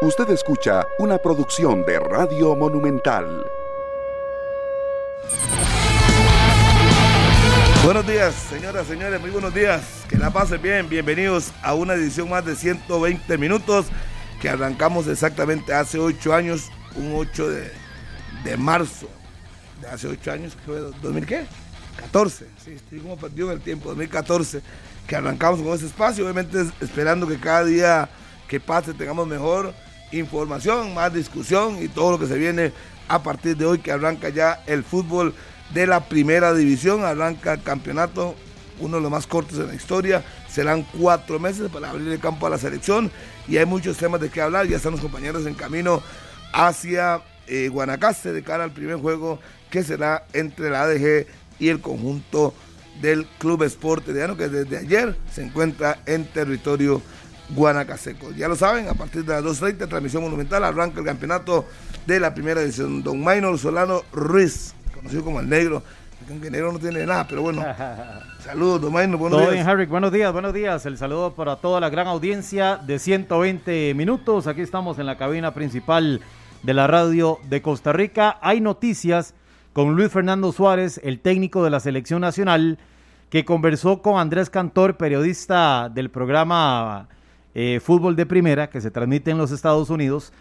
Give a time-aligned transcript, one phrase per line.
[0.00, 3.44] Usted escucha una producción de Radio Monumental.
[7.84, 9.82] Buenos días, señoras, señores, muy buenos días.
[10.08, 10.88] Que la pasen bien.
[10.88, 13.86] Bienvenidos a una edición más de 120 minutos
[14.40, 17.48] que arrancamos exactamente hace 8 años, un 8
[18.44, 19.08] de, marzo
[19.80, 21.44] de hace 8 años, que fue 2000 qué?
[21.96, 24.62] 14, sí, estoy como perdido en el tiempo, 2014,
[25.08, 28.08] que arrancamos con ese espacio, obviamente esperando que cada día
[28.46, 29.74] que pase tengamos mejor
[30.12, 32.72] información, más discusión y todo lo que se viene
[33.08, 35.34] a partir de hoy que arranca ya el fútbol
[35.72, 38.34] de la primera división, arranca el campeonato,
[38.80, 42.46] uno de los más cortos en la historia, serán cuatro meses para abrir el campo
[42.46, 43.10] a la selección
[43.46, 46.02] y hay muchos temas de qué hablar, ya están los compañeros en camino
[46.52, 49.38] hacia eh, Guanacaste de cara al primer juego
[49.70, 51.26] que será entre la ADG
[51.58, 52.54] y el conjunto
[53.00, 57.00] del Club Sport que desde ayer se encuentra en territorio
[57.50, 58.32] Guanacaseco.
[58.32, 61.64] Ya lo saben, a partir de las 2.30, transmisión monumental, arranca el campeonato
[62.06, 63.02] de la primera edición.
[63.02, 65.82] Don Maynor Solano Ruiz, conocido como el negro,
[66.28, 67.64] aunque negro no tiene nada, pero bueno.
[68.44, 69.76] Saludos, Don Maynor, buenos días.
[69.76, 70.86] Bien, buenos días, buenos días.
[70.86, 74.46] El saludo para toda la gran audiencia de 120 minutos.
[74.46, 76.20] Aquí estamos en la cabina principal
[76.62, 78.38] de la radio de Costa Rica.
[78.42, 79.34] Hay noticias
[79.72, 82.78] con Luis Fernando Suárez, el técnico de la selección nacional,
[83.30, 87.08] que conversó con Andrés Cantor, periodista del programa
[87.60, 90.32] eh, fútbol de primera que se transmite en los Estados Unidos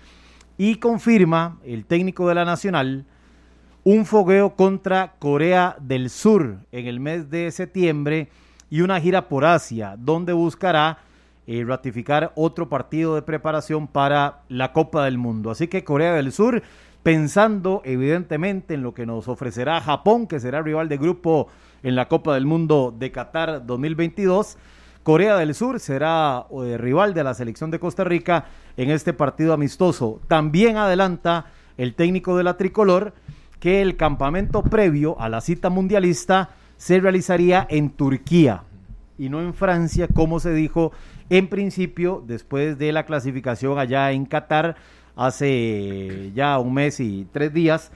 [0.55, 3.05] y confirma el técnico de la Nacional
[3.83, 8.29] un fogueo contra Corea del Sur en el mes de septiembre
[8.69, 10.99] y una gira por Asia donde buscará
[11.47, 15.49] eh, ratificar otro partido de preparación para la Copa del Mundo.
[15.49, 16.61] Así que Corea del Sur,
[17.01, 21.47] pensando evidentemente en lo que nos ofrecerá Japón, que será rival de grupo
[21.81, 24.55] en la Copa del Mundo de Qatar 2022,
[25.07, 28.43] Corea del Sur será eh, rival de la selección de Costa Rica
[28.75, 30.19] en este partido amistoso.
[30.27, 31.45] También adelanta
[31.77, 33.13] el técnico de la tricolor
[33.61, 38.63] que el campamento previo a la cita mundialista se realizaría en Turquía
[39.17, 40.91] y no en Francia, como se dijo
[41.29, 44.75] en principio después de la clasificación allá en Qatar
[45.15, 47.93] hace ya un mes y tres días.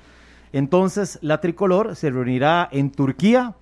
[0.54, 3.56] Entonces la tricolor se reunirá en Turquía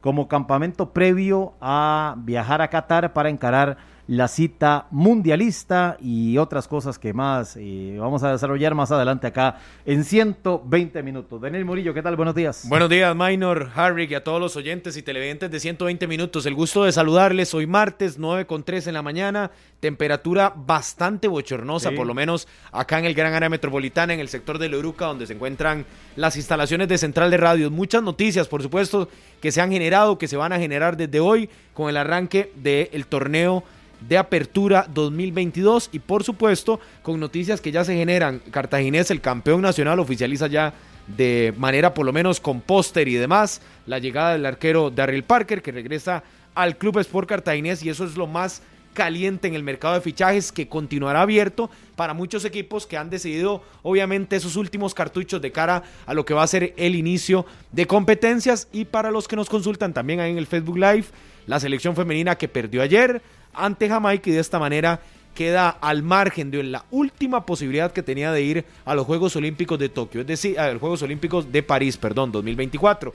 [0.00, 3.76] como campamento previo a viajar a Qatar para encarar
[4.08, 9.58] la cita mundialista y otras cosas que más eh, vamos a desarrollar más adelante acá
[9.84, 11.38] en 120 minutos.
[11.38, 12.16] Daniel Murillo, ¿qué tal?
[12.16, 12.64] Buenos días.
[12.66, 16.46] Buenos días, Minor, Harry y a todos los oyentes y televidentes de 120 minutos.
[16.46, 17.52] El gusto de saludarles.
[17.52, 19.50] Hoy martes, 9 con 3 en la mañana.
[19.78, 24.58] Temperatura bastante bochornosa, por lo menos acá en el Gran Área Metropolitana, en el sector
[24.58, 25.84] de Loruca, donde se encuentran
[26.16, 27.70] las instalaciones de Central de Radio.
[27.70, 29.08] Muchas noticias, por supuesto,
[29.42, 33.06] que se han generado, que se van a generar desde hoy con el arranque del
[33.06, 33.62] torneo
[34.00, 38.40] de apertura 2022 y por supuesto con noticias que ya se generan.
[38.50, 40.74] Cartaginés, el campeón nacional, oficializa ya
[41.16, 45.62] de manera por lo menos con póster y demás la llegada del arquero Darryl Parker
[45.62, 46.22] que regresa
[46.54, 50.50] al Club Sport Cartaginés y eso es lo más caliente en el mercado de fichajes
[50.50, 55.84] que continuará abierto para muchos equipos que han decidido obviamente esos últimos cartuchos de cara
[56.04, 59.48] a lo que va a ser el inicio de competencias y para los que nos
[59.48, 61.04] consultan también ahí en el Facebook Live
[61.48, 63.20] la selección femenina que perdió ayer
[63.54, 65.00] ante Jamaica y de esta manera
[65.34, 69.78] queda al margen de la última posibilidad que tenía de ir a los Juegos Olímpicos
[69.78, 73.14] de Tokio, es decir, a los Juegos Olímpicos de París, perdón, 2024.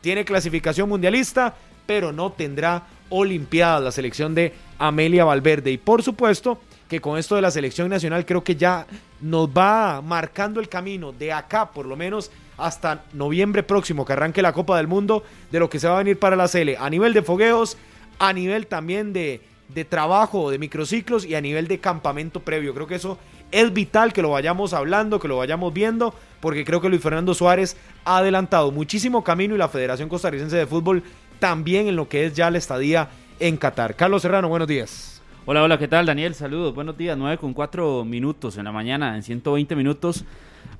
[0.00, 1.54] Tiene clasificación mundialista,
[1.86, 5.70] pero no tendrá Olimpiadas la selección de Amelia Valverde.
[5.72, 8.86] Y por supuesto que con esto de la selección nacional creo que ya
[9.20, 14.42] nos va marcando el camino de acá, por lo menos hasta noviembre próximo, que arranque
[14.42, 16.88] la Copa del Mundo, de lo que se va a venir para la Sele, a
[16.90, 17.76] nivel de fogueos,
[18.18, 22.74] a nivel también de de trabajo de microciclos y a nivel de campamento previo.
[22.74, 23.18] Creo que eso
[23.50, 27.34] es vital que lo vayamos hablando, que lo vayamos viendo, porque creo que Luis Fernando
[27.34, 31.02] Suárez ha adelantado muchísimo camino y la Federación Costarricense de Fútbol
[31.38, 33.08] también en lo que es ya la estadía
[33.40, 33.96] en Qatar.
[33.96, 35.22] Carlos Serrano, buenos días.
[35.44, 36.06] Hola, hola, ¿qué tal?
[36.06, 40.24] Daniel, saludos, buenos días, 9 con 4 minutos en la mañana, en 120 minutos.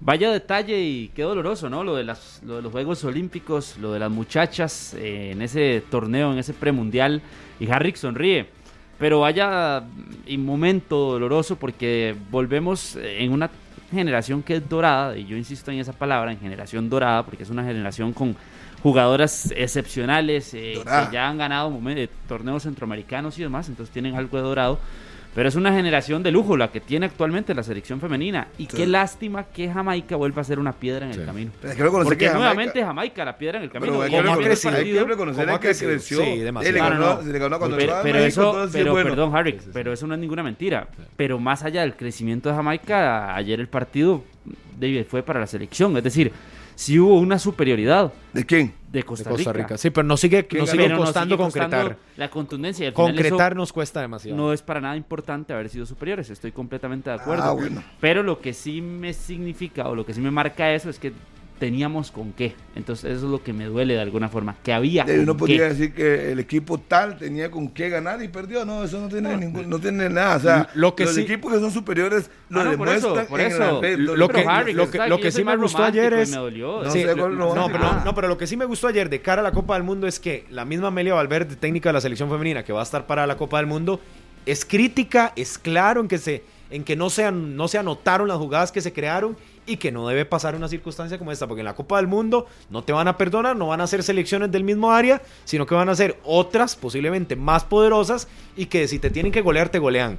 [0.01, 1.83] Vaya detalle y qué doloroso, ¿no?
[1.83, 5.83] Lo de, las, lo de los Juegos Olímpicos, lo de las muchachas eh, en ese
[5.91, 7.23] torneo, en ese premundial.
[7.59, 8.47] Y Harry sonríe.
[8.99, 9.83] Pero vaya
[10.29, 13.51] un momento doloroso porque volvemos en una
[13.91, 17.51] generación que es dorada, y yo insisto en esa palabra, en generación dorada, porque es
[17.51, 18.37] una generación con
[18.83, 21.73] jugadoras excepcionales eh, que ya han ganado
[22.29, 24.79] torneos centroamericanos y demás, entonces tienen algo de dorado.
[25.37, 28.49] Pero es una generación de lujo la que tiene actualmente la selección femenina.
[28.57, 28.69] Y Sí.
[28.75, 31.51] qué lástima que Jamaica vuelva a ser una piedra en el camino.
[31.61, 33.93] Pero hay que Porque que Jamaica- nuevamente Jamaica la piedra en el camino.
[34.01, 34.19] Pero
[35.61, 36.25] creció.
[36.25, 36.71] Sí, demasiado.
[36.71, 37.23] Y le No, ganó, no, no.
[37.23, 39.11] se le ganó cuando pero, eso, es pero bueno.
[39.11, 40.89] perdón, Harry, pero eso no es ninguna mentira.
[41.19, 44.25] Pero más allá del crecimiento de Jamaica, ayer el partido
[44.79, 45.95] de- fue para la selección.
[45.99, 46.33] Es decir,
[46.75, 48.73] si hubo una superioridad ¿De quién?
[48.97, 49.67] De De Costa, Costa Rica.
[49.69, 49.79] Rica.
[49.79, 51.97] Sí, pero nos sigue, ¿Quién nos sigue Pero nos costando sigue concretar.
[52.17, 52.85] la contundencia.
[52.85, 54.37] y al final Concretar eso nos cuesta demasiado.
[54.37, 56.31] no es para nada importante haber sido superiores.
[56.31, 57.45] Estoy completamente de acuerdo.
[57.45, 57.83] Ah, bueno.
[58.01, 61.13] Pero lo que sí me significa o lo que sí me marca eso es que
[61.59, 62.55] teníamos con qué.
[62.75, 64.57] Entonces eso es lo que me duele de alguna forma.
[64.63, 65.69] Que había Eh, Uno podría qué.
[65.69, 68.65] decir que el equipo tal tenía con qué ganar y perdió.
[68.65, 70.37] No, eso no tiene ningún, no tiene nada.
[70.37, 73.19] O sea, Lo que los sí- equipos que son superiores lo Ah, no, por demuestran
[73.19, 73.83] eso, por en eso.
[73.83, 74.05] el.
[74.05, 76.83] Lo que- Harry, lo que- lo que sí me gustó ayer y es- Me dolió.
[76.85, 79.09] No Sí, sé cuál no- no, pero, no, pero lo que sí me gustó ayer
[79.09, 81.95] de cara a la Copa del Mundo es que la misma Amelia Valverde, técnica de
[81.95, 84.01] la selección femenina, que va a estar para la Copa del Mundo,
[84.45, 88.39] es crítica, es claro en que se en que no se, no se anotaron las
[88.39, 89.37] jugadas que se crearon
[89.67, 92.47] y que no debe pasar una circunstancia como esta, porque en la Copa del Mundo
[92.71, 95.75] no te van a perdonar, no van a ser selecciones del mismo área, sino que
[95.75, 99.79] van a ser otras, posiblemente más poderosas, y que si te tienen que golear, te
[99.79, 100.19] golean.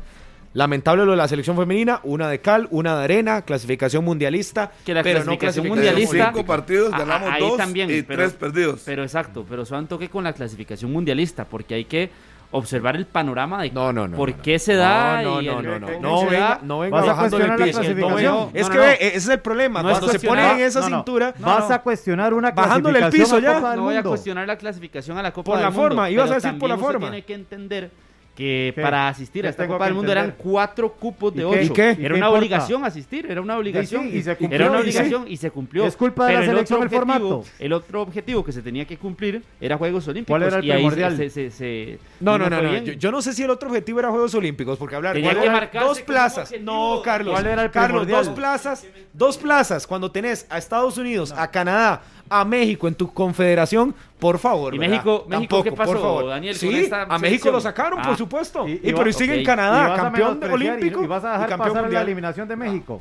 [0.54, 4.94] Lamentable lo de la selección femenina, una de cal, una de arena, clasificación mundialista, Que
[4.94, 8.24] la pero no clasificación clasificación mundialista- cinco partidos, Ah, ganamos ahí dos también, y pero-
[8.24, 8.82] tres perdidos.
[8.86, 12.10] Pero exacto, pero eso un toque con la clasificación mundialista, porque hay que
[12.52, 14.42] observar el panorama de No, no, no, por no, no.
[14.42, 15.22] qué se da.
[15.22, 16.60] No, no, no, no, no, se venga, da.
[16.64, 18.50] no venga ¿Vas a el cuestionar la clasificación?
[18.54, 18.88] es que no, no.
[18.88, 19.82] ve, ese es el problema.
[19.82, 20.96] Cuando se ponen en esa No, no.
[20.98, 23.76] cintura, Vas a cuestionar una Bajándole el clasificación piso ya.
[23.76, 26.32] No voy a cuestionar la clasificación a la Copa Por del la Mundo, forma, ibas
[26.32, 27.00] a decir por la forma.
[27.10, 27.92] tiene que entender
[28.38, 28.81] que ¿Qué?
[28.84, 31.60] para asistir ¿Qué a esta Copa del Mundo eran cuatro cupos de ocho.
[31.60, 31.98] ¿Y qué?
[32.00, 32.30] ¿Y Era una importa?
[32.38, 34.04] obligación asistir, era una obligación.
[34.12, 34.89] Sí, y se cumplió, era una y sí.
[35.00, 35.86] obligación y se cumplió.
[35.88, 37.44] Es culpa de la Pero selección el objetivo- formato.
[37.57, 40.31] El otro objetivo que se tenía que cumplir era Juegos Olímpicos.
[40.38, 41.18] ¿Cuál era el y ahí primordial?
[41.18, 42.62] se- se- se- No, no, no.
[42.78, 45.33] Yo, yo no sé si el otro objetivo era Juegos Olímpicos, porque hablar Tenía
[45.81, 46.54] dos plazas.
[46.62, 47.33] No, Carlos.
[47.33, 48.25] ¿Cuál era el Carlos, primordial?
[48.25, 49.88] dos plazas, dos plazas.
[49.88, 54.74] Cuando tenés a Estados Unidos, a Canadá, a México en tu confederación, por favor.
[54.74, 54.92] ¿Y ¿verdad?
[54.96, 56.28] México- México qué pasó, por favor.
[56.28, 57.54] Daniel, con Sí, esta a México selección?
[57.54, 58.08] lo sacaron, Ah.
[58.08, 58.68] por supuesto.
[58.68, 61.76] Y- Y, y pero sigue en Canadá, campeón olímpico Y vas a dejar campeón pasar
[61.76, 62.04] la mundial.
[62.04, 63.00] eliminación de México.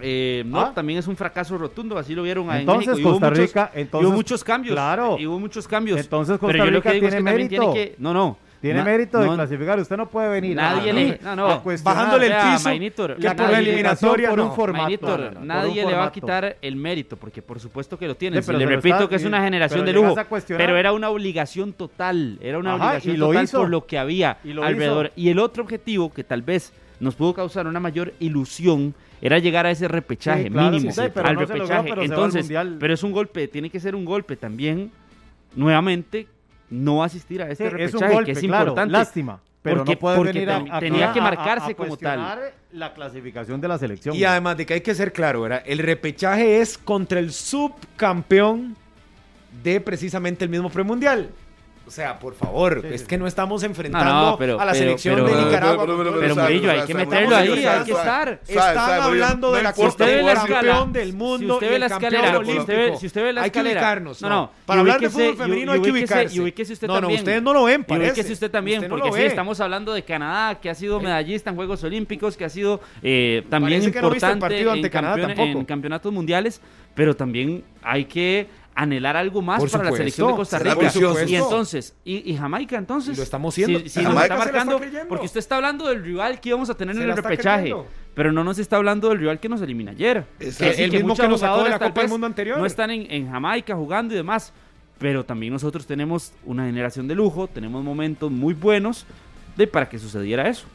[0.00, 0.72] Eh, no, ¿Ah?
[0.74, 3.08] también es un fracaso rotundo, así lo vieron ahí Entonces, en México.
[3.08, 4.74] Y hubo Costa muchos- Rica, entonces- hubo muchos cambios.
[4.74, 5.16] Claro.
[5.18, 5.98] Y hubo muchos cambios.
[5.98, 7.74] Entonces, Costa Pero yo lo que digo es tiene que también tiene mérito.
[7.74, 7.96] que...
[8.00, 8.36] No, no.
[8.60, 9.78] Tiene Na- mérito de no- clasificar.
[9.78, 13.50] Usted no puede venir Nadie a- le- no, no, bajándole el piso, Mainitor, que por
[13.50, 14.82] la eliminatoria por un formato.
[14.82, 17.60] Mainitor, No, no, no, por nadie un le va a quitar el mérito, porque por
[17.60, 20.14] supuesto que lo pero le repito está- que es una generación de lujo,
[20.48, 23.58] pero era una obligación total, era una Ajá, obligación y lo total hizo.
[23.60, 25.06] por lo que había Y lo alrededor.
[25.06, 25.14] hizo.
[25.16, 29.66] Y el otro objetivo que tal vez nos pudo causar una mayor ilusión era llegar
[29.66, 31.88] a ese repechaje Sí, claro, mínimo, sí, sí, pero al no se logró, repechaje.
[31.90, 32.76] pero Entonces, Mundial.
[32.80, 34.90] pero es un golpe, tiene que ser un golpe también,
[35.54, 36.26] nuevamente,
[36.70, 38.92] no asistir a Sí, este es repechaje, un golpe, que es claro, importante.
[38.92, 39.40] lástima.
[39.62, 41.96] Pero Porque- no puede porque venir a, a- tenía a- que a- marcarse a como
[41.96, 42.38] tal.
[42.72, 44.14] la clasificación de la selección.
[44.14, 45.62] Y además de que hay que ser claro, ¿verdad?
[45.66, 48.76] El repechaje es contra el subcampeón
[49.62, 51.30] de precisamente el mismo premundial.
[51.88, 54.64] O sea, por favor, Sí, es sí, que no estamos enfrentando No, no, pero- a
[54.66, 55.84] la pero- selección pero- de pero- Nicaragua.
[55.86, 58.40] pero- pero- Pero sabe, Murillo, hay que meterlo ahí, sabe, hay que estar.
[58.46, 62.40] Están hablando no de la la campeón del mundo si usted ve la escalera,
[62.98, 64.20] si usted ve- la hay que escalera- ubicarnos.
[64.22, 66.36] no, No, no, Para hablar de fútbol femenino hay que ubicarse.
[66.36, 67.20] y ubíquese usted no, no, también.
[67.20, 68.10] ustedes no lo ven, Y parece.
[68.12, 69.26] ubíquese usted también, no porque lo sí, ve.
[69.26, 73.44] estamos hablando de Canadá, que ha sido medallista en Juegos Olímpicos, que ha sido eh,
[73.48, 75.58] también no importante partido ante en, Canadá campeone- tampoco.
[75.60, 76.60] en campeonatos mundiales,
[76.94, 78.46] pero también hay que
[78.78, 80.90] anhelar algo más Por para la selección de Costa Rica.
[81.26, 83.16] Y entonces, y, y Jamaica entonces.
[83.16, 83.80] Lo estamos haciendo.
[83.80, 86.74] Si, si nos Jamaica está marcando, porque usted está hablando del rival que íbamos a
[86.74, 87.86] tener en el repechaje, creyendo.
[88.14, 90.24] pero no nos está hablando del rival que nos elimina ayer.
[90.38, 92.58] Sí, El mismo que nos sacó de la Copa del Mundo anterior.
[92.58, 94.52] No están en, en Jamaica jugando y demás.
[94.98, 99.06] Pero también nosotros tenemos una generación de lujo, tenemos momentos muy buenos
[99.56, 100.66] de para que sucediera eso.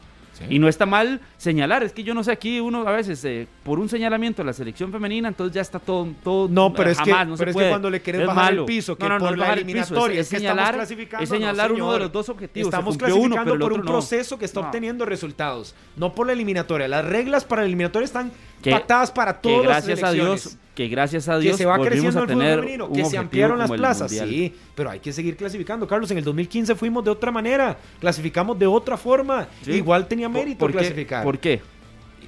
[0.50, 3.46] Y no está mal señalar, es que yo no sé, aquí uno a veces eh,
[3.62, 6.98] por un señalamiento a la selección femenina, entonces ya está todo, todo No, pero es
[7.00, 8.66] que- jamás, no se pero es que cuando le querés Es bajar el malo.
[8.66, 10.78] piso, que No, no, por la eliminatoria es, señalar,
[11.20, 12.68] es señalar no, uno de los dos objetivos.
[12.68, 16.88] Estamos uno, clasificando pero por un proceso que está obteniendo resultados, no por la eliminatoria.
[16.88, 18.32] Las reglas para la eliminatoria están
[18.64, 20.12] Que- pactadas para que todas las gracias a.
[20.12, 23.58] Dios, que gracias a que Dios se va creciendo el fútbol femenino, que se ampliaron
[23.58, 25.86] las plazas, sí, pero hay que seguir clasificando.
[25.86, 29.72] Carlos, en el 2015 fuimos de otra manera, clasificamos de otra forma, Sí.
[29.72, 30.78] igual tenía ¿Por- mérito por qué?
[30.78, 31.22] clasificar.
[31.22, 31.60] ¿Por qué?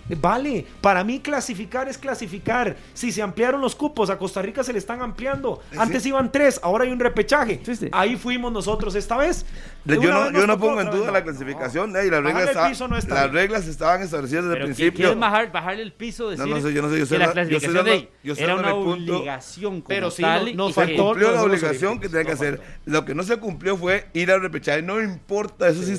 [0.09, 2.77] Vale, para mí clasificar es clasificar.
[2.95, 5.61] Si se ampliaron los cupos, a Costa Rica se le están ampliando.
[5.77, 7.61] Antes iban tres, ahora hay un repechaje.
[7.93, 9.45] Ahí fuimos nosotros esta vez.
[9.85, 11.93] Yo no, yo no pongo en duda la clasificación.
[11.93, 14.97] las, reglas las reglas estaban establecidas desde el principio.
[14.97, 16.31] ¿Quieres bajar, bajarle el piso?
[16.31, 16.99] Decir no, no sé, yo no sé.
[16.99, 18.09] Yo sé la, clasificación de,
[18.39, 20.23] era una obligación como pero sí,
[20.55, 22.61] no, se cumplió la obligación que tenía que hacer.
[22.85, 24.83] Lo que no se cumplió fue ir al repechaje.
[24.83, 25.97] No importa, eso sí,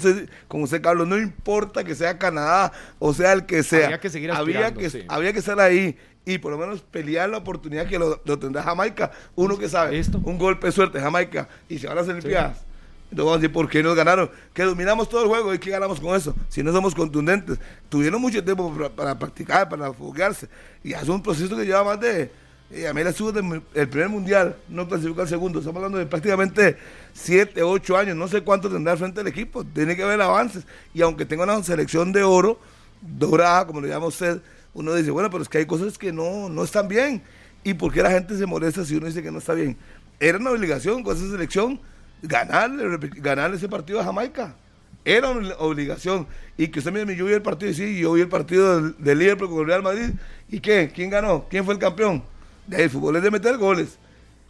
[0.47, 4.31] como usted, Carlos, no importa que sea Canadá o sea el que sea que seguir
[4.31, 8.17] había que, había que estar ahí y por lo menos pelear la oportunidad que lo,
[8.37, 9.11] tendrá Jamaica.
[9.35, 12.67] Uno que sabe, un golpe de suerte, Jamaica, y se van a hacer limpiadas.
[13.09, 14.29] Entonces vamos a decir, ¿por qué nos ganaron?
[14.53, 16.35] Que dominamos todo el juego y ¿qué ganamos con eso?
[16.49, 17.57] Si no somos contundentes.
[17.87, 20.49] Tuvieron mucho tiempo para, practicar, para foguearse.
[20.83, 22.29] Y hace un proceso que lleva más de...
[22.69, 23.31] Eh, a mí la subo
[23.73, 25.59] el primer mundial, no clasificó al segundo.
[25.59, 26.75] Estamos hablando de prácticamente
[27.13, 28.17] 7, 8 años.
[28.17, 29.63] No sé cuánto tendrá frente al equipo.
[29.63, 30.65] Tiene que haber avances.
[30.93, 32.59] Y aunque tenga una selección de oro,
[33.01, 34.41] dorada, como lo llama usted,
[34.73, 37.21] uno dice, bueno, pero es que hay cosas que no, no están bien.
[37.63, 39.77] ¿Y por qué la gente se molesta si uno dice que no está bien?
[40.19, 41.79] Era una obligación con esa selección
[42.21, 44.55] ganarle, ganar ese partido a Jamaica.
[45.03, 46.27] Era una obligación.
[46.57, 48.95] Y que usted me yo vi el partido, y sí, yo vi el partido del,
[48.97, 50.09] del Liverpool con el Real Madrid.
[50.49, 50.91] ¿Y qué?
[50.93, 51.45] ¿Quién ganó?
[51.49, 52.23] ¿Quién fue el campeón?
[52.69, 53.97] El fútbol es de meter goles.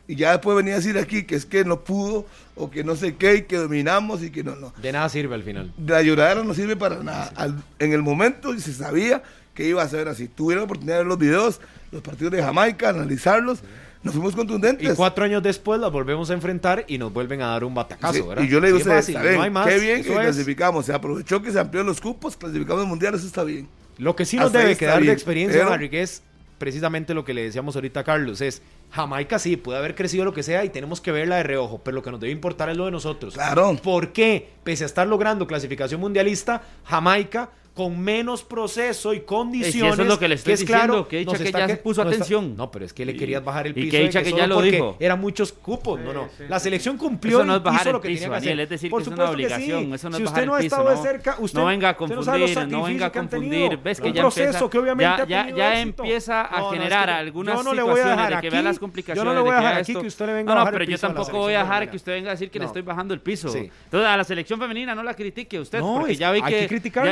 [0.07, 2.95] Y ya después venía a decir aquí que es que no pudo, o que no
[2.95, 4.73] sé qué, y que dominamos, y que no, no.
[4.81, 5.73] De nada sirve al final.
[5.85, 7.31] La lloradera no sirve para nada.
[7.79, 9.21] en el momento se sabía
[9.53, 10.27] que iba a ser así.
[10.27, 11.59] Tuvieron la oportunidad de ver los videos,
[11.91, 13.59] los partidos de Jamaica, analizarlos.
[14.03, 14.93] Nos fuimos contundentes.
[14.93, 18.27] Y cuatro años después las volvemos a enfrentar y nos vuelven a dar un batacazo,
[18.27, 18.43] ¿verdad?
[18.43, 20.85] Y yo le digo, a qué bien que clasificamos.
[20.85, 23.67] Se aprovechó que se amplió los cupos, clasificamos el mundial, eso está bien.
[23.97, 26.21] Lo que sí nos debe quedar de experiencia, que es
[26.57, 28.61] precisamente lo que le decíamos ahorita a Carlos, es
[28.91, 31.95] Jamaica sí, puede haber crecido lo que sea y tenemos que verla de reojo, pero
[31.95, 33.33] lo que nos debe importar es lo de nosotros.
[33.33, 33.75] Claro.
[33.81, 34.49] ¿Por qué?
[34.63, 39.93] Pese a estar logrando clasificación mundialista, Jamaica con menos proceso y condiciones.
[39.93, 42.57] eso es lo que le estoy que diciendo, que dicha que ya se puso atención.
[42.57, 43.85] no, pero es que le querías bajar el piso.
[43.85, 44.97] Y que dicha que ya lo dijo.
[44.99, 45.99] Eran muchos cupos.
[45.99, 46.27] no, no.
[46.49, 48.59] La selección cumplió eso no es bajar lo que tenía que hacer.
[48.61, 49.93] Es decir, Por que es una obligación.
[49.93, 52.67] Eso no si es usted no ha estado de cerca, usted no venga a confundir,
[52.67, 53.77] no venga a confundir.
[53.77, 58.49] Ves que ya empieza, que obviamente ya, ya empieza a generar algunas situaciones de que
[58.49, 59.23] vea las complicaciones.
[59.23, 60.89] Yo no le voy a dejar aquí que usted le venga a bajar No, pero
[60.89, 63.19] yo tampoco voy a dejar que usted venga a decir que le estoy bajando el
[63.19, 63.55] piso.
[63.55, 66.67] Entonces, a la selección femenina no la critique usted, porque ya vi que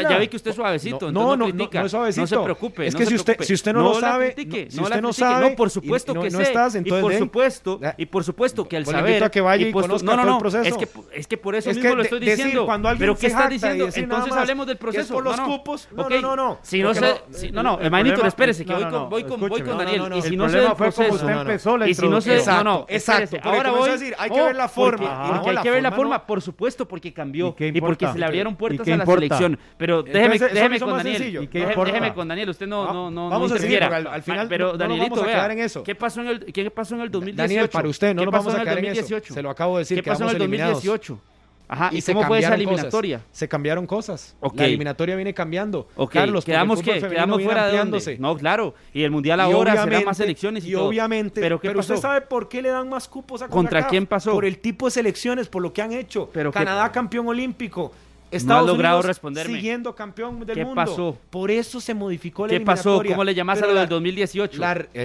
[0.10, 1.12] ya vi que usted es suavecito.
[1.12, 2.88] No, no, no, no, no se preocupe.
[2.88, 5.55] Es que si usted, si usted no, lo sabe, critique, si usted no sabe, no,
[5.55, 6.53] por supuesto que sé.
[6.83, 10.33] y por supuesto, y por supuesto que al saber, a que vaya y, conozca todo
[10.33, 10.63] el proceso.
[10.63, 12.67] Es que, es que por eso mismo lo estoy diciendo.
[12.97, 13.89] pero ¿qué estás diciendo?
[13.93, 15.13] Entonces hablemos del proceso.
[15.13, 15.89] por los cupos.
[15.91, 16.59] No, no, no.
[16.62, 17.21] Si no se,
[17.51, 20.03] no, no, hermanito, espérese que voy con, voy con, Daniel.
[20.15, 23.38] Y si no se del proceso, y si no se, no, no, exacto.
[23.43, 25.41] Ahora voy a decir, hay que ver la forma.
[25.45, 28.88] hay que ver la forma, por supuesto, porque cambió y porque se le abrieron puertas
[28.88, 29.59] a la selección.
[29.77, 30.39] Pero déjeme
[30.79, 31.49] con Daniel.
[31.51, 35.29] Déjeme con Daniel, usted no, no, no, Vamos a seguir, al, final pero Danielito, vamos
[35.29, 35.83] a quedar en eso.
[35.83, 37.41] ¿qué pasó en el, ¿qué pasó en el 2018?
[37.41, 39.19] Daniel, para usted, no nos vamos a quedar en eso.
[39.21, 41.19] Se lo acabo de decir, ¿Qué pasó en el 2018?
[41.67, 43.21] Ajá, ¿y, cómo fue esa eliminatoria?
[43.31, 44.35] Se cambiaron cosas.
[44.53, 45.87] La eliminatoria viene cambiando.
[46.11, 48.17] Carlos, quedamos que quedamos fuera de dónde?
[48.19, 48.75] No, claro.
[48.93, 51.41] Y el mundial ahora será más elecciones y, y obviamente.
[51.41, 54.31] Pero, ¿qué usted sabe por qué le dan más cupos a ¿Contra quién pasó?
[54.31, 56.29] Por el tipo de selecciones, por lo que han hecho.
[56.33, 57.91] Pero Canadá campeón olímpico,
[58.32, 59.55] Estados no ha logrado responderme.
[59.55, 60.75] Siguiendo campeón del ¿Qué mundo.
[60.75, 61.17] pasó?
[61.29, 63.01] Por eso se modificó la ¿Qué pasó?
[63.03, 64.62] ¿Cómo le llamas a lo del 2018?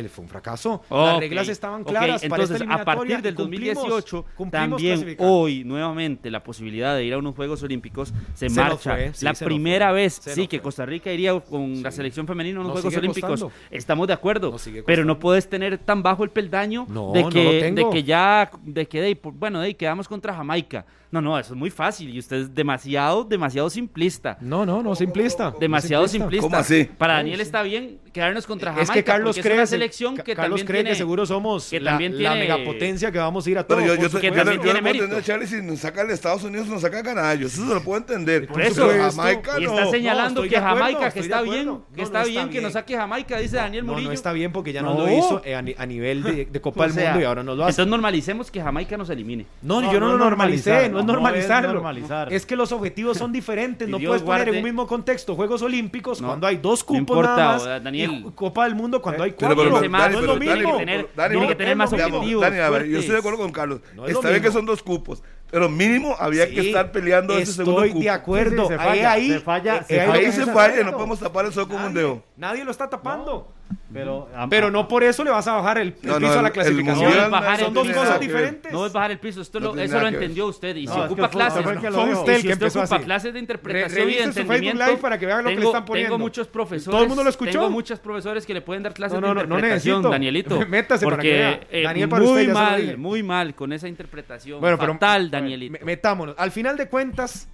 [0.09, 0.83] fue un fracaso.
[0.91, 2.23] Las reglas estaban claras.
[2.23, 7.63] Entonces, a partir del 2018, también hoy, nuevamente, la posibilidad de ir a unos Juegos
[7.63, 8.97] Olímpicos se, marcha.
[9.21, 12.97] la primera vez, sí, que Costa Rica iría con la selección femenina a unos Juegos
[12.97, 13.47] Olímpicos.
[13.71, 14.55] Estamos de acuerdo.
[14.87, 19.19] pero no puedes tener tan bajo el peldaño de, que, de que ya, de que,
[19.35, 20.85] bueno, de quedamos contra Jamaica.
[21.11, 24.39] No, no, eso es muy fácil y usted es demasiado, demasiado simplista.
[24.41, 25.53] No, no, no simplista.
[25.59, 26.47] Demasiado simplista.
[26.47, 26.85] ¿Cómo así?
[26.85, 28.93] Para Daniel está bien quedarnos contra Jamaica.
[28.93, 31.69] Es que Carlos cree, es una selección que Carlos también cree tiene, que seguro somos
[31.69, 33.79] que la, tiene, la megapotencia que vamos a ir a todo.
[33.79, 35.05] Pero yo, yo, que yo, también yo, tiene yo mérito.
[35.05, 37.35] entender, Charlie, si nos saca de Estados Unidos, nos saca Canadá.
[37.35, 38.47] Yo eso se lo puedo entender.
[38.47, 42.61] Por eso, Jamaica y está señalando que Jamaica, que está bien, que está bien que
[42.61, 44.09] nos saque Jamaica, dice Daniel Murillo.
[44.09, 47.21] No, está bien porque ya no lo hizo eh, a nivel de Copa del Mundo
[47.21, 47.71] y ahora no lo hace.
[47.73, 49.47] Entonces normalicemos que Jamaica nos elimine.
[49.63, 51.91] No, yo no lo normalicé, no es normalizarlo.
[52.31, 53.89] Es que los objetivos son diferentes.
[53.89, 57.65] no puedes poner en un mismo contexto Juegos Olímpicos cuando hay dos cupos nada más.
[57.83, 58.27] Daniel.
[58.35, 59.57] Copa del Mundo cuando hay cuatro.
[59.57, 60.77] Pero, no es lo mismo.
[60.79, 62.43] Tiene que tener más objetivos.
[62.43, 63.81] Dani, a ver, yo estoy de acuerdo con Carlos.
[64.07, 65.23] Está bien que son dos cupos.
[65.51, 67.87] Pero mínimo había que estar peleando ese segundo cupo.
[67.87, 68.69] Estoy de acuerdo.
[68.79, 69.85] ahí, ahí, se falla.
[70.13, 70.85] Ahí se falla.
[70.85, 72.23] No podemos tapar el sol con un dedo.
[72.37, 73.53] Nadie lo está tapando.
[73.93, 77.13] Pero, pero no por eso le vas a bajar el, piso a la clasificación.
[77.59, 78.73] Son dos cosas diferentes.
[78.73, 80.77] No es bajar el piso, esto lo, eso lo entendió usted.
[80.77, 84.23] Y si ocupa clases, fue usted el que empezó ocupa clases de interpretación y de
[84.23, 84.87] entendimiento.
[84.87, 86.15] Live para que vean lo que le están poniendo.
[86.15, 86.91] Tengo muchos profesores.
[86.91, 87.53] Todo el mundo lo escuchó.
[87.53, 90.67] Tengo muchos profesores que le pueden dar clases de interpretación, Danielito.
[90.67, 94.61] Métase porque eh, muy mal, muy mal con esa interpretación.
[94.61, 95.85] Bueno, fatal, Danielito.
[95.85, 96.35] Metámonos.
[96.39, 97.49] Al final de cuentas,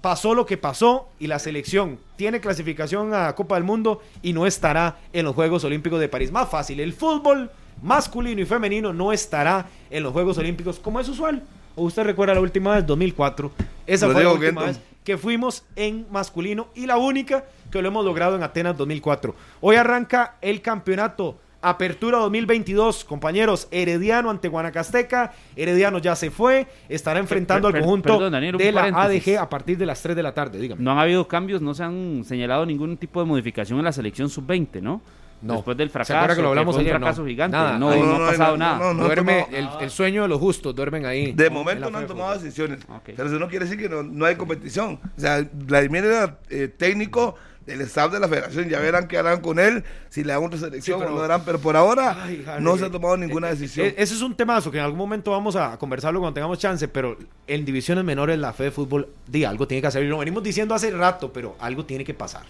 [0.00, 4.46] pasó lo que pasó y la selección tiene clasificación a Copa del Mundo y no
[4.46, 6.30] estará en los Juegos Olímpicos de París.
[6.30, 7.50] Más fácil, el fútbol
[7.82, 11.42] masculino y femenino no estará en los Juegos Olímpicos como es usual.
[11.76, 13.52] ¿O usted recuerda la última vez, 2004?
[13.86, 18.04] Esa fue la última vez que fuimos en masculino y la única que lo hemos
[18.04, 19.34] logrado en Atenas 2004.
[19.62, 25.32] Hoy arranca el campeonato Apertura 2022, compañeros, Herediano ante Guanacasteca.
[25.56, 30.00] Herediano ya se fue, estará enfrentando al conjunto de la ADG a partir de las
[30.00, 30.60] 3 de la tarde.
[30.60, 30.80] Dígame.
[30.80, 34.30] No han habido cambios, no se han señalado ningún tipo de modificación en la selección
[34.30, 35.00] sub-20, ¿no?
[35.40, 35.54] No.
[35.54, 37.56] Después del fracaso, que lo hablamos un fracaso gigante.
[37.56, 38.92] No, no, ha pasado nada.
[38.94, 39.46] Duerme
[39.80, 41.32] el, sueño de los justos, duermen ahí.
[41.32, 42.80] De momento no han tomado decisiones.
[43.04, 45.00] Pero eso no quiere decir que no, hay competición.
[45.16, 47.36] O sea, Vladimir era eh, técnico
[47.68, 48.68] el staff de la federación.
[48.68, 51.44] Ya verán qué harán con él, si le dan otra selección pero, o no harán,
[51.44, 52.26] pero por ahora
[52.60, 53.86] no se ha tomado ninguna eh, eh, decisión.
[53.86, 56.88] Eh, ese es un temazo que en algún momento vamos a conversarlo cuando tengamos chance,
[56.88, 60.02] pero en divisiones menores la fe de fútbol, di, algo tiene que hacer.
[60.02, 62.42] Y lo venimos diciendo hace rato, pero algo tiene que pasar.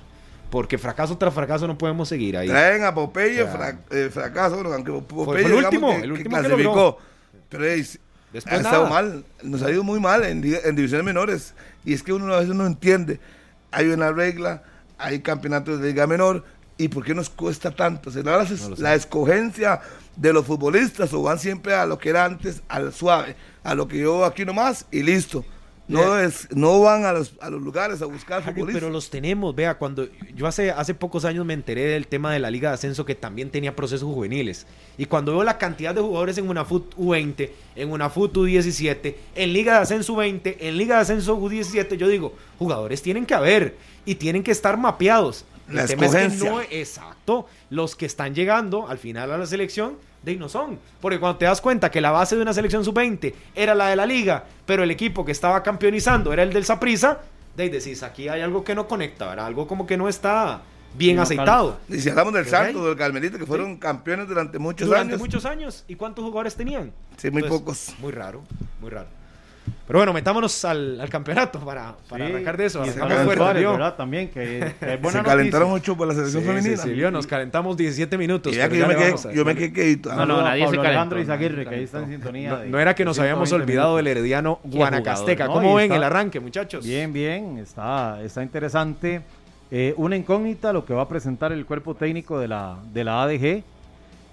[0.51, 2.49] Porque fracaso tras fracaso no podemos seguir ahí.
[2.49, 3.47] Traen a Popeye,
[4.11, 6.99] fracaso, aunque Popeye fue, el último, el último que clasificó.
[7.51, 11.55] pero ha estado mal, nos ha ido muy mal en, en divisiones menores.
[11.85, 13.21] Y es que uno a veces no entiende.
[13.71, 14.63] Hay una regla,
[14.99, 16.45] hay campeonatos de liga menor,
[16.77, 18.11] ¿y por qué nos cuesta tanto?
[18.11, 19.81] ¿Será la, la escogencia
[20.17, 23.89] de los futbolistas o van siempre a lo que era antes, al suave, a lo
[23.89, 25.45] que yo aquí nomás y listo?
[25.89, 28.75] No, es, no van a los, a los lugares a buscar futbolistas.
[28.75, 32.39] Pero los tenemos, vea, cuando yo hace, hace pocos años me enteré del tema de
[32.39, 34.67] la Liga de Ascenso que también tenía procesos juveniles.
[34.99, 39.15] Y cuando veo la cantidad de jugadores en una FUT U20, en una FUT U17,
[39.35, 43.33] en Liga de Ascenso 20, en Liga de Ascenso U17, yo digo, jugadores tienen que
[43.33, 43.77] haber
[44.09, 45.45] y tienen que estar mapeados.
[45.69, 49.45] La El tema es que no, exacto, los que están llegando al final a la
[49.45, 50.79] selección de no son.
[50.99, 53.97] Porque cuando te das cuenta que la base de una selección sub-20 era la de
[53.97, 57.21] la liga, pero el equipo que estaba campeonizando era el del Saprisa,
[57.55, 59.45] de ahí decís, aquí hay algo que no conecta, ¿verdad?
[59.45, 60.63] Algo como que no está
[60.95, 61.79] bien aceitado.
[61.91, 65.05] Y si hablamos del Santo, del Carmelita, que fueron campeones durante muchos años.
[65.05, 65.85] Durante muchos años.
[65.87, 66.95] ¿Y cuántos jugadores tenían?
[67.19, 67.95] Sí, muy pocos.
[67.99, 68.43] Muy raro,
[68.81, 69.18] muy raro.
[69.87, 72.85] Pero bueno, metámonos al, campeonato para, para arrancar de eso.
[72.85, 73.95] Y ¿verdad?
[73.97, 74.75] También, que,
[75.11, 76.77] Se calentaron mucho por la selección femenina.
[76.77, 78.55] Sí, sí, nos calentamos 17 minutos.
[78.55, 81.19] yo, me quedé, yo me quedé No, no, nadie se calentó.
[81.19, 82.65] Izaguirre, que ahí está en sintonía.
[82.67, 85.47] No, era que nos habíamos olvidado del herediano Guanacasteca.
[85.47, 86.85] ¿Cómo ven el arranque, muchachos?
[86.85, 87.59] Bien, bien.
[87.59, 89.23] Está, está interesante.
[89.71, 93.23] Eh, una incógnita lo que va a presentar el cuerpo técnico de la, de la
[93.23, 93.63] ADG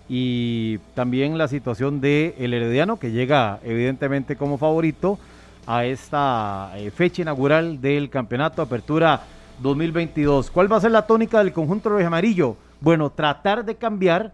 [0.08, 5.20] y también la situación de el Herediano que llega evidentemente como favorito
[5.68, 9.22] a esta eh, fecha inaugural del campeonato Apertura
[9.62, 10.52] 2022.
[10.52, 12.56] ¿Cuál va a ser la tónica del conjunto rojo amarillo?
[12.82, 14.34] Bueno, tratar de cambiar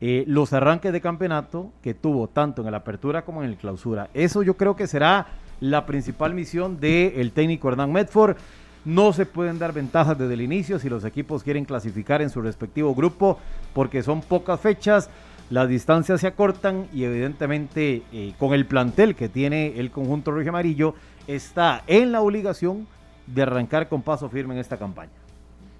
[0.00, 4.08] eh, los arranques de campeonato que tuvo tanto en la apertura como en el clausura.
[4.14, 5.26] Eso yo creo que será
[5.60, 8.36] la principal misión del técnico Hernán Medford.
[8.84, 12.40] No se pueden dar ventajas desde el inicio si los equipos quieren clasificar en su
[12.40, 13.38] respectivo grupo,
[13.74, 15.10] porque son pocas fechas
[15.50, 20.48] las distancias se acortan y evidentemente eh, con el plantel que tiene el conjunto rojo
[20.48, 20.94] amarillo
[21.26, 22.86] está en la obligación
[23.26, 25.12] de arrancar con paso firme en esta campaña.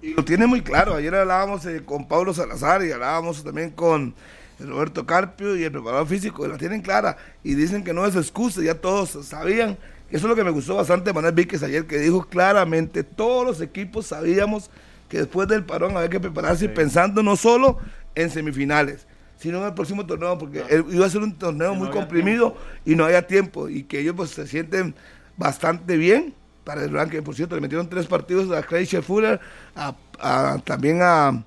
[0.01, 4.15] Y lo tiene muy claro, ayer hablábamos eh, con Pablo Salazar y hablábamos también con
[4.59, 8.61] Roberto Carpio y el preparador físico, la tienen clara y dicen que no es excusa,
[8.61, 9.77] ya todos sabían.
[10.09, 13.45] Eso es lo que me gustó bastante de Manuel Víquez ayer, que dijo claramente, todos
[13.45, 14.71] los equipos sabíamos
[15.07, 17.77] que después del parón había que prepararse pensando no solo
[18.15, 19.05] en semifinales,
[19.39, 23.05] sino en el próximo torneo, porque iba a ser un torneo muy comprimido y no
[23.05, 24.93] había tiempo, y que ellos pues se sienten
[25.37, 26.33] bastante bien
[26.65, 27.21] para el ranking.
[27.21, 29.39] Por cierto, le metieron tres partidos a Craig Fuller,
[29.75, 31.41] a, también a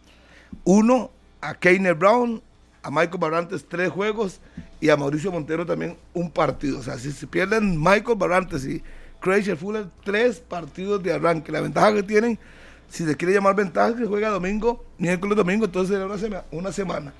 [0.64, 1.10] uno,
[1.42, 2.42] a Keiner Brown,
[2.82, 4.40] a Michael Barrantes tres juegos
[4.80, 6.78] y a Mauricio Montero también un partido.
[6.78, 8.82] O sea, si se pierden Michael Barrantes y
[9.20, 11.52] Craig Fuller, tres partidos de arranque.
[11.52, 12.38] La ventaja que tienen,
[12.88, 17.12] si se quiere llamar ventaja, que juega domingo, miércoles, domingo, entonces será una, una semana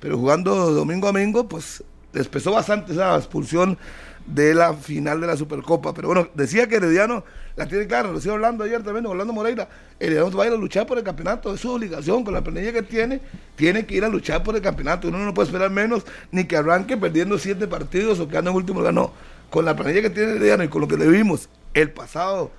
[0.00, 1.82] pero jugando domingo a domingo, pues
[2.12, 3.78] les pesó bastante esa expulsión
[4.26, 5.94] de la final de la Supercopa.
[5.94, 7.24] Pero bueno, decía que Herediano
[7.56, 9.68] la tiene clara, lo estoy hablando ayer también, hablando Moreira.
[9.98, 12.72] Herediano va a ir a luchar por el campeonato, es su obligación, con la planilla
[12.72, 13.20] que tiene,
[13.56, 15.08] tiene que ir a luchar por el campeonato.
[15.08, 18.56] Uno no puede esperar menos ni que arranque perdiendo siete partidos o que ande en
[18.56, 18.94] último lugar.
[18.94, 19.12] No,
[19.50, 22.50] con la planilla que tiene Herediano y con lo que le vimos el pasado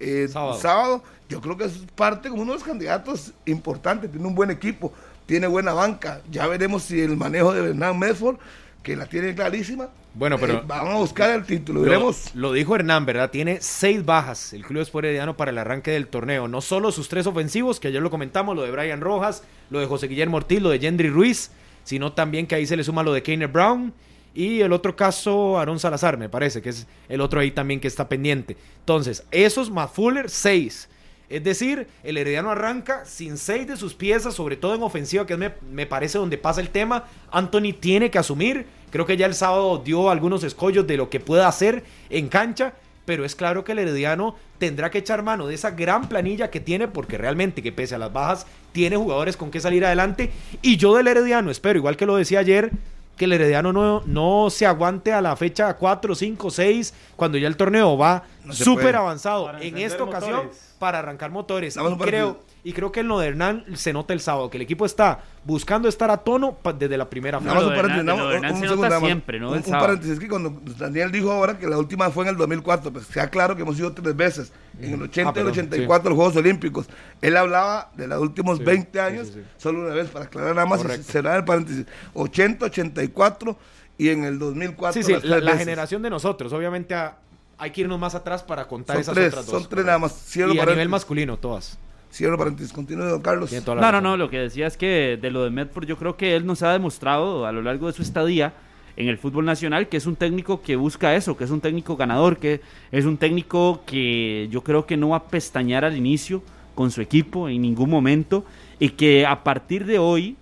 [0.00, 1.02] eh, sábado.
[1.28, 4.92] yo creo que es parte como uno de los candidatos importantes, tiene un buen equipo
[5.26, 6.20] tiene buena banca.
[6.30, 8.36] Ya veremos si el manejo de Hernán Medford,
[8.82, 11.80] que la tiene clarísima, Bueno, pero eh, van a buscar el título.
[11.80, 12.34] Lo, Veremos.
[12.34, 13.30] lo dijo Hernán, ¿verdad?
[13.30, 16.48] Tiene seis bajas el Club Sport Herediano para el arranque del torneo.
[16.48, 19.86] No solo sus tres ofensivos, que ayer lo comentamos, lo de Brian Rojas, lo de
[19.86, 21.50] José Guillermo Ortiz, lo de Gendry Ruiz,
[21.84, 23.92] sino también que ahí se le suma lo de Keiner Brown
[24.34, 27.88] y el otro caso, Aaron Salazar, me parece, que es el otro ahí también que
[27.88, 28.56] está pendiente.
[28.80, 30.88] Entonces, esos más Fuller, seis.
[31.32, 35.36] Es decir, el Herediano arranca sin seis de sus piezas, sobre todo en ofensiva, que
[35.36, 37.04] me parece donde pasa el tema.
[37.30, 38.66] Anthony tiene que asumir.
[38.90, 42.74] Creo que ya el sábado dio algunos escollos de lo que pueda hacer en cancha.
[43.06, 46.60] Pero es claro que el Herediano tendrá que echar mano de esa gran planilla que
[46.60, 50.30] tiene, porque realmente que pese a las bajas, tiene jugadores con que salir adelante.
[50.60, 52.70] Y yo del Herediano espero, igual que lo decía ayer,
[53.16, 57.46] que el Herediano no, no se aguante a la fecha 4, 5, 6, cuando ya
[57.48, 59.52] el torneo va No súper avanzado.
[59.60, 60.74] En esta ocasión, motores.
[60.78, 61.76] para arrancar motores.
[61.76, 64.62] Y creo, y creo que en lo de Hernán se nota el sábado, que el
[64.62, 67.54] equipo está buscando estar a tono desde la primera Nada fase.
[67.54, 68.88] más un Lo de paréntesis, Hernán- nada lo de más Hernán un se segundo, nota
[68.88, 69.08] nada más.
[69.08, 69.50] siempre, ¿no?
[69.50, 72.92] Un, un paréntesis que cuando Daniel dijo ahora que la última fue en el 2004,
[72.92, 75.50] pues sea claro que hemos ido tres veces, en el 80 y Ah, el perdón,
[75.50, 76.86] 84 los Juegos Olímpicos.
[77.20, 79.40] Él hablaba de los últimos Sí, 20 sí, años, sí, sí.
[79.56, 81.84] solo una vez, para aclarar nada más, y cerrar el paréntesis.
[82.14, 83.56] 80, 84
[83.98, 87.16] y en el 2004 Sí, sí, la, la generación de nosotros, obviamente a-
[87.58, 89.60] hay que irnos más atrás para contar Son esas tres, otras dos.
[89.62, 90.12] son tres nada más.
[90.26, 91.78] Cierro y a nivel masculino, todas.
[92.12, 93.50] Cierro paréntesis, continúe, don Carlos.
[93.66, 96.36] No, no, no, lo que decía es que de lo de Medford yo creo que
[96.36, 98.52] él nos ha demostrado a lo largo de su estadía
[98.96, 101.96] en el fútbol nacional que es un técnico que busca eso, que es un técnico
[101.96, 106.42] ganador, que es un técnico que yo creo que no va a pestañear al inicio
[106.74, 108.44] con su equipo en ningún momento
[108.78, 110.36] y que a partir de hoy,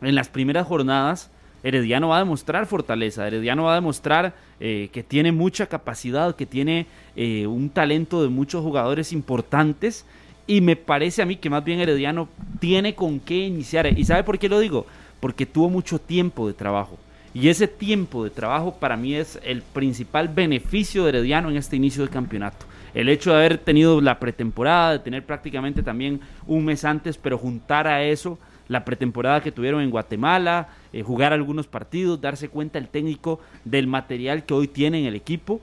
[0.00, 1.30] en las primeras jornadas,
[1.62, 6.46] Herediano va a demostrar fortaleza, Herediano va a demostrar eh, que tiene mucha capacidad, que
[6.46, 10.06] tiene eh, un talento de muchos jugadores importantes
[10.50, 13.86] y me parece a mí que más bien Herediano tiene con qué iniciar.
[13.96, 14.84] ¿Y sabe por qué lo digo?
[15.20, 16.98] Porque tuvo mucho tiempo de trabajo.
[17.32, 21.76] Y ese tiempo de trabajo para mí es el principal beneficio de Herediano en este
[21.76, 22.66] inicio del campeonato.
[22.94, 27.38] El hecho de haber tenido la pretemporada, de tener prácticamente también un mes antes, pero
[27.38, 28.36] juntar a eso
[28.66, 33.86] la pretemporada que tuvieron en Guatemala, eh, jugar algunos partidos, darse cuenta el técnico del
[33.86, 35.60] material que hoy tiene en el equipo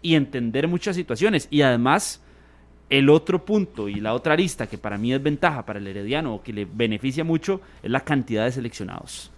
[0.00, 1.46] y entender muchas situaciones.
[1.50, 2.22] Y además,
[2.90, 6.34] el otro punto y la otra arista que para mí es ventaja para el Herediano
[6.34, 9.30] o que le beneficia mucho es la cantidad de seleccionados.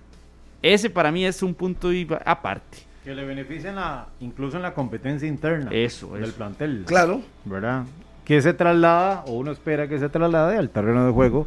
[0.62, 2.78] Ese para mí es un punto y- aparte.
[3.04, 6.34] Que le beneficien la, incluso en la competencia interna Eso, del eso.
[6.34, 6.84] plantel.
[6.86, 7.20] Claro.
[7.44, 7.84] ¿verdad?
[8.24, 11.46] Que se traslada, o uno espera que se traslade al terreno de juego,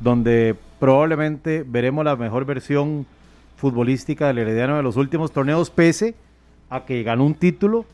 [0.00, 3.06] donde probablemente veremos la mejor versión
[3.56, 6.14] futbolística del Herediano de los últimos torneos, pese
[6.68, 7.84] a que ganó un título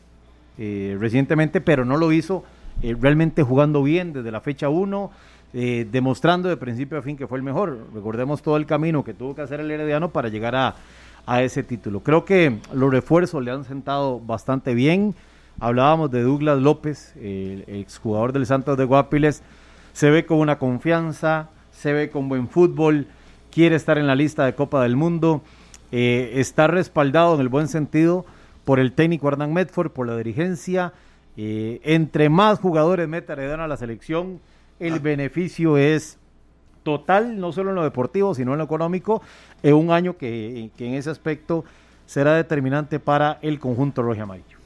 [0.57, 2.43] eh, recientemente, pero no lo hizo
[2.81, 5.11] eh, realmente jugando bien desde la fecha 1,
[5.53, 7.87] eh, demostrando de principio a fin que fue el mejor.
[7.93, 10.75] Recordemos todo el camino que tuvo que hacer el Herediano para llegar a,
[11.25, 12.01] a ese título.
[12.01, 15.15] Creo que los refuerzos le han sentado bastante bien.
[15.59, 19.41] Hablábamos de Douglas López, el exjugador del Santos de Guapiles.
[19.93, 23.07] Se ve con una confianza, se ve con buen fútbol,
[23.51, 25.41] quiere estar en la lista de Copa del Mundo,
[25.91, 28.25] eh, está respaldado en el buen sentido
[28.65, 30.91] por el técnico Hernán Medford, por la dirigencia.
[31.37, 34.39] Eh, entre más jugadores meta Herediano a la selección,
[34.79, 36.17] el beneficio es
[36.83, 39.21] total, no solo en lo deportivo, sino en lo económico,
[39.63, 41.65] en un año que, que en ese aspecto
[42.05, 44.57] será determinante para el conjunto rojo amarillo.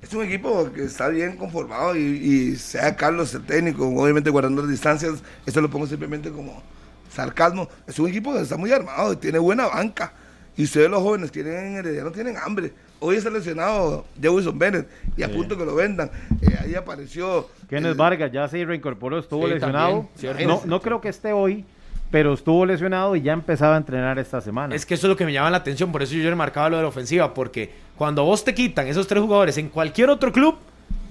[0.00, 4.62] Es un equipo que está bien conformado y, y sea Carlos el técnico, obviamente guardando
[4.62, 6.62] las distancias, eso lo pongo simplemente como
[7.10, 7.68] sarcasmo.
[7.86, 10.12] Es un equipo que está muy armado tiene buena banca.
[10.56, 12.72] Y ustedes los jóvenes tienen herediano, tienen hambre.
[13.00, 15.32] Hoy está lesionado Jefferson Bennett y a Sí.
[15.34, 16.10] punto que lo vendan.
[16.42, 17.48] Eh, ahí apareció.
[17.68, 20.08] Kenneth el- Vargas ya se reincorporó, estuvo Sí, lesionado.
[20.20, 21.64] también, no, no creo que esté hoy,
[22.10, 24.74] pero estuvo lesionado y ya empezaba a entrenar esta semana.
[24.74, 26.68] Es que eso es lo que me llama la atención, por eso yo le marcaba
[26.68, 30.30] lo de la ofensiva, porque cuando vos te quitan esos tres jugadores en cualquier otro
[30.32, 30.56] club,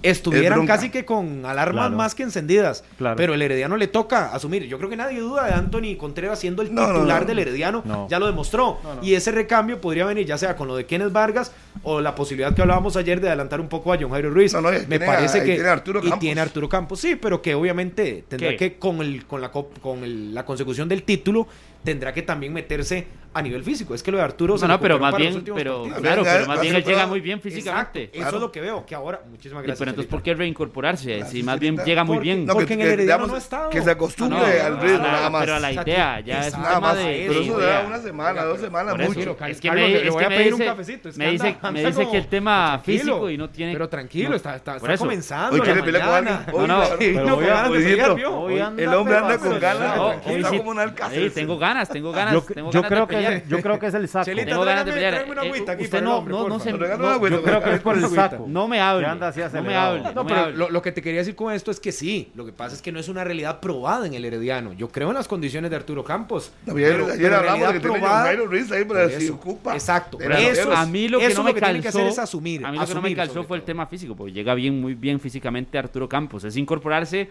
[0.03, 1.95] estuvieran casi que con alarmas Claro.
[1.97, 2.83] más que encendidas.
[2.97, 3.15] Claro.
[3.15, 4.65] Pero el Herediano le toca asumir.
[4.67, 7.27] Yo creo que nadie duda de Anthony Contreras siendo el No, titular no.
[7.27, 7.81] del Herediano.
[7.85, 8.07] No.
[8.09, 8.79] Ya lo demostró.
[9.01, 11.51] Y ese recambio podría venir ya sea con lo de Kenneth Vargas
[11.83, 14.53] o la posibilidad que hablábamos ayer de adelantar un poco a John Jairo Ruiz.
[14.53, 15.53] Y Me tiene parece y que.
[15.55, 16.19] tiene Arturo y Campos.
[16.19, 18.57] tiene a Arturo Campos, sí, pero que obviamente tendrá ¿Qué?
[18.57, 21.47] que, con, el, con, la, con el- la consecución del título,
[21.83, 23.93] tendrá que también meterse a nivel físico.
[23.93, 26.01] Es que lo de Arturo se No, no, le pero más bien, pero partidos.
[26.01, 28.05] claro, pero más bien él llega muy bien físicamente.
[28.05, 28.27] Exacto, Claro.
[28.29, 29.79] Eso es lo que veo, que ahora, muchísimas Y, gracias.
[29.79, 30.09] pero entonces.
[30.11, 31.09] ¿por qué reincorporarse?
[31.11, 32.45] Gracias, si más bien llega muy Porque- bien.
[32.47, 33.69] No, Porque que, en el Herediano digamos, no ha estado.
[33.69, 35.41] que se acostumbre No, no, al ritmo, nada más.
[35.41, 37.97] Pero a la idea, ya es un Nada tema más, de, pero eso da una
[37.99, 39.37] semana, dos semanas, mucho.
[39.47, 41.57] Es que me, voy a me pedir un dice, cafecito, me dice,
[42.11, 43.73] que el tema físico y no tiene...
[43.73, 44.59] Pero tranquilo, no- está,
[44.97, 45.53] comenzando.
[45.53, 46.37] Hoy quiere pelear con alguien.
[46.51, 46.83] Hoy No, no,
[48.65, 49.95] anda- El hombre anda con ganas.
[49.95, 51.13] No, hoy Está sí- como un alcázar.
[51.15, 52.33] sí, tengo Está ganas, tengo ganas.
[52.33, 53.33] Yo, tengo yo ganas creo de que pelear.
[53.33, 54.25] es, yo creo que es el saco.
[54.25, 55.25] Chelita, Tengo ganas de pelear.
[55.29, 56.79] una Eh, agüita aquí usted no, hombre, no, no se, no,
[57.29, 58.45] Yo creo que es por el saco.
[58.47, 59.03] no me hable.
[59.03, 60.01] Ya anda así no me hable.
[60.01, 60.57] No, no me pero hable.
[60.57, 62.81] lo, lo que te quería decir con esto es que sí, lo que pasa es
[62.81, 64.73] que no es una realidad probada en el Herediano.
[64.73, 66.51] Yo creo en las condiciones de Arturo Campos.
[66.67, 69.33] Ayer, pero- ayer pero hablamos de que tiene probada- Jairo Ruiz ahí para eso.
[69.35, 69.73] ocupa.
[69.73, 70.17] Exacto.
[70.19, 72.85] Las Eso- a mí lo que no me que calzó es asumir, A mí lo
[72.85, 76.09] que no me calzó fue el tema físico, porque llega bien, muy bien físicamente Arturo
[76.09, 76.43] Campos.
[76.43, 77.29] Es incorporarse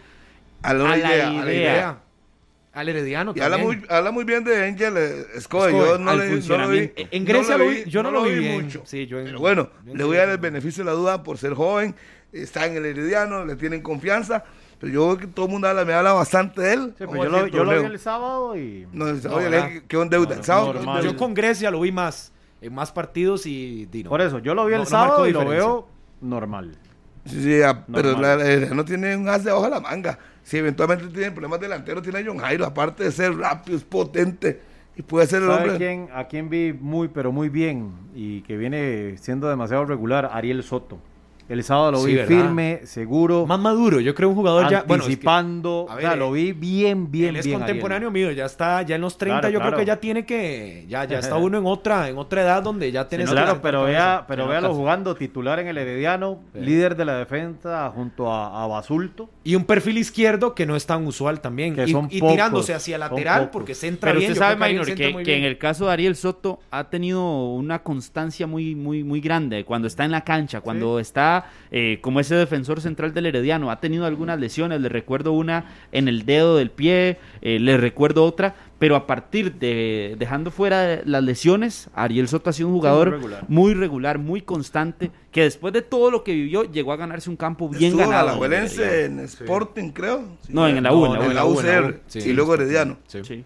[0.63, 1.99] a la, a la idea,
[2.79, 5.71] Al Herediano Y habla muy, habla muy bien de Angel eh, Escobar.
[5.73, 6.93] Yo no, le, no lo vi.
[6.97, 8.63] En Grecia no lo vi- yo no lo vi bien.
[8.63, 8.83] mucho.
[8.85, 10.97] Sí, yo en- Pero bueno, yo en le voy a dar el beneficio de la
[10.97, 11.97] duda por ser joven.
[12.33, 14.45] Está en el Herediano, le tienen confianza.
[14.79, 16.95] Pero yo veo que todo el mundo habla, me habla bastante de él.
[16.97, 18.87] Sí, pero yo, ver lo, yo lo vi el sábado y...
[18.93, 19.67] No, No, le ¿verdad?
[19.67, 20.37] dije, ¿qué onda deuda?
[20.37, 20.75] No, ¿Sábado?
[20.75, 21.03] normal.
[21.05, 24.09] Yo con Grecia lo vi más, en más partidos y Dino.
[24.09, 25.89] Por eso, yo lo vi el No- no sábado y lo veo
[26.21, 26.77] normal.
[27.29, 30.19] Sí, sí, ah, pero la, Herediano tiene un as de hoja a la manga.
[30.43, 34.61] Si eventualmente tiene problemas delanteros, tiene a John Jairo, aparte de ser rápido, es potente
[34.97, 35.77] y puede ser el ¿Sabe hombre.
[35.77, 40.31] quién, a quién vi muy, pero muy bien y que viene siendo demasiado regular?
[40.33, 40.99] Ariel Soto.
[41.49, 42.29] El sábado lo Sí, vi ¿verdad?
[42.29, 44.83] firme, seguro, Más maduro, yo creo un jugador ya.
[44.87, 45.87] Bueno, es que- anticipando.
[45.89, 47.59] a o sea, lo vi bien, bien, él es bien.
[47.59, 49.71] contemporáneo mío, ya está, ya en los 30, Claro, yo claro.
[49.77, 52.93] creo que ya tiene que, ya, ya está uno en otra, en otra edad donde
[52.93, 56.61] ya que Claro, pero vea, pero Se véalo jugando titular en el Herediano, Sí.
[56.61, 59.29] líder de la defensa junto a, a Basulto.
[59.43, 61.75] Y un perfil izquierdo que no es tan usual también.
[61.75, 64.33] Que y, son y pocos, tirándose hacia lateral porque centra Pero bien.
[64.33, 68.47] usted sabe, que Maynor, que, en el caso de Ariel Soto ha tenido una constancia
[68.47, 70.99] muy, muy, muy grande cuando está en la cancha, cuando
[71.39, 73.71] está eh, como ese defensor central del Herediano.
[73.71, 78.25] Ha tenido algunas lesiones, le recuerdo una en el dedo del pie, eh, le recuerdo
[78.25, 83.11] otra, pero a partir de dejando fuera las lesiones, Ariel Soto ha sido un jugador
[83.11, 83.45] muy regular.
[83.49, 87.37] muy regular, muy constante, que después de todo lo que vivió llegó a ganarse un
[87.37, 88.29] campo bien Estuvo en ganado.
[88.29, 90.39] Alajuelense, Sporting, creo.
[90.43, 92.19] Sí, No, en la U, en la en U, la en UCR, la U, sí.
[92.21, 92.97] y luego Herediano.
[93.07, 93.45] Sí.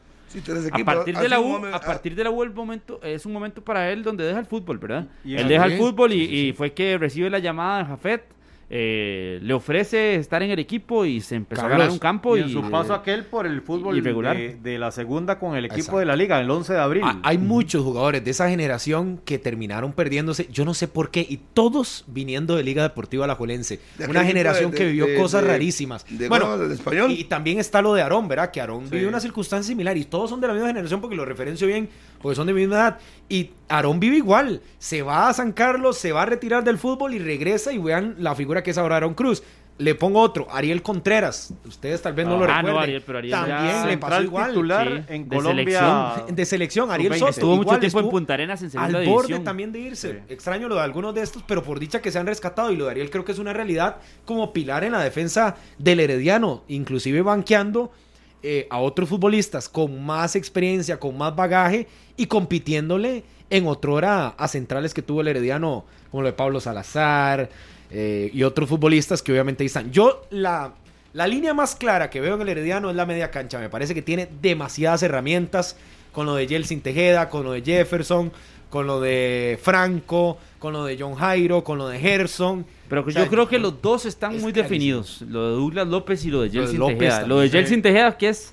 [0.73, 3.62] A partir de la U, a partir de la U el momento es un momento
[3.62, 5.07] para él donde deja el fútbol, ¿verdad?
[5.25, 6.49] Y él deja el fútbol y, sí, sí, sí.
[6.49, 8.25] y fue que recibe la llamada de Jafet,
[8.74, 12.50] eh, le ofrece estar en el equipo y se empezó a ganar un campo Y
[12.50, 14.35] su paso aquel por el fútbol irregular.
[14.35, 15.98] de, de la segunda con el equipo Exacto.
[15.98, 17.02] de la liga, el 11 de abril.
[17.04, 21.20] Ah, Hay muchos jugadores de esa generación que terminaron perdiéndose, yo no sé por qué,
[21.28, 23.78] y todos viniendo de Liga Deportiva Alajuelense.
[23.98, 26.06] De Una generación de- que vivió de- cosas de- rarísimas.
[26.08, 27.11] de- bueno, bueno, del español.
[27.11, 28.50] Y también está lo de Aarón, ¿verdad?
[28.50, 28.92] Que Aarón Sí.
[28.94, 31.90] vivió una circunstancia similar y todos son de la misma generación porque lo referencio bien,
[32.22, 32.98] porque son de mi misma edad.
[33.28, 34.61] Y Aarón vive igual.
[34.78, 38.14] Se va a San Carlos, se va a retirar del fútbol y regresa y vean
[38.18, 39.42] la figura que es ahora Aarón Cruz.
[39.78, 41.54] Le pongo otro, Ariel Contreras.
[41.66, 42.82] Ustedes tal vez no Ah, lo no, recuerden.
[42.82, 44.50] Ariel, pero Ariel También ya- le pasó igual.
[44.50, 45.64] titular sí, en de Colombia.
[45.80, 46.37] selección.
[46.37, 47.18] De selección, Ariel Sub-20.
[47.18, 47.30] Soto.
[47.30, 49.14] estuvo mucho tiempo en Punta Arenas en segunda Al división.
[49.32, 50.12] borde también de irse.
[50.12, 50.18] Sí.
[50.28, 52.70] Extraño lo de algunos de estos, pero por dicha que se han rescatado.
[52.70, 56.00] Y lo de Ariel creo que es una realidad como pilar en la defensa del
[56.00, 56.62] Herediano.
[56.68, 57.90] Inclusive banqueando
[58.42, 64.48] eh, a otros futbolistas con más experiencia, con más bagaje y compitiéndole en otrora a
[64.48, 67.50] centrales que tuvo el Herediano, como lo de Pablo Salazar
[67.90, 69.90] eh, y otros futbolistas que obviamente están.
[69.92, 70.74] Yo la...
[71.14, 73.59] La línea más clara que veo en el Herediano es la media cancha.
[73.59, 75.76] Me parece que tiene demasiadas herramientas
[76.11, 78.33] con lo de Jelsin Tejeda, con lo de Jefferson,
[78.70, 82.64] con lo de Franco, con lo de John Jairo, con lo de Gerson.
[82.92, 84.74] Pero que O sea, yo creo que los dos están es muy clarísimo.
[85.00, 85.22] definidos.
[85.22, 87.26] Lo de Douglas López y lo de Jelsin Tejeda.
[87.26, 87.48] Lo de.
[87.48, 88.52] Jelsin Tejeda, que es.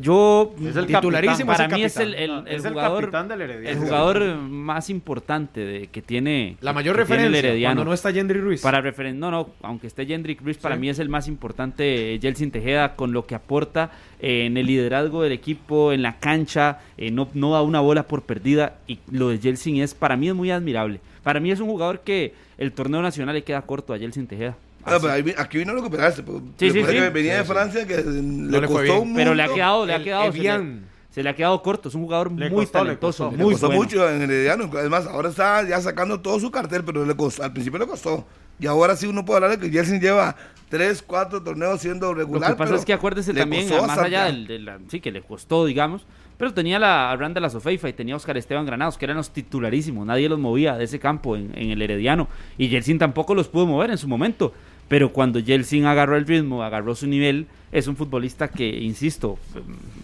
[0.00, 0.54] Yo.
[0.64, 3.10] Es el Titularísimo, Para es el mí es el, el- el es el jugador.
[3.28, 6.56] del el jugador más importante de, que tiene.
[6.60, 7.74] La mayor el referencia Herediano.
[7.80, 8.62] cuando no está Gendry Ruiz.
[8.62, 10.80] Para referen no, no, aunque esté Jendrik Ruiz, para Sí.
[10.80, 13.90] mí es el más importante, eh, Jelsin Tejeda, con lo que aporta
[14.20, 18.04] eh, en el liderazgo del equipo, en la cancha, eh, no, no da una bola
[18.04, 21.00] por perdida, y lo de Jelsin es, para mí es muy admirable.
[21.22, 24.56] Para mí es un jugador que el torneo nacional le queda corto a Jelsin Tejeda.
[24.84, 26.22] Ah, pero aquí vino a recuperarse.
[26.58, 26.82] Sí, sí, sí.
[26.82, 27.44] venía Sí, de sí.
[27.52, 28.98] Francia que le, le fue costó bien.
[28.98, 30.84] un Pero le ha quedado, le ha El quedado, se le, Evian.
[31.10, 33.36] se le ha quedado corto, es un jugador Le muy costó, le talentoso, costó.
[33.36, 33.82] Le muy costó bueno.
[33.82, 34.68] mucho en Herediano.
[34.76, 38.26] Además, ahora está ya sacando todo su cartel, pero le costó, al principio le costó.
[38.58, 40.34] Y ahora sí uno puede hablar de que Jelsin lleva
[40.68, 42.50] tres, cuatro torneos siendo Lo regular.
[42.50, 45.00] que pasa pero es que acuérdese le también, costó más allá del, de la- sí,
[45.00, 46.04] que le costó, digamos,
[46.38, 49.16] pero tenía la a Randa la Sofeifa y tenía a Oscar Esteban Granados, que eran
[49.16, 53.34] los titularísimos, nadie los movía de ese campo en, en el Herediano, y Jelsin tampoco
[53.34, 54.52] los pudo mover en su momento,
[54.88, 59.38] pero cuando Jelsin agarró el ritmo, agarró su nivel, es un futbolista que, insisto,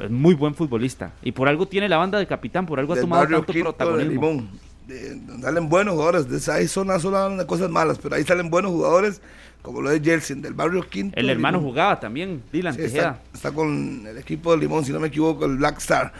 [0.02, 3.00] es muy buen futbolista, y por algo tiene la banda de capitán, por algo ha
[3.00, 4.12] tomado tanto Quinto de protagonismo.
[4.12, 4.68] Limón.
[4.88, 6.46] Donde salen buenos jugadores.
[6.46, 6.96] De ahí solo
[7.36, 9.20] de cosas malas, pero ahí salen buenos jugadores,
[9.62, 11.18] como lo de Jelsin, del barrio Quinto.
[11.18, 11.70] El hermano Limón.
[11.72, 15.44] jugaba también, Dylan Sí, está, está con el equipo de Limón, si no me equivoco,
[15.44, 16.12] el Black Star.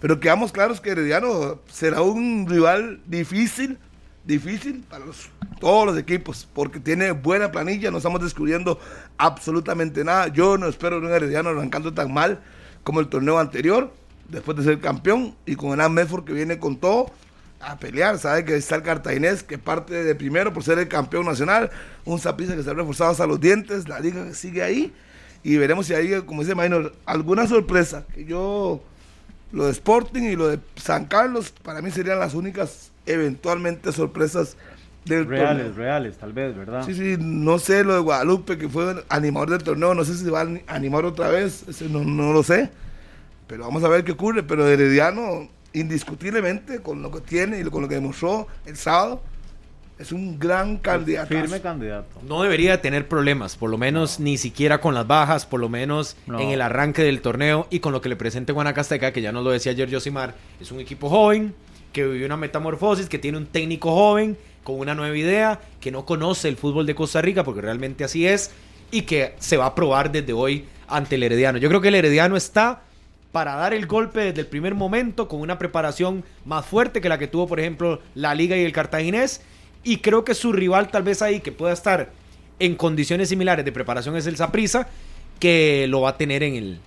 [0.00, 3.78] Pero quedamos claros que Herediano será un rival difícil,
[4.24, 5.30] difícil para los-
[5.60, 8.78] todos los equipos, porque tiene buena planilla, no estamos descubriendo
[9.18, 10.28] absolutamente nada.
[10.28, 12.40] Yo no espero un Herediano arrancando tan mal
[12.82, 13.92] como el torneo anterior.
[14.28, 17.06] después de ser campeón, y con el Medford que viene con todo
[17.60, 18.18] a pelear.
[18.18, 21.70] Sabe que está el cartaginés que parte de primero por ser el campeón nacional,
[22.04, 24.92] un Zaprisa que se ha reforzado hasta los dientes, la liga que sigue ahí,
[25.42, 28.04] y veremos si hay, como dice Maynor, alguna sorpresa.
[28.14, 28.82] Que yo,
[29.52, 34.56] lo de Sporting y lo de San Carlos, para mí serían las únicas eventualmente sorpresas
[35.04, 35.78] del Reales, torneo.
[35.78, 36.84] reales, tal vez, ¿verdad?
[36.84, 40.24] Sí, sí, no sé lo de Guadalupe, que fue animador del torneo, no sé si
[40.24, 42.70] se va a animar otra vez, no, no lo sé,
[43.46, 45.48] pero vamos a ver qué ocurre, pero Herediano,
[45.80, 49.22] indiscutiblemente, con lo que tiene y con lo que demostró el sábado,
[49.98, 51.28] es un gran candidato.
[51.28, 52.20] Firme candidato.
[52.26, 56.16] No debería tener problemas, por lo menos ni siquiera con las bajas, por lo menos
[56.26, 56.38] No.
[56.38, 59.42] en el arranque del torneo y con lo que le presente Guanacasteca, que ya nos
[59.44, 61.54] lo decía ayer Josimar, es un equipo joven,
[61.92, 66.04] que vivió una metamorfosis, que tiene un técnico joven, con una nueva idea, que no
[66.04, 68.50] conoce el fútbol de Costa Rica, porque realmente así es,
[68.90, 71.58] y que se va a probar desde hoy ante el Herediano.
[71.58, 72.82] Yo creo que el Herediano está
[73.36, 77.18] para dar el golpe desde el primer momento, con una preparación más fuerte que la
[77.18, 79.42] que tuvo, por ejemplo, la Liga y el Cartaginés.
[79.84, 82.12] Y creo que su rival, tal vez ahí, que pueda estar
[82.58, 84.88] en condiciones similares de preparación, es el Saprissa,
[85.38, 86.78] que lo va a tener en el.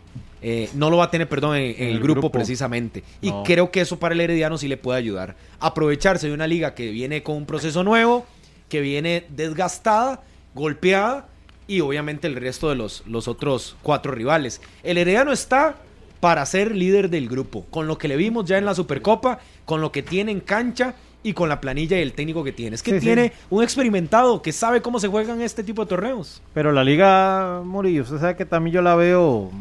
[0.41, 2.31] eh, no lo va a tener, perdón, en, en el, grupo, grupo.
[2.31, 3.03] precisamente.
[3.21, 5.35] Y creo que eso para el Herediano sí le puede ayudar.
[5.59, 8.25] Aprovecharse de una liga que viene con un proceso nuevo,
[8.69, 10.23] que viene desgastada,
[10.55, 11.27] golpeada,
[11.67, 14.61] y obviamente el resto de los, los otros cuatro rivales.
[14.81, 15.75] El Herediano está
[16.19, 19.81] para ser líder del grupo, con lo que le vimos ya en la Supercopa, con
[19.81, 22.75] lo que tiene en cancha y con la planilla y el técnico que tiene.
[22.75, 23.05] Es que Sí, sí.
[23.05, 26.41] tiene un experimentado que sabe cómo se juegan este tipo de torneos.
[26.53, 29.51] Pero la Liga Murillo, usted sabe que también yo la veo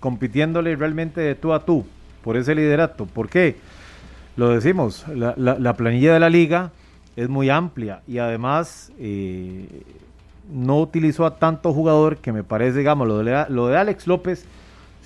[0.00, 1.84] compitiéndole realmente de tú a tú
[2.22, 3.06] por ese liderato.
[3.06, 3.56] ¿Por qué?
[4.36, 6.70] Lo decimos, la, la- la planilla de la Liga
[7.16, 9.66] es muy amplia y además eh,
[10.52, 14.44] no utilizó a tanto jugador que me parece, digamos, lo de, lo de Alex López,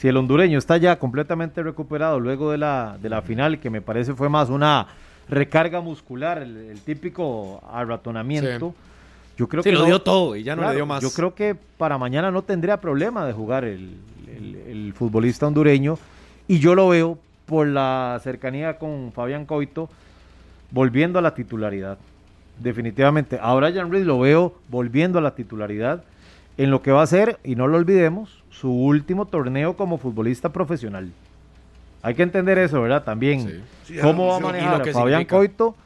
[0.05, 3.81] si el hondureño está ya completamente recuperado luego de la, de la final, que me
[3.81, 4.87] parece fue más una
[5.31, 8.75] recarga muscular, el, el típico arratonamiento.
[9.38, 11.03] Yo creo Sí, que lo no- dio todo y ya no Claro, le dio más.
[11.03, 13.97] Yo creo que para mañana no tendría problema de jugar el,
[14.29, 15.97] el- el futbolista hondureño
[16.49, 19.88] y yo lo veo por la cercanía con Fabián Coito
[20.71, 21.97] volviendo a la titularidad.
[22.61, 23.38] Definitivamente.
[23.40, 26.05] A Brian Reed lo veo volviendo a la titularidad
[26.59, 30.51] en lo que va a ser, y no lo olvidemos, su último torneo como futbolista
[30.51, 31.11] profesional.
[32.03, 33.03] Hay que entender eso, ¿verdad?
[33.05, 33.62] También.
[33.87, 33.97] Sí.
[34.01, 35.37] ¿Cómo va a y lo manejar que Fabián significa.
[35.37, 35.77] Coito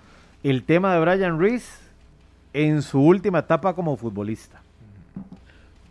[0.42, 1.64] el tema de Brian Rees
[2.52, 4.60] en su última etapa como futbolista?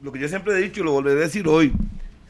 [0.02, 1.74] Lo que yo siempre he dicho y lo volveré a decir hoy,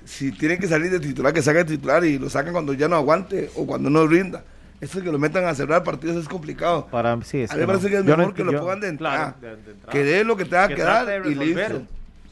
[0.06, 2.88] si tienen que salir de titular, que salga de titular y lo sacan cuando ya
[2.88, 4.44] no aguante o cuando no rinda.
[4.80, 6.86] Eso de que lo metan a cerrar partidos es complicado.
[6.86, 8.80] Para sí, es A mí me parece que es Yo no mejor que lo pongan
[8.80, 9.36] de entrada.
[9.40, 9.92] claro, de- de entrada.
[9.92, 11.82] Que dé lo que tenga que, Que dar y listo.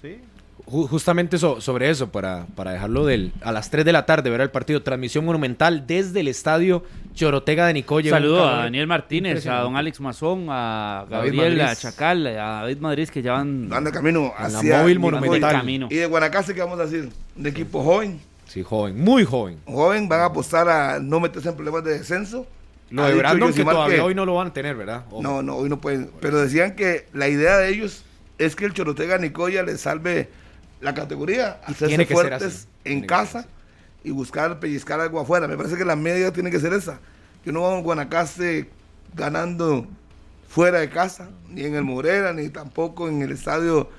[0.02, 0.20] Sí.
[0.68, 4.30] Ju- Justamente so- sobre eso, para, para dejarlo del, a las 3 de la tarde,
[4.32, 8.10] ver el partido, transmisión monumental desde el estadio Chorotega de Nicoya.
[8.10, 11.76] Saludo a Daniel Martínez, a don Alex Mazón, a Gabriel, a.
[11.76, 15.52] Chacal, a David Madrid que ya van Anda camino En la hacia móvil monumental.
[15.54, 15.88] camino.
[15.92, 17.10] Y de Guanacaste, ¿qué vamos a decir?
[17.38, 18.20] Un equipo joven.
[18.48, 19.60] Sí, joven, muy joven.
[19.66, 22.48] Joven, van a apostar a no meterse en problemas de descenso.
[22.90, 25.04] Lo Ha de Brandon que todavía que- hoy no lo van a tener, ¿verdad?
[25.10, 25.22] Ojo.
[25.22, 26.10] No, no, hoy no pueden.
[26.22, 28.04] Pero decían que la idea de ellos
[28.38, 30.30] es que el Chorotega Nicoya les salve
[30.82, 33.48] la categoría, hacerse fuertes en Tiene casa
[34.04, 35.48] y buscar pellizcar algo afuera.
[35.48, 37.00] Me parece que la media tiene que ser esa.
[37.44, 38.70] Que no vamos a Guanacaste
[39.14, 39.88] ganando
[40.48, 43.90] fuera de casa, ni en el Morera, ni tampoco en el estadio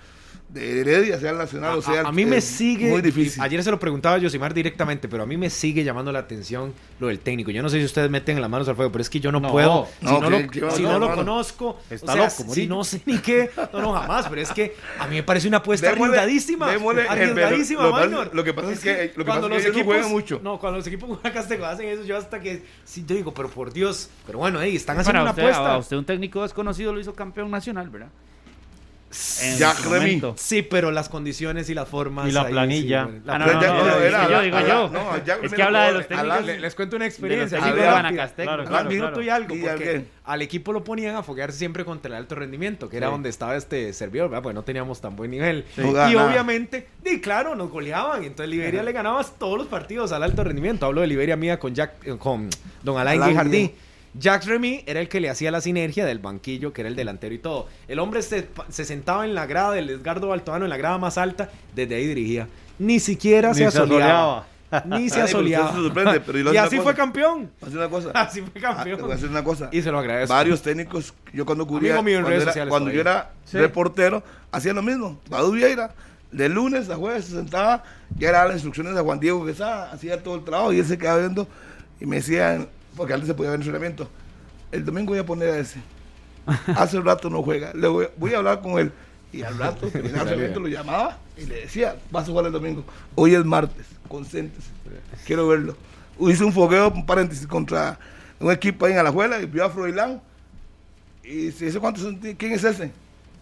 [0.48, 2.88] de Heredia, sea el Nacional A, o sea a- a mí me sigue.
[2.88, 3.42] Muy difícil.
[3.42, 6.72] Ayer se lo preguntaba a Yosimar directamente, pero a mí me sigue llamando la atención
[7.00, 7.50] lo del técnico.
[7.50, 9.40] Yo no sé si ustedes meten las manos al fuego, pero es que yo no,
[9.40, 9.88] No, puedo.
[10.00, 12.84] no, si no, lo, si no, no lo conozco, Está o sea, loco, si no
[12.84, 14.28] sé ni qué, no, no, jamás.
[14.28, 16.70] Pero es que a mí me parece una apuesta Démosle- arriesgadísima.
[16.70, 17.82] démosle el arriesgadísima.
[17.82, 18.30] Lo que pasa- Maynor.
[18.34, 19.94] lo que pasa es que- lo que cuando pasa es los que ellos no equipos
[19.94, 20.40] juegan mucho.
[20.42, 22.62] No, cuando los equipos guanacasteco hacen eso, yo hasta que.
[22.84, 24.08] Sí, yo digo, pero por Dios.
[24.26, 25.74] Pero bueno, hey, están haciendo una apuesta.
[25.74, 28.08] a usted un técnico desconocido lo hizo campeón nacional, ¿verdad?
[29.16, 30.22] Su Remy.
[30.36, 32.28] Sí, pero las condiciones y las formas.
[32.28, 33.06] Y la ahí, planilla.
[33.06, 34.88] sí, la Ah, no, no, no, no, era- yo digo yo.
[34.90, 36.44] no, ya- Es que habla de los ala- técnicos.
[36.46, 37.58] Le- les cuento una experiencia.
[37.58, 39.22] Claro, Al claro, minuto claro.
[39.22, 40.04] y algo, ¿Y al porque
[40.42, 43.92] equipo lo ponían a foguearse siempre contra el alto rendimiento, que era donde estaba este
[43.92, 44.42] servidor, ¿verdad?
[44.42, 45.64] Pues no teníamos tan buen nivel.
[45.76, 48.24] Y obviamente, y claro, nos goleaban.
[48.24, 50.86] Entonces Liberia le ganaba todos los partidos al alto rendimiento.
[50.86, 52.48] Hablo de Liberia mía con Jack, eh, con
[52.82, 53.74] Don Alain Alain Guijardí.
[54.18, 57.34] Jacques Remy era el que le hacía la sinergia del banquillo, que era el delantero
[57.34, 57.66] y todo.
[57.88, 61.18] El hombre se, se sentaba en la grada del Edgardo Baltoano, en la grada más
[61.18, 62.48] alta, desde ahí dirigía.
[62.78, 64.46] Ni siquiera Ni se asoleaba.
[64.84, 65.72] Ni se asoleaba.
[65.72, 67.50] se y a así fue campeón.
[67.62, 68.10] A una cosa.
[68.14, 69.00] Así fue Ah, campeón.
[69.02, 69.68] voy a decir una cosa.
[69.72, 70.34] Y se lo agradezco.
[70.34, 74.22] Varios técnicos, yo cuando cubría, Amigo mío en cuando, redes era, cuando yo era reportero,
[74.50, 75.20] hacían lo mismo.
[75.30, 75.94] Badu Vieira
[76.32, 77.84] De lunes a jueves se sentaba,
[78.18, 80.86] ya era las instrucciones de Juan Diego que estaba, hacía todo el trabajo y él
[80.86, 81.46] se quedaba viendo
[82.00, 84.08] y me decían, porque antes se podía ver entrenamiento,
[84.72, 85.80] el domingo voy a poner a ese.
[86.76, 88.92] Hace rato no juega, le voy, voy a hablar con él.
[89.32, 92.52] Y al rato, terminaba el entrenamiento, lo llamaba y le decía, vas a jugar el
[92.52, 92.84] domingo.
[93.14, 94.70] Hoy es martes, concéntrese,
[95.26, 95.76] quiero verlo.
[96.20, 97.98] Hice un fogueo, un paréntesis, contra
[98.40, 100.22] un equipo ahí en Alajuela y vio a Froilán.
[101.22, 102.16] Y se dice, ¿cuántos son?
[102.16, 102.92] ¿Quién es ese?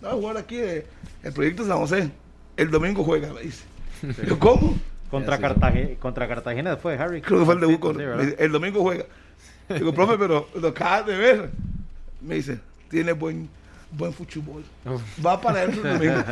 [0.01, 0.87] No, va a jugar aquí, eh,
[1.23, 2.11] el proyecto San José.
[2.57, 3.65] El domingo juega, me dice.
[4.27, 4.77] Yo, ¿cómo?
[5.11, 7.21] Contra, Cartagena, contra Cartagena fue Harry.
[7.21, 8.19] Creo que fue el Sí, ¿verdad?
[8.19, 9.05] dice, el domingo juega.
[9.69, 11.51] Digo, profe, pero lo acabas de ver.
[12.21, 12.59] Me dice,
[12.91, 13.49] tiene buen,
[13.91, 14.65] buen fútbol.
[15.25, 16.25] Va para adentro el domingo.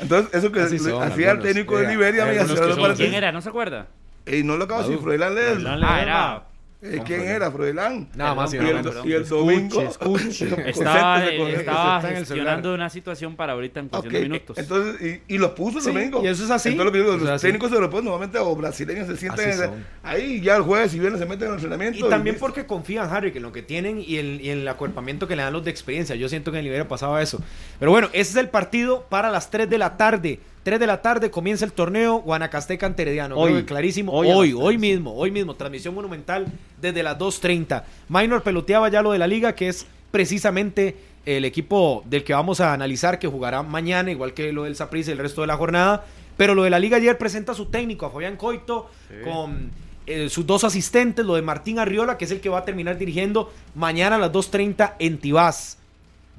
[0.00, 2.94] Entonces, eso que hacía el técnico de Eh, Liberia, me.
[2.94, 3.32] ¿Quién era?
[3.32, 3.86] ¿No se acuerda?
[4.26, 5.34] Y no lo acabo de decir, Froilán.
[5.84, 6.42] Ah, era.
[6.80, 7.50] Eh, ¿Quién era?
[7.50, 8.08] Froilán.
[8.14, 8.66] Nada más y el,
[9.04, 9.82] y el domingo.
[9.82, 10.20] Estaba, con-
[11.48, 14.58] eh, estaba está en el gestionando una situación para ahorita en cuestión Ok, de minutos.
[14.58, 16.22] Entonces, y, y los puso el Sí, domingo.
[16.22, 16.68] y eso es así.
[16.68, 17.46] Entonces, lo que digo, Eso los así.
[17.48, 19.84] técnicos europeos normalmente o brasileños se en son.
[20.04, 22.06] ahí ya el jueves y viernes se meten en el entrenamiento.
[22.06, 25.26] Y también porque confían, Harry, que en lo que tienen y el, y el acuerpamiento
[25.26, 26.14] que le dan los de experiencia.
[26.14, 27.42] Yo siento que en el Liberia pasaba eso.
[27.80, 30.38] Pero bueno, ese es el partido para las 3 de la tarde.
[30.62, 33.36] 3 de la tarde comienza el torneo Guanacasteca ante Herediano.
[33.36, 33.64] Hoy.
[33.64, 34.12] Clarísimo.
[34.12, 35.54] Hoy Hoy, mismo, hoy mismo.
[35.54, 36.46] Transmisión monumental
[36.80, 37.84] desde las 2.30.
[38.08, 40.96] Minor peloteaba ya lo de la liga, que es precisamente
[41.26, 45.10] el equipo del que vamos a analizar, que jugará mañana, igual que lo del Saprissa
[45.10, 46.04] y el resto de la jornada.
[46.36, 48.90] Pero lo de la liga ayer presenta a su técnico, a Fabián Coito,
[49.24, 49.70] con
[50.06, 52.96] eh, sus dos asistentes, lo de Martín Arriola, que es el que va a terminar
[52.96, 55.78] dirigiendo mañana a las 2.30 en Tibás.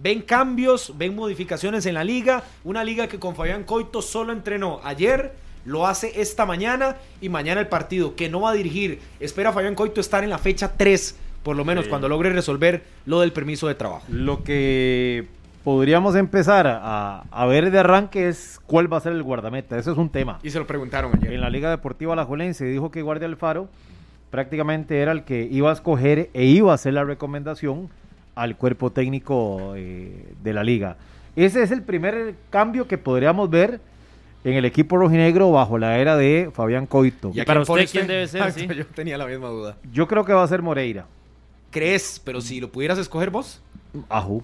[0.01, 2.43] Ven cambios, ven modificaciones en la liga.
[2.63, 5.33] Una liga que con Fabián Coito solo entrenó ayer,
[5.65, 8.99] lo hace esta mañana y mañana el partido que no va a dirigir.
[9.19, 11.89] Espera Fabián Coito estar en la fecha 3, por lo menos Sí.
[11.89, 14.05] cuando logre resolver lo del permiso de trabajo.
[14.07, 15.27] Lo que
[15.65, 19.77] podríamos empezar a, a ver de arranque es cuál va a ser el guardameta.
[19.77, 20.39] Ese es un tema.
[20.43, 21.33] Y se lo preguntaron ayer.
[21.33, 23.67] En la Liga Deportiva Alajuelense dijo que Guardia Alfaro
[24.29, 27.89] prácticamente era el que iba a escoger e iba a hacer la recomendación
[28.41, 30.95] al cuerpo técnico eh, de la liga.
[31.35, 33.79] Ese es el primer cambio que podríamos ver
[34.43, 37.31] en el equipo rojinegro bajo la era de Fabián Coito.
[37.33, 38.77] ¿Y a para usted quién debe ser, Exacto, sí?
[38.79, 39.77] Yo tenía la misma duda.
[39.91, 41.05] Yo creo que va a ser Moreira.
[41.71, 42.21] ¿Crees?
[42.23, 43.61] Pero si lo pudieras escoger vos.
[44.07, 44.41] Ajú.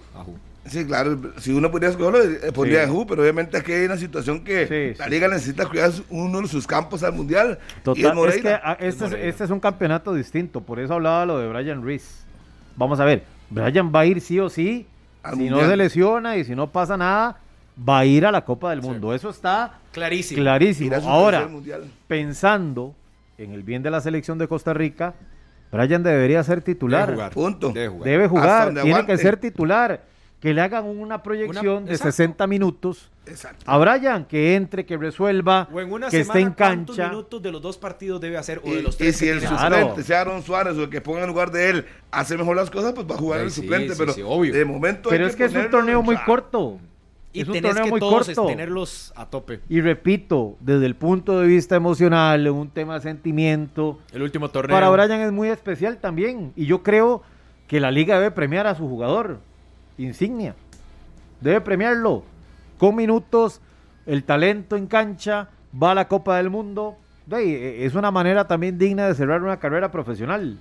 [0.66, 2.90] Sí, claro, si uno pudiera escogerlo, eh, pondría Sí.
[2.90, 5.10] a Ju, pero obviamente aquí hay una situación que Sí, la sí.
[5.10, 7.58] liga necesita cuidar uno de sus campos al mundial.
[7.60, 8.60] y es Total, es que Moreira.
[8.64, 9.28] ah, este, es, Moreira.
[9.28, 12.24] este es un campeonato distinto, por eso hablaba lo de Brian Reese.
[12.76, 14.86] Vamos a ver, Brian va a ir sí o sí,
[15.22, 17.38] Al si no se lesiona y si no pasa nada,
[17.88, 19.14] va a ir a la Copa del Mundo.
[19.14, 20.40] Eso está Clarísimo.
[20.42, 20.96] clarísimo.
[21.06, 21.48] Ahora,
[22.06, 22.94] pensando
[23.38, 25.14] en el bien de la selección de Costa Rica,
[25.72, 27.06] Brian debería ser titular.
[27.06, 27.32] Debe jugar.
[27.32, 27.72] Punto.
[27.72, 28.68] Debe jugar.
[28.68, 29.12] Debe tiene aguante.
[29.12, 30.00] que ser titular.
[30.46, 32.12] Que le hagan una proyección Una- de exacto.
[32.12, 33.64] 60 minutos Exacto.
[33.66, 37.10] a Brian, que entre, que resuelva, O en una que esté semana, en ¿cuántos cancha.
[37.10, 38.60] minutos de los dos partidos debe hacer?
[38.64, 39.40] O Y, de los y tres si que el?
[39.40, 39.76] Claro.
[39.78, 42.70] suplente sea Aaron Suárez o el que ponga en lugar de él hace mejor las
[42.70, 43.94] cosas, pues va a jugar Ay, el sí, suplente.
[43.94, 44.52] sí, pero sí, obvio.
[44.54, 45.08] de momento.
[45.08, 46.78] Pero hay es que es un torneo muy corto.
[47.32, 48.46] Y es un tenés torneo que muy todos corto.
[48.46, 49.58] tenerlos a tope.
[49.68, 54.76] Y repito, desde el punto de vista emocional, un tema de sentimiento, El último torneo.
[54.76, 56.52] para Brian es muy especial también.
[56.54, 57.22] Y yo creo
[57.66, 59.40] que la liga debe premiar a su jugador,
[59.98, 60.54] insignia.
[61.40, 62.24] Debe premiarlo
[62.78, 63.60] con minutos,
[64.06, 65.48] el talento en cancha,
[65.82, 66.96] va a la Copa del Mundo.
[67.30, 70.58] Eh, Es una manera también digna de cerrar una carrera profesional.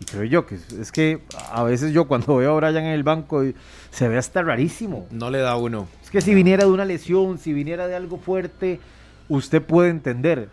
[0.00, 1.20] Y creo yo que es, que
[1.50, 3.42] a veces yo cuando veo a Brian en el banco
[3.90, 5.06] se ve hasta rarísimo.
[5.10, 5.88] No le da uno.
[6.02, 8.80] Es que si viniera de una lesión, si viniera de algo fuerte,
[9.28, 10.48] usted puede entender.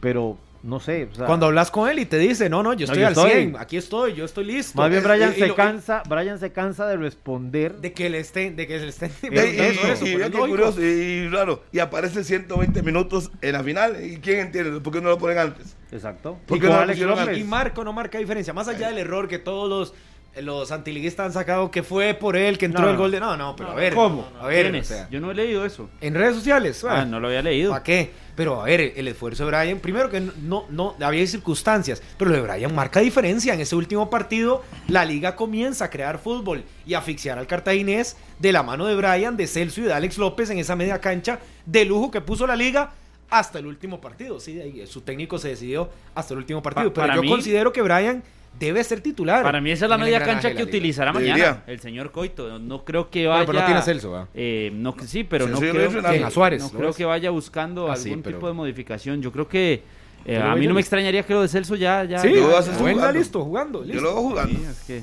[0.00, 1.08] Pero no sé.
[1.10, 3.12] o sea, Cuando hablas con él y te dice, no, no, yo estoy yo al
[3.12, 3.30] estoy.
[3.30, 4.76] 100, aquí estoy, yo estoy listo.
[4.78, 7.76] más bien Brian y- y se cansa, Brian se cansa de responder.
[7.76, 9.10] De que le estén, de que le estén.
[9.22, 11.62] Y, y- Eso, y- eso, y es curioso, y, y raro.
[11.72, 14.04] Y aparece 120 minutos en la final.
[14.04, 14.80] ¿Y quién entiende?
[14.80, 15.76] ¿Por qué no lo ponen antes?
[15.92, 16.38] Exacto.
[16.46, 17.32] ¿Por Y no.
[17.32, 18.52] Y Marco no marca diferencia.
[18.52, 19.94] Más allá del error que todos los,
[20.40, 23.20] los antiliguistas han sacado, que fue por él que entró No, el gol de.
[23.20, 23.94] No, no, pero a ver.
[23.94, 24.28] ¿Cómo?
[24.40, 25.90] A ver, Yo no he leído eso.
[26.00, 26.84] en redes sociales.
[26.88, 27.70] Ah, no lo había leído.
[27.72, 28.10] ¿Para qué?
[28.36, 32.36] Pero a ver, el esfuerzo de Brian, primero que no, no, había circunstancias, pero lo
[32.36, 33.52] de Brian marca diferencia.
[33.52, 38.52] En ese último partido, la liga comienza a crear fútbol y asfixiar al cartaginés de
[38.52, 41.84] la mano de Brian, de Celso y de Alex López en esa media cancha de
[41.84, 42.92] lujo que puso la liga
[43.28, 44.40] hasta el último partido.
[44.40, 46.92] Sí, de ahí, su técnico se decidió hasta el último partido.
[46.94, 48.22] Pa- pero yo mí- considero que Brian
[48.58, 49.42] debe ser titular.
[49.42, 51.32] Para mí esa es la media cancha que utilizará Debería.
[51.34, 52.58] mañana el señor Coito.
[52.58, 53.38] No, creo que vaya.
[53.38, 54.28] Bueno, pero no tiene a Celso, ¿verdad?
[54.34, 57.88] Eh, no, sí, pero no creo, que, a Suárez, no ¿lo creo que vaya buscando
[57.88, 59.22] Ah, algún sí, pero- tipo de modificación.
[59.22, 59.82] Yo creo que
[60.26, 62.04] eh, a mí no me extrañaría que lo de Celso ya.
[62.04, 63.12] ya Sí, voy ya- jugando.
[63.12, 63.84] listo, jugando.
[63.84, 64.58] Yo lo hago jugando.
[64.58, 65.02] Sí, es que-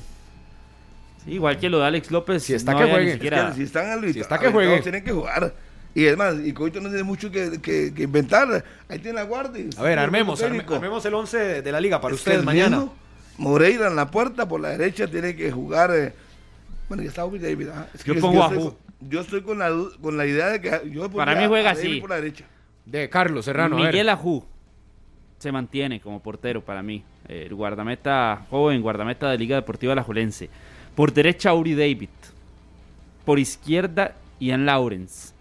[1.26, 2.44] sí, igual que lo de Alex López.
[2.44, 3.14] Si está no que juegue.
[3.14, 4.82] siquiera- Es que si están habilitados, Si está que juegue.
[4.82, 5.54] tienen que jugar.
[5.96, 8.64] Y es más, y Coito no tiene mucho que, que- que inventar.
[8.88, 9.66] Ahí tiene la guardia.
[9.78, 12.78] A ver, armemos, arme- armemos el 11 de, la liga para ustedes mañana.
[12.78, 12.94] mismo
[13.38, 15.92] Moreira en la puerta, por la derecha tiene que jugar.
[15.94, 16.14] eh,
[16.88, 17.70] bueno, ya está David.
[17.74, 17.88] ah.
[17.94, 19.72] Es Yo que pongo a estoy, yo estoy con la,
[20.02, 22.00] con la idea de que yo Para mí juega así.
[22.00, 22.46] por la derecha.
[22.86, 23.76] De Carlos Serrano.
[23.76, 24.44] Miguel Ajú
[25.38, 27.04] se mantiene como portero para mí.
[27.28, 30.50] El guardameta joven, guardameta de Liga Deportiva Alajuelense.
[30.96, 32.10] Por derecha, Uri David.
[33.26, 35.34] Por izquierda, Ian Lawrence.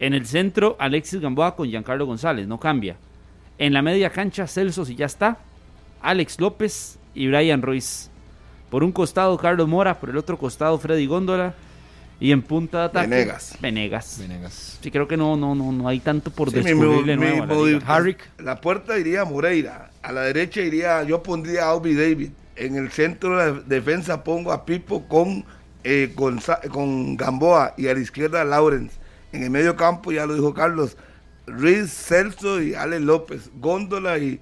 [0.00, 2.96] En el centro, Alexis Gamboa con Giancarlo González, no cambia.
[3.58, 5.38] En la media cancha, Celso, si ya está.
[6.00, 8.10] Alex López y Brian Ruiz.
[8.70, 9.98] Por un costado, Carlos Mora.
[9.98, 11.54] Por el otro costado, Freddy Góndola.
[12.20, 13.56] Y en punta de ataque, Venegas.
[13.60, 14.16] Venegas.
[14.20, 14.78] Venegas.
[14.82, 17.46] Sí, creo que no, no, no, no hay tanto por Sí, descubrirle mi- nuevo a
[17.46, 17.82] la mi-.
[17.86, 18.18] Harrick.
[18.38, 19.90] La puerta iría Moreira.
[20.02, 22.30] A la derecha iría, yo pondría a Aubrey David.
[22.56, 25.44] En el centro de la defensa pongo a Pipo con,
[25.84, 26.40] eh, con,
[26.70, 28.96] con Gamboa y a la izquierda Lawrence.
[29.32, 30.96] En el medio campo, ya lo dijo Carlos,
[31.46, 33.48] Ruiz, Celso y Ale López.
[33.60, 34.40] Góndola y,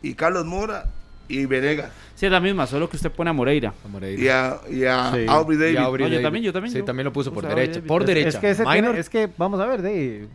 [0.00, 0.86] y Carlos Mora
[1.28, 1.90] y Venegas.
[2.16, 3.72] Sí, es la misma, solo que usted pone a Moreira.
[3.84, 4.20] A Moreira.
[4.22, 5.26] Y a, y a Sí.
[5.28, 5.76] Aubrey Y.
[5.76, 7.86] Aubrey No, yo también, yo también, Sí, yo también lo puso por Aubrey derecha.
[7.86, 8.28] Por Es- derecha.
[8.30, 10.26] Es que, ese tiene- es que, vamos a ver, de,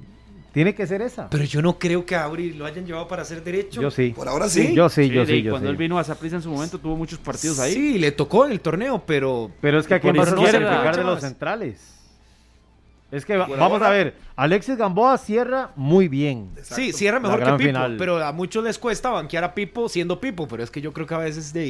[0.54, 1.30] tiene que ser esa.
[1.30, 3.82] Pero yo no creo que a Auri lo hayan llevado para ser derecho.
[3.82, 4.14] Yo sí.
[4.16, 4.74] Por ahora sí.
[4.76, 5.72] Yo sí, Sí, yo sí, sí, yo cuando sí.
[5.72, 7.74] él vino a Zaprisa en su momento tuvo muchos partidos ahí.
[7.74, 9.50] Sí, le tocó en el torneo, pero.
[9.60, 10.36] Pero es que aquí a izquierda.
[10.52, 11.80] sacrificar de los centrales.
[13.12, 16.50] Es que Por vamos ahora- a ver, Alexis Gamboa cierra muy bien.
[16.64, 17.58] Sí, cierra mejor que Pipo.
[17.58, 17.96] final.
[17.98, 20.48] Pero a muchos les cuesta banquear a Pipo siendo Pipo.
[20.48, 21.70] Pero es que yo creo que a veces de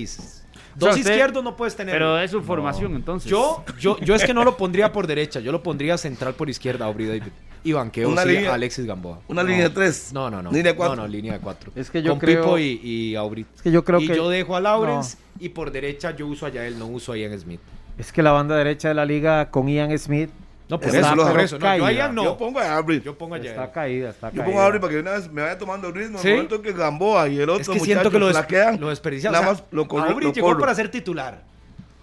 [0.74, 1.94] Dos O sea, usted- izquierdos no puedes tener.
[1.96, 3.30] Pero es su formación, entonces.
[3.30, 6.50] Yo, yo, yo es que no lo pondría por derecha, yo lo pondría central por
[6.50, 7.32] izquierda, Aubrey David.
[7.64, 9.20] Y banqueo Una sí, línea- a Alexis Gamboa.
[9.28, 9.50] Una No.
[9.50, 10.12] línea de tres.
[10.14, 10.50] No, no, no.
[10.52, 10.96] Línea de cuatro.
[10.96, 11.72] No, no, línea de cuatro.
[11.76, 13.46] Es que yo Con creo- Pipo y, y Aubrey.
[13.56, 16.46] Es que yo creo y que yo dejo a Lawrence y por derecha yo uso
[16.46, 17.60] a Yael, no uso a Ian Smith.
[17.98, 20.30] es que la banda derecha de la liga con Ian Smith
[20.72, 21.60] No, por Está eso, por eso.
[21.60, 22.24] No, yo a no.
[22.24, 23.02] Yo pongo a Aubrey.
[23.02, 23.50] Yo pongo a Yael.
[23.50, 24.46] está caída, está Yo caída.
[24.46, 26.18] pongo a Aubrey para que una vez me vaya tomando el ritmo.
[26.18, 26.28] ¿Sí?
[26.30, 28.38] En el momento que Gamboa y el otro Es que muchacho siento que lo, des-
[28.38, 29.38] flaquean, lo desperdiciaba.
[29.38, 30.60] Nada O sea, más lo corro- Aubrey lo llegó corro.
[30.62, 31.42] para ser titular.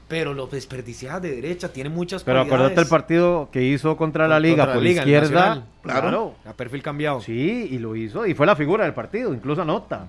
[0.07, 4.37] Pero lo desperdiciaba de derecha, tiene muchas Pero acuérdate el partido que hizo contra la
[4.37, 5.31] Contra liga la por Liga, el izquierda.
[5.31, 5.65] Nacional.
[5.83, 6.35] Claro.
[6.47, 7.21] A perfil cambiado.
[7.21, 10.07] Sí, y lo hizo, y fue la figura del partido, incluso anota.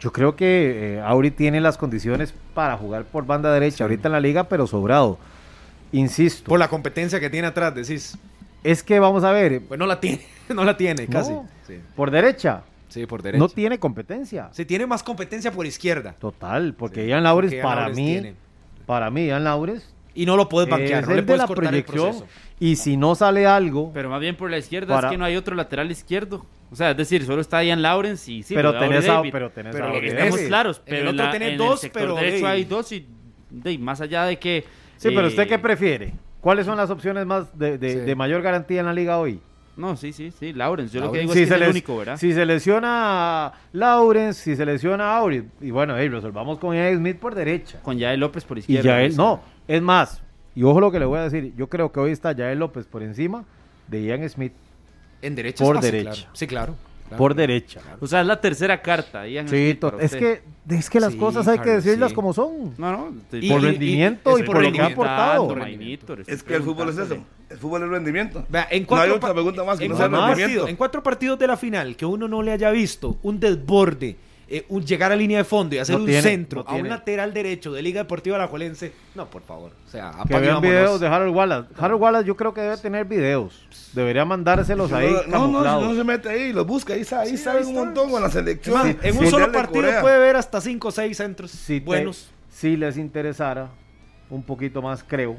[0.00, 4.12] Yo creo que eh, Auri tiene las condiciones para jugar por banda derecha ahorita en
[4.12, 5.18] la liga, pero sobrado.
[5.92, 8.18] Insisto, Por la competencia que tiene atrás, decís.
[8.64, 10.20] es que vamos a ver, Pues no la tiene,
[10.54, 11.10] no la tiene, No.
[11.12, 11.32] casi.
[11.66, 13.38] Sí, por derecha, sí, por derecha.
[13.38, 14.48] no tiene competencia.
[14.52, 16.14] Se tiene más competencia por izquierda.
[16.18, 18.34] Total, porque Sí, Ian Laures, porque para Laures mí, tiene.
[18.84, 21.40] para mí, Ian Laures Y no lo puedes es banquear, no le el de puedes
[21.42, 22.18] la cortar el proyección.
[22.26, 22.26] proceso.
[22.58, 25.24] Y si no sale algo, Pero más bien por la izquierda Para- es que no
[25.26, 26.46] hay otro lateral izquierdo.
[26.70, 29.72] O sea, es decir, solo está Ian Lawrence y sí, pero, tenés a, pero tenés
[29.76, 32.02] Pero a Estamos claros, En el pero en, otro la- tenés en dos, el sector
[32.02, 32.44] pero, derecho hey.
[32.46, 33.06] hay dos y
[33.50, 34.64] de, más allá de que...
[34.96, 36.12] Sí, pero eh, usted qué prefiere?
[36.40, 37.98] ¿Cuáles son las opciones más de, de- Sí.
[38.00, 39.40] de mayor garantía en la liga hoy?
[39.76, 40.94] No, sí, sí, sí, Lawrence.
[40.94, 42.16] Yo lo que digo si es que se, es el único, ¿verdad?
[42.16, 47.18] si se lesiona Lawrence, si se lesiona Auri, y bueno, hey, resolvamos con Ian Smith
[47.18, 47.80] por derecha.
[47.82, 48.84] Con Yael López por Y izquierda.
[48.90, 50.22] Yael, pues, no, es más,
[50.54, 52.86] y ojo lo que le voy a decir, yo creo que hoy está Yael López
[52.86, 53.44] por encima
[53.88, 54.52] de Ian Smith
[55.20, 56.12] En derecha Por es fácil, derecha.
[56.22, 56.30] claro.
[56.32, 56.74] Sí, claro.
[57.08, 57.16] Claro.
[57.18, 57.80] por derecha.
[58.00, 59.26] O sea, es la tercera carta.
[59.26, 62.14] Ian Sí, es que, es que las Sí, cosas hay que decirlas sí.
[62.14, 62.74] como son.
[62.78, 63.14] No, no.
[63.30, 65.56] te- Y- por y- rendimiento y, por lo que ha aportado.
[66.26, 67.16] Es que el fútbol es eso.
[67.48, 68.44] El fútbol es rendimiento.
[68.48, 70.68] Vea, en no hay otra pregunta más que en no sea cuatro rendimiento.
[70.68, 74.16] en cuatro partidos de la final que uno no le haya visto un desborde,
[74.48, 76.74] eh, un llegar a línea de fondo y hacer No un tiene, centro no a
[76.76, 79.72] un lateral derecho de Liga Deportiva Alajuelense, no, por favor.
[79.86, 81.68] O sea, Que vean videos de Harold Wallace.
[81.76, 83.66] Harold Wallace yo creo que debe tener videos.
[83.92, 87.36] Debería mandárselos ahí no, no, no, no se mete ahí, lo busca, ahí, ahí Sí,
[87.38, 88.80] sabe ahí un montón con la selección.
[88.84, 89.18] Sí, en sí.
[89.18, 90.00] un solo partido Corea.
[90.00, 92.30] puede ver hasta 5 o 6 centros si, te- buenos.
[92.48, 93.70] si les interesara
[94.30, 95.36] un poquito más, creo,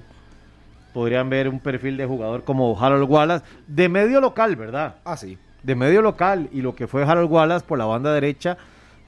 [0.93, 4.95] podrían ver un perfil de jugador como Harold Wallace, de medio local, ¿verdad?
[5.05, 5.37] Ah, sí.
[5.63, 8.57] De medio local, y lo que fue Harold Wallace por la banda derecha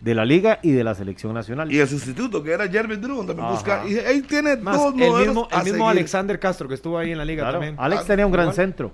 [0.02, 1.72] de la liga y de la selección nacional.
[1.72, 3.54] Y el sustituto, que era Jeremy Drummond, también Ajá.
[3.56, 3.84] busca.
[3.88, 5.90] Y ahí tiene Más, dos el mismo, el mismo.
[5.90, 7.76] Alexander Castro que estuvo ahí en la liga Claro, también.
[7.78, 8.56] Alex Ah, tenía un gran igual.
[8.56, 8.92] centro.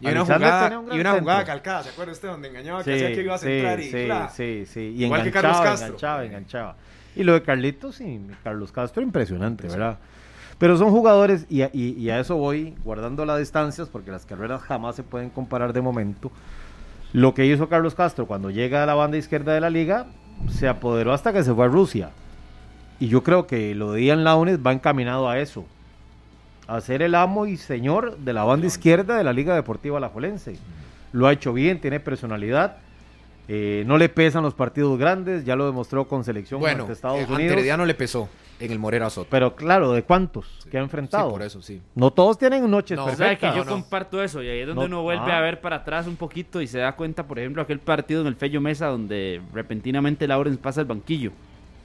[0.00, 2.28] Y una jugada, un y una jugada calcada, ¿se acuerda usted?
[2.28, 4.28] Donde engañaba que Sí, hacía que iba a sí, centrar y sí, ¡fla!
[4.28, 4.80] sí, sí.
[4.96, 5.86] Y Igual que enganchaba, Carlos Castro.
[5.86, 6.76] enganchaba, enganchaba.
[7.16, 9.98] Y lo de Carlitos, sí, Carlos Castro, impresionante, ¿verdad?
[10.56, 14.24] Pero son jugadores, y a, y- y a eso voy, guardando las distancias, porque las
[14.24, 16.30] carreras jamás se pueden comparar de momento.
[17.12, 20.06] Lo que hizo Carlos Castro cuando llega a la banda izquierda de la liga,
[20.50, 22.10] se apoderó hasta que se fue a Rusia.
[23.00, 25.64] Y yo creo que lo de Ian Launes va encaminado a eso.
[26.66, 30.58] A ser el amo y señor de la banda izquierda de la Liga Deportiva Alajuelense.
[31.12, 32.76] Lo ha hecho bien, tiene personalidad.
[33.46, 37.20] Eh, no le pesan los partidos grandes, ya lo demostró con selección Bueno, ante Estados
[37.20, 37.52] eh, Unidos.
[37.52, 38.28] Herediano le pesó
[38.60, 39.28] en el Morera Soto.
[39.30, 41.28] Pero claro, ¿de cuántos que ha enfrentado?
[41.28, 41.80] Sí, por eso sí.
[41.94, 43.56] No todos tienen noches No, O sea, que perfectas.
[43.56, 43.70] yo no.
[43.70, 45.38] comparto eso y ahí es donde No, uno vuelve ah.
[45.38, 48.26] a ver para atrás un poquito y se da cuenta, por ejemplo, aquel partido en
[48.26, 51.30] el Fello Mesa donde repentinamente Lawrence pasa el banquillo,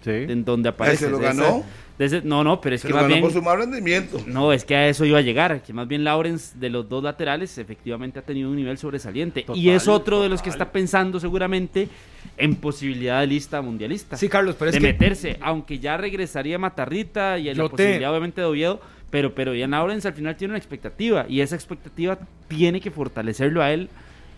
[0.04, 0.12] Sí.
[0.12, 1.06] en donde aparece.
[1.06, 1.64] ¿Se lo ganó?
[2.24, 3.22] No, no, pero es Se que lo más ganó bien...
[3.24, 4.20] por su mal rendimiento.
[4.28, 7.04] No, es que a eso iba a llegar, que más bien Lawrence de los dos
[7.04, 11.20] laterales efectivamente ha tenido un nivel sobresaliente y es otro de los que está pensando
[11.20, 11.88] seguramente
[12.38, 14.18] en posibilidad de lista mundialista.
[14.18, 17.70] Sí, Carlos, pero es de que meterse, aunque ya regresaría Matarrita y en Yo la
[17.70, 21.42] te- posibilidad obviamente de Oviedo, pero, pero Ian Lawrence al final tiene una expectativa y
[21.42, 22.18] esa expectativa
[22.48, 23.88] tiene que fortalecerlo a él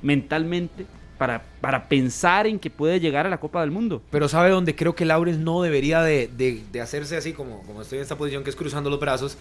[0.02, 0.86] mentalmente
[1.18, 4.02] para, para pensar en que puede llegar a la Copa del Mundo.
[4.12, 7.82] Pero sabe dónde creo que Lawrence no debería de, de- de hacerse así como, como
[7.82, 9.38] estoy en esta posición que es cruzando los brazos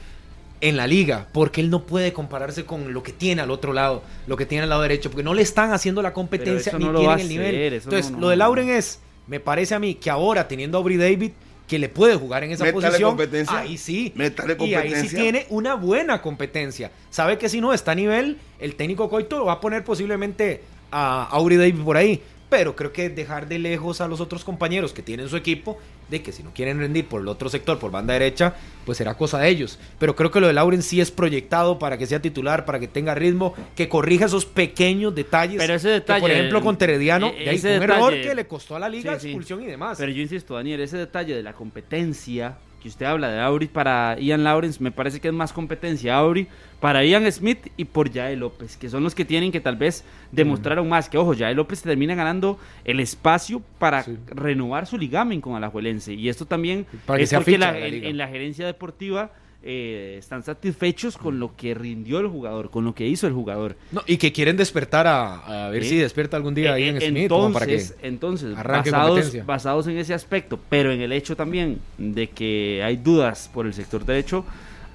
[0.60, 4.02] en la liga, porque él no puede compararse con lo que tiene al otro lado,
[4.26, 6.98] lo que tiene al lado derecho, porque no le están haciendo la competencia ni no
[6.98, 7.54] tienen el nivel.
[7.56, 8.36] hacer, Entonces, no, no, lo de.
[8.36, 11.32] Lauren es, me parece a mí que ahora teniendo a Aubrey David
[11.66, 13.58] que le puede jugar en esa Métale posición, competencia.
[13.58, 15.18] ahí sí, Métale y ahí sí competencia.
[15.20, 16.90] tiene una buena competencia.
[17.10, 20.62] Sabe que si no está a nivel, el técnico Coito lo va a poner posiblemente
[20.94, 22.22] a Aubrey David por ahí.
[22.50, 25.76] Pero creo que dejar de lejos a los otros compañeros que tienen su equipo,
[26.08, 29.14] de que si no quieren rendir por el otro sector, por banda derecha, pues será
[29.14, 29.78] cosa de ellos.
[29.98, 32.86] Pero creo que lo de Lauren sí es proyectado para que sea titular, para que
[32.86, 35.56] tenga ritmo, que corrija esos pequeños detalles.
[35.58, 38.34] Pero ese que, detalle, por ejemplo, con Terediano, eh, de ahí ese un error que
[38.34, 39.26] le costó a la liga Sí, sí.
[39.28, 39.98] expulsión y demás.
[39.98, 44.18] Pero yo insisto, Daniel, ese detalle de la competencia que usted habla de Auri para
[44.20, 46.46] Ian Lawrence, me parece que es más competencia Auri
[46.80, 50.04] para Ian Smith y por Jael López, que son los que tienen que tal vez
[50.30, 51.08] demostrar aún más.
[51.08, 54.18] Que ojo, Jael López termina ganando el espacio para Sí.
[54.26, 56.12] renovar su ligamen con Alajuelense.
[56.12, 59.30] Y esto también Para es porque ficha la- en la gerencia deportiva
[59.66, 63.76] eh, están satisfechos con lo que rindió el jugador, con lo que hizo el jugador.
[63.92, 65.88] No, y que quieren despertar a, a ver Sí.
[65.90, 69.86] si despierta algún día Eh, Ian eh, Smith, como para que entonces, entonces basados, basados
[69.86, 74.04] en ese aspecto, pero en el hecho también de que hay dudas por el sector
[74.04, 74.44] derecho,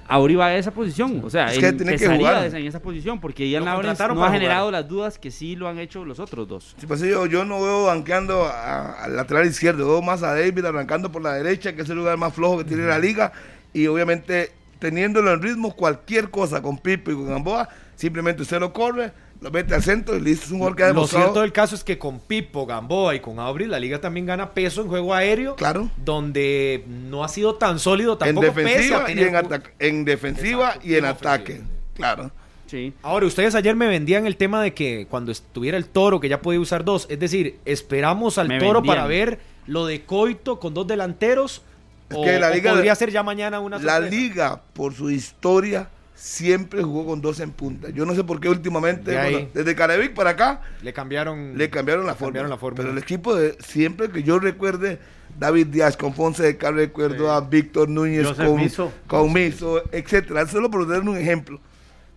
[0.06, 1.20] Auri va a esa posición.
[1.24, 2.46] O sea, Es que tiene que empezaría jugar.
[2.46, 5.68] esa- en esa posición, porque Ian Lawrence no ha generado las dudas que sí lo
[5.68, 6.74] han hecho los otros dos.
[6.78, 11.12] Sí, pues yo, yo no veo banqueando al lateral izquierdo, veo más a David arrancando
[11.12, 13.32] por la derecha, que es el lugar más flojo que tiene la liga,
[13.72, 14.50] y obviamente
[14.80, 19.50] teniéndolo en ritmo, cualquier cosa con Pipo y con Gamboa, simplemente usted lo corre, lo
[19.50, 21.24] mete al centro y listo, es un jugador que ha Lo demostrado.
[21.26, 24.52] cierto del caso es que con Pipo, Gamboa y con Aubry la liga también gana
[24.52, 25.54] peso en juego aéreo.
[25.56, 25.88] Claro.
[25.96, 30.04] Donde no ha sido tan sólido en tampoco pese a defensiva, y en, ataque- en
[30.04, 31.60] defensiva Exacto, y en en ataque.
[31.94, 32.30] Claro.
[32.66, 32.92] Sí.
[33.02, 36.40] Ahora, ustedes ayer me vendían el tema de que cuando estuviera el toro, que ya
[36.40, 38.96] podía usar dos, es decir, esperamos al Me toro vendían.
[38.96, 41.62] para ver lo de Coito con dos delanteros.
[42.10, 44.14] Es o, que la o liga- podría ser ya mañana una La sorpresa.
[44.16, 47.88] liga, por su historia, siempre jugó con dos en punta.
[47.90, 51.70] Yo no sé por qué últimamente, De bueno, desde Carevic para acá, Le cambiaron, le
[51.70, 52.28] cambiaron la, le forma.
[52.28, 52.82] cambiaron la fórmula.
[52.82, 54.98] Pero el equipo, de siempre que yo recuerde,
[55.38, 58.92] David Díaz con Fonse de Car, recuerdo a Víctor Núñez Joseph con Miso.
[59.06, 60.46] con Miso, etcétera.
[60.46, 61.60] Solo por dar un ejemplo.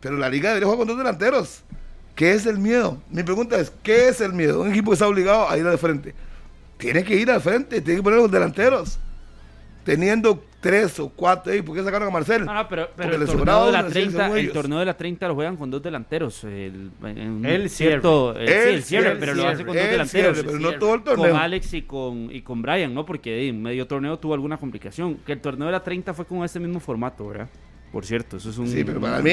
[0.02, 1.62] Pero la liga debería jugar con dos delanteros.
[2.16, 3.02] ¿Qué es el miedo?
[3.10, 4.62] Mi pregunta es, ¿qué es el miedo?
[4.62, 6.14] Un equipo que está obligado a ir al frente.
[6.78, 9.00] Tiene que ir al frente, tiene que poner los delanteros.
[9.84, 12.46] Teniendo tres o cuatro, ¿y ¿por qué sacaron a Marcel?
[12.46, 14.54] No, no, pero, el, torneo de la uno, sí, 30, son el ellos.
[14.54, 16.44] torneo de la 30 lo juegan con dos delanteros.
[16.46, 16.92] El,
[17.70, 20.38] cierto, eh, sí, El el cierre, cierre, pero lo hace con dos el delanteros.
[20.38, 21.32] cierre, pero no todo el torneo.
[21.32, 23.06] Con Alex y con, y con Brian, ¿no?
[23.06, 25.16] Porque en medio torneo tuvo alguna complicación.
[25.26, 27.50] Que el torneo de la 30 fue con este mismo formato, ¿verdad?
[27.92, 28.68] Por cierto, eso es un.
[28.70, 29.32] Sí, pero para un mí,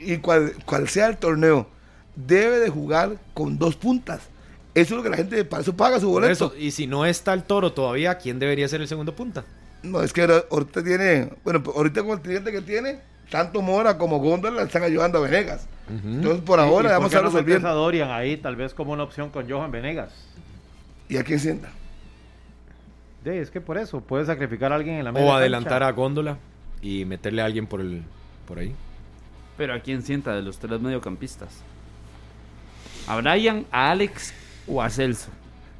[0.00, 1.68] y cual, cual sea el torneo,
[2.14, 4.28] debe de jugar con dos puntas.
[4.76, 6.32] Eso es lo que la gente, para eso paga su boleto.
[6.32, 9.44] eso, y si no está el toro todavía, ¿quién debería ser el segundo punta?
[9.82, 13.00] No, es que ahorita tiene, bueno, pues ahorita con el cliente que tiene,
[13.30, 15.66] tanto Mora como Góndola le están ayudando a Venegas.
[15.88, 17.68] Entonces, por ¿Y- ahora, y vamos por a no resolviendo.
[17.68, 20.10] a Dorian ahí, tal vez como una opción con Johan Venegas.
[21.08, 21.68] ¿Y a quién sienta?
[23.24, 25.38] Sí, es que por eso, puedes sacrificar a alguien en la media O cancha.
[25.40, 26.36] adelantar a Góndola
[26.82, 28.02] y meterle a alguien por el
[28.46, 28.74] por ahí.
[29.56, 31.48] Pero ¿a quién sienta de los tres mediocampistas?
[33.06, 34.34] ¿A Brian, a Alex
[34.66, 35.28] o a Celso?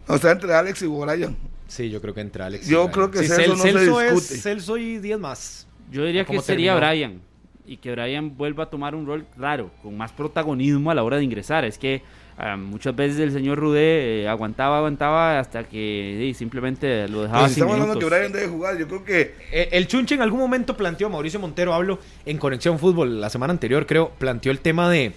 [0.09, 1.37] O sea, entre Alex y Brian.
[1.68, 2.68] Sí, yo creo que entre Alex.
[2.68, 4.43] y Yo creo que Sí, Celso no se Celso es.
[4.43, 5.66] Celso y 10 más.
[5.91, 6.89] Yo diría ¿Cómo que sería terminó?
[6.93, 7.20] Brian.
[7.66, 11.16] Y que Brian vuelva a tomar un rol raro, con más protagonismo a la hora
[11.16, 11.64] de ingresar.
[11.64, 12.03] Es que
[12.39, 17.49] ah, muchas veces el señor Rudé eh, aguantaba, aguantaba hasta que eh, simplemente lo dejaba
[17.49, 18.18] si sin estamos hablando que minutos.
[18.18, 21.74] Brian debe jugar, yo creo que Eh, El Chunche en algún momento planteó, Mauricio Montero,
[21.74, 25.12] hablo en Conexión Fútbol la semana anterior, creo, planteó el tema de,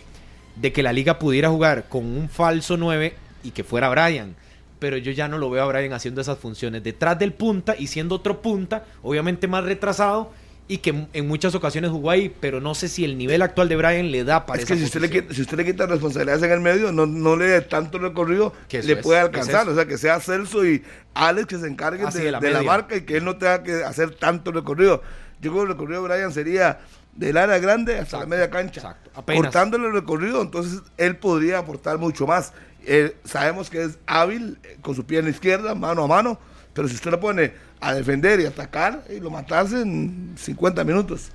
[0.56, 3.14] de que la liga pudiera jugar con un falso 9
[3.44, 4.36] y que fuera Brian.
[4.80, 7.88] Pero yo ya no lo veo a Brian haciendo esas funciones detrás del punta y
[7.88, 10.32] siendo otro punta, obviamente más retrasado
[10.70, 13.76] y que en muchas ocasiones jugó ahí, pero no sé si el nivel actual de
[13.76, 16.44] Brian le da para Es que si usted, le quita, si usted le quita responsabilidades
[16.44, 19.68] en el medio, no, no le dé tanto recorrido, le puede alcanzar.
[19.68, 20.84] O sea, que sea Celso y
[21.16, 24.52] Alex que se encarguen de, la, marca y que él no tenga que hacer tanto
[24.52, 25.02] recorrido.
[25.42, 26.80] Yo creo que el recorrido de Brian sería
[27.16, 28.96] del área grande hasta la media cancha.
[29.26, 32.54] Cortándole el recorrido, entonces él podría aportar mucho más.
[32.92, 36.40] Eh, sabemos que es hábil eh, con su pierna izquierda, mano a mano,
[36.74, 41.30] pero si usted lo pone a defender y atacar y lo matarse en 50 minutos.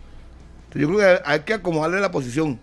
[0.74, 2.58] yo creo que hay que acomodarle la posición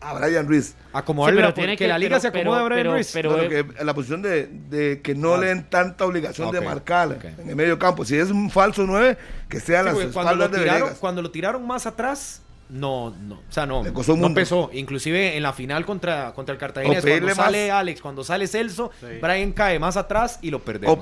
[0.00, 0.74] a Brian Ruiz.
[0.94, 3.10] Acomodarle la, tiene que, la liga se acomode a Brian Ruiz.
[3.12, 7.56] Pero, que, la posición de, que no le den tanta obligación de marcar en el
[7.56, 8.06] medio campo.
[8.06, 9.18] Si es un falso 9,
[9.50, 13.66] que sea las espaldas de tiraron, Cuando lo tiraron más atrás, no, no, o sea,
[13.66, 14.70] no, no pesó.
[14.72, 18.90] Inclusive en la final contra, contra el Cartagena, cuando sale Alex, cuando sale Celso,
[19.20, 20.98] Brian cae más atrás y lo perdemos.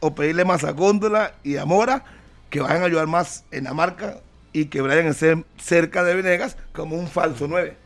[0.00, 2.04] O, pedirle más a Góndola y a Mora
[2.50, 4.20] que vayan a ayudar más en la marca
[4.52, 7.76] y que Brian esté cerca de Venegas como un falso 9.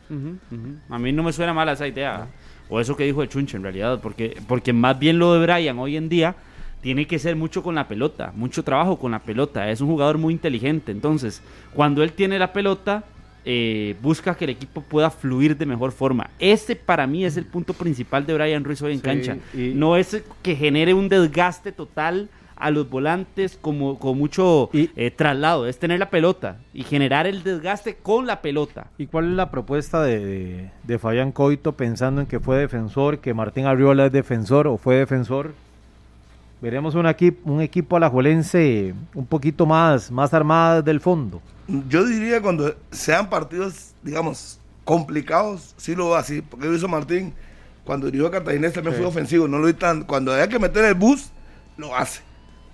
[0.88, 2.28] A mí no me suena mal esa idea.
[2.68, 5.78] O eso que dijo el Chunche en realidad, porque, porque más bien lo de Brian
[5.78, 6.36] hoy en día
[6.80, 9.70] tiene que ser mucho con la pelota, mucho trabajo con la pelota.
[9.70, 10.92] Es un jugador muy inteligente.
[10.92, 11.42] Entonces,
[11.74, 13.04] cuando él tiene la pelota,
[13.44, 16.30] eh, busca que el equipo pueda fluir de mejor forma.
[16.38, 19.36] Ese para mí es el punto principal de Brian Ruiz hoy en cancha.
[19.54, 22.28] No es que genere un desgaste total
[22.60, 27.42] a los volantes como con mucho eh, traslado, es tener la pelota y generar el
[27.42, 28.88] desgaste con la pelota.
[28.98, 33.32] ¿Y cuál es la propuesta de, de, Fabián Coito pensando en que fue defensor, que
[33.32, 35.54] Martín Arriola es defensor o fue defensor?
[36.60, 41.40] Veremos un, equipo un equipo alajuelense un poquito más, más armado del fondo
[41.88, 47.32] yo diría cuando sean partidos, digamos, complicados, sí lo va así, porque lo hizo Martín
[47.84, 50.84] cuando dirigió a Cartaginés también fue ofensivo, no lo vi tan, cuando hay que meter
[50.84, 51.30] el bus,
[51.76, 52.22] lo hace.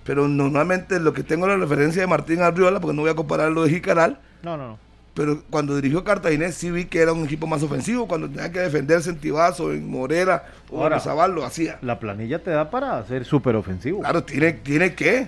[0.03, 3.51] Pero normalmente lo que tengo la referencia de Martín Arriola, porque no voy a comparar
[3.51, 4.19] lo de Jicaral.
[4.41, 4.86] No, no, no.
[5.17, 8.59] Pero cuando dirigió Cartaginés sí vi que era un equipo más ofensivo, cuando tenía que
[8.59, 11.79] defenderse en Tibazo, en Morera o en Zabal, lo hacía.
[11.81, 14.01] La planilla te da para ser súper ofensivo.
[14.01, 15.27] Claro, tiene, tiene que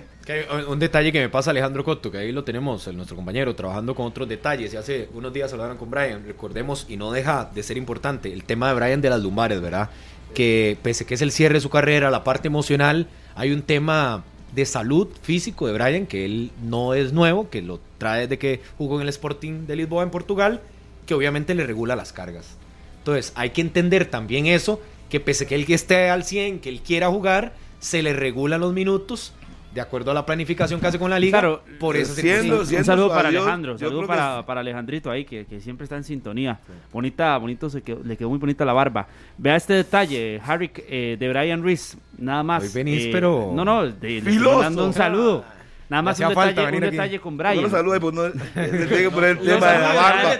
[0.68, 3.96] un detalle que me pasa Alejandro Cotto, que ahí lo tenemos, el, nuestro compañero, trabajando
[3.96, 4.72] con otros detalles.
[4.72, 8.44] Y hace unos días hablaron con Brian, recordemos, y no deja de ser importante, el
[8.44, 9.90] tema de Brian de las lumares, ¿verdad?
[10.34, 14.22] Que pese que es el cierre de su carrera, la parte emocional, hay un tema
[14.54, 18.60] de salud físico de Brian, que él no es nuevo, que lo trae desde que
[18.78, 20.60] jugó en el Sporting de Lisboa en Portugal,
[21.06, 22.56] que obviamente le regula las cargas.
[22.98, 26.80] Entonces, hay que entender también eso, que pese que él esté al 100, que él
[26.80, 29.32] quiera jugar, se le regulan los minutos
[29.74, 31.38] de acuerdo a la planificación que hace con la liga.
[31.38, 35.84] Claro, por eso un saludo para Alejandro, saludo para, para, Alejandrito ahí, que, que, siempre
[35.84, 36.58] está en sintonía.
[36.92, 39.06] Bonita, bonito, se le quedó muy bonita la barba.
[39.38, 42.62] Vea este detalle, Harry eh, de Brian Reese, nada más.
[42.62, 43.52] Hoy venís, eh, pero...
[43.54, 45.44] No, no, le dando un saludo.
[45.90, 47.56] Nada más un detalle, un detalle con Brian.
[47.56, 48.22] No lo pues no,
[48.54, 50.36] que poner el tema de la barba.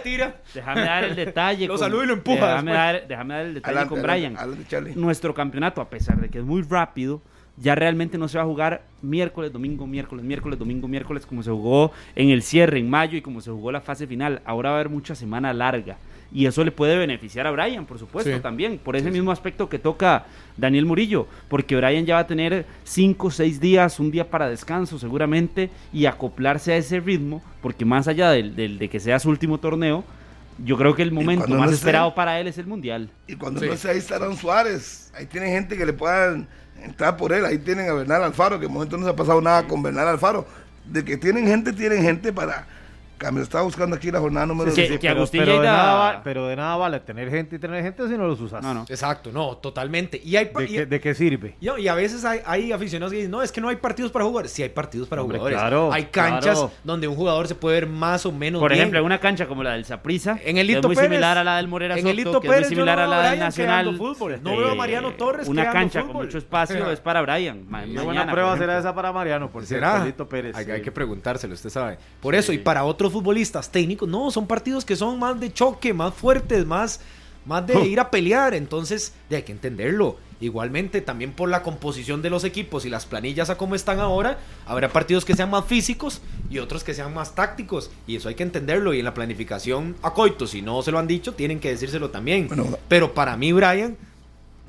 [0.54, 1.66] Déjame dar el detalle.
[1.66, 2.50] lo saludo y lo empuja.
[2.50, 4.36] Déjame dar, déjame dar el detalle con Brian.
[4.94, 7.20] Nuestro campeonato, a pesar de que es muy rápido,
[7.56, 11.50] ya realmente no se va a jugar miércoles, domingo, miércoles, miércoles, domingo, miércoles, como se
[11.50, 14.40] jugó en el cierre en mayo y como se jugó la fase final.
[14.44, 15.96] Ahora va a haber mucha semana larga.
[16.32, 19.78] Y eso le puede beneficiar a Brian, por supuesto, también, por ese mismo aspecto que
[19.78, 20.26] toca
[20.56, 24.98] Daniel Murillo, porque Brian ya va a tener cinco, seis días, un día para descanso
[24.98, 29.58] seguramente, y acoplarse a ese ritmo, porque más allá del, de que sea su último
[29.58, 30.04] torneo,
[30.64, 33.10] yo creo que el momento más esperado para él es el Mundial.
[33.26, 36.46] Y cuando no sea ahí estarán Suárez, ahí tiene gente que le puedan
[36.82, 37.44] entrar por él.
[37.44, 40.08] Ahí tienen a Bernal Alfaro, que en momento no se ha pasado nada con Bernal
[40.08, 40.46] Alfaro.
[40.84, 42.66] De que tienen gente, tienen gente para
[43.20, 46.74] Cambio, estaba buscando aquí la jornada número sí, pero, pero, de nada, pero, de nada,
[46.76, 48.62] vale tener gente y tener gente si no los usas.
[48.62, 48.86] No, no.
[48.88, 50.18] Exacto, no, totalmente.
[50.24, 51.54] Y hay, ¿De, qué, sirve?
[51.60, 54.24] Y, a veces hay, hay, aficionados que dicen, no, es que no hay partidos para
[54.24, 54.48] jugar.
[54.48, 55.58] Sí hay partidos para jugadores.
[55.58, 59.20] Claro, hay canchas donde un jugador se puede ver más o menos Por ejemplo, una
[59.20, 62.06] cancha como la del Saprissa, en el es muy similar a la del Morera en
[62.06, 63.98] el Lito Pérez, es muy similar a la del Nacional.
[63.98, 64.40] Fútbol.
[64.42, 67.66] No veo a Mariano Torres Una cancha con mucho espacio es para Brian.
[67.68, 70.10] Una buena prueba será esa para Mariano, por será.
[70.30, 70.56] Pérez.
[70.56, 71.98] Hay que preguntárselo, usted sabe.
[72.22, 73.70] Por eso, y para otros futbolistas
[74.06, 77.00] no, son partidos que son más de choque, más fuertes, más,
[77.44, 78.54] más de ir a pelear.
[78.54, 80.16] Entonces, hay que entenderlo.
[80.40, 84.38] Igualmente, también por la composición de los equipos y las planillas a cómo están ahora,
[84.66, 87.90] habrá partidos que sean más físicos y otros que sean más tácticos.
[88.06, 88.94] Y eso hay que entenderlo.
[88.94, 92.10] Y en la planificación a Coito, si no se lo han dicho, tienen que decírselo
[92.10, 92.48] también.
[92.88, 93.98] Pero para mí, Brian,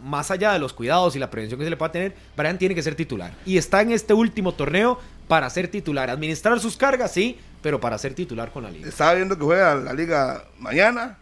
[0.04, 2.76] más allá de los cuidados y la prevención que se le pueda tener, Brian tiene
[2.76, 3.34] que ser titular.
[3.46, 6.10] Y está en este último torneo para ser titular.
[6.10, 8.88] Administrar sus cargas, sí, pero para ser titular con la liga.
[8.88, 11.18] Estaba viendo que juega la liga mañana,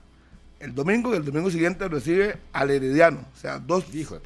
[0.59, 3.19] el domingo, y el domingo siguiente recibe al Herediano.
[3.33, 3.93] O sea, dos.
[3.93, 4.21] Hijo de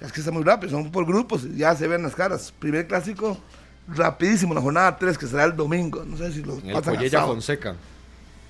[0.00, 2.52] Es que está muy rápido, son por grupos, ya se ven las caras.
[2.58, 3.38] Primer clásico
[3.88, 6.04] rapidísimo la jornada 3, que será el domingo.
[6.04, 7.32] No sé si lo En el pasan sábado.
[7.32, 7.76] Fonseca.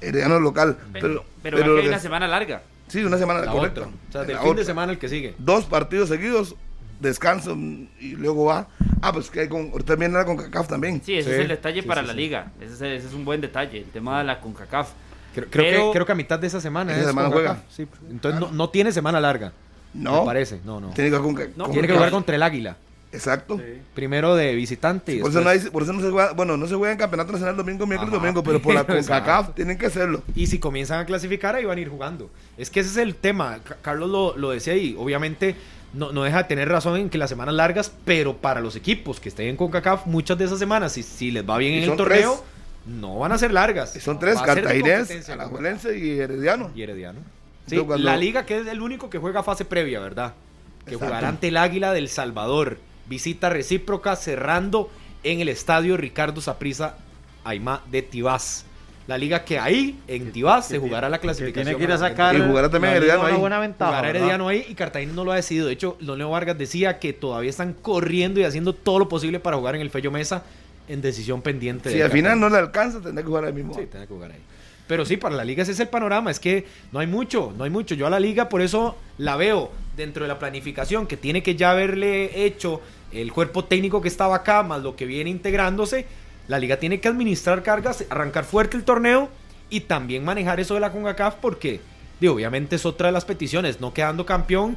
[0.01, 0.77] Herediano local.
[0.93, 2.63] Pero, Pero, pero, pero hay una semana larga.
[2.89, 3.81] Sí, una semana La correcta.
[3.83, 3.93] otra.
[4.09, 5.35] O sea, La del fin de semana el que sigue.
[5.39, 6.55] Dos partidos seguidos,
[7.01, 7.57] descanso
[8.01, 8.69] y luego va.
[9.03, 11.03] Ah, pues que hay con, ahorita viene la con CACAF también.
[11.05, 12.19] Sí, ese Sí, es el detalle sí, para sí, la sí.
[12.19, 12.53] liga.
[12.61, 14.91] Ese es, ese es un buen detalle, el tema de la CONCACAF.
[15.35, 17.57] Creo, creo Pero- que, creo que a mitad de esa semana Esa es semana CONCACAF.
[17.59, 17.71] juega.
[17.71, 19.53] Sí, entonces no, no tiene semana larga.
[19.93, 20.61] No, Me parece.
[20.65, 20.89] No, no.
[20.91, 22.77] tiene que jugar con, No, con Tiene que jugar contra el Águila.
[23.13, 23.61] Exacto.
[23.95, 25.15] Primero de visitante.
[25.15, 26.91] y Por eso, no después- hay- por eso no se juega, bueno, no se juega
[26.93, 28.21] en campeonato nacional domingo, miércoles, Ajá.
[28.21, 28.85] domingo, pero por la.
[28.87, 30.23] CONCACAF tienen que hacerlo.
[30.35, 32.29] Y si comienzan a clasificar, ahí van a ir jugando.
[32.59, 33.61] Es que ese es el tema.
[33.63, 34.97] Ca- Carlos lo, lo decía ahí.
[34.99, 35.55] Obviamente,
[35.95, 39.21] no, no deja de tener razón en que las semanas largas, pero para los equipos
[39.21, 41.97] que estén en CONCACAF, muchas de esas semanas, si, si les va bien en el
[41.97, 42.43] torneo, tres.
[42.87, 43.95] no van a ser largas.
[43.97, 46.71] Y son tres, Cartaginés, Alajuelense y Herediano.
[46.75, 47.21] y Herediano.
[47.67, 50.35] Sí, Entonces, cuando- la liga que es el único que juega fase previa, ¿verdad?
[50.85, 51.07] Que Exacto.
[51.07, 52.79] jugará ante el Águila del Salvador.
[53.07, 54.91] Visita recíproca cerrando
[55.23, 56.97] en el estadio Ricardo Saprissa
[57.45, 58.67] Aymá de Tibás.
[59.07, 61.65] La liga que ahí, en Tibás, se jugará la clasificación.
[61.65, 62.35] tiene que ir a sacar.
[62.35, 63.37] Y jugará también Herediano una ahí.
[63.37, 63.91] buena ventaja.
[63.91, 64.09] Jugará.
[64.09, 65.67] Herediano ahí y Cartagena no lo ha decidido.
[65.67, 69.59] De hecho, Leo Vargas decía que todavía están corriendo y haciendo todo lo posible para
[69.59, 70.45] jugar en el Fello Mesa
[70.89, 71.91] en decisión pendiente.
[71.91, 73.75] Si de al final no le alcanza, tendrá que jugar ahí mismo.
[73.75, 74.41] Sí, tiene que jugar ahí.
[74.87, 77.65] Pero sí, para la liga ese es el panorama, es que no hay mucho, no
[77.65, 77.95] hay mucho.
[77.95, 81.57] Yo a la liga por eso la veo dentro de la planificación que tiene que
[81.57, 82.83] ya haberle hecho
[83.13, 86.07] el cuerpo técnico que estaba acá, más lo que viene integrándose.
[86.49, 89.29] La liga tiene que administrar cargas, arrancar fuerte el torneo
[89.71, 91.81] y también manejar eso de la CONCACAF porque,
[92.21, 94.77] digo, obviamente es otra de las peticiones, no quedando campeón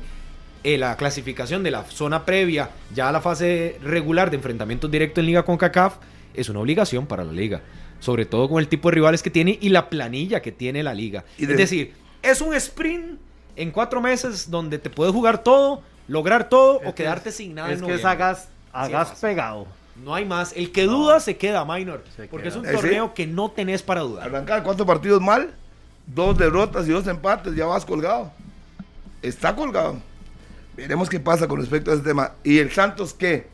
[0.63, 5.21] eh, la clasificación de la zona previa ya a la fase regular de enfrentamientos directos
[5.21, 5.95] en Liga con CACAF
[6.33, 7.61] es una obligación para la liga.
[7.99, 10.93] Sobre todo con el tipo de rivales que tiene y la planilla que tiene la
[10.93, 11.25] liga.
[11.37, 13.19] Y de- Es decir, es un sprint
[13.55, 17.55] en cuatro meses donde te puedes jugar todo, lograr todo Es o que quedarte sin
[17.55, 17.69] nada.
[17.71, 18.11] Es en que es noviembre.
[18.11, 19.29] a gas, a Sí, gas fácil.
[19.29, 19.67] pegado.
[20.03, 20.53] No hay más.
[20.55, 22.03] El que duda se queda, minor.
[22.15, 22.55] Se Porque queda.
[22.55, 22.75] es un Eh, sí.
[22.75, 24.27] torneo que no tenés para dudar.
[24.27, 25.53] Arrancar cuatro partidos mal,
[26.05, 28.31] dos derrotas y dos empates, ya vas colgado.
[29.21, 29.97] Está colgado.
[30.75, 32.33] Veremos qué pasa con respecto a ese tema.
[32.43, 33.47] ¿Y el Santos qué?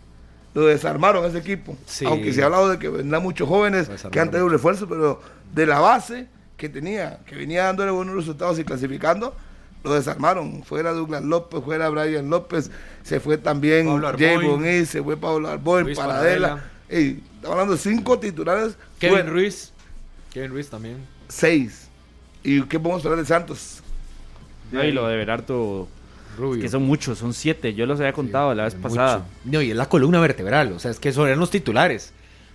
[0.54, 1.76] Lo desarmaron ese equipo.
[1.86, 2.06] Sí.
[2.06, 5.22] Aunque se ha hablado de que vendrán muchos jóvenes que han tenido refuerzo, pero
[5.54, 6.28] de la base
[6.58, 9.36] que tenía, que venía dándole buenos resultados y clasificando,
[9.84, 10.64] lo desarmaron.
[10.64, 12.72] Fuera Douglas López, fuera Brian López,
[13.04, 14.38] se fue también Jay.
[14.38, 16.64] Bonis, se fue Pablo Arboin, Luis Paradela.
[16.90, 18.78] Ey, estamos hablando de cinco titulares.
[19.00, 19.30] Kevin fuera.
[19.30, 19.72] Ruiz.
[20.32, 20.98] Kevin Ruiz también.
[21.28, 21.88] Seis.
[22.44, 23.82] ¿Y qué podemos esperar de Santos?
[24.72, 25.88] No, y lo de Berardo,
[26.38, 26.62] Rubio.
[26.62, 27.74] que son muchos, son siete.
[27.74, 29.20] Yo los había contado la vez pasada.
[29.20, 29.30] mucho.
[29.46, 32.14] No, y es la columna vertebral, o sea, es que esos eran los titulares.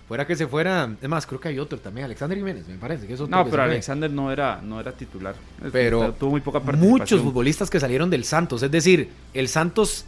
[0.09, 3.05] Fuera que se fuera, es más, creo que hay otro también, Alexander Jiménez, me parece
[3.07, 3.61] que es otro No, que pero.
[3.63, 5.35] Alexander no era, no era titular.
[5.71, 6.99] Pero tuvo muy poca participación.
[6.99, 10.05] Muchos futbolistas que salieron del Santos, es decir, el Santos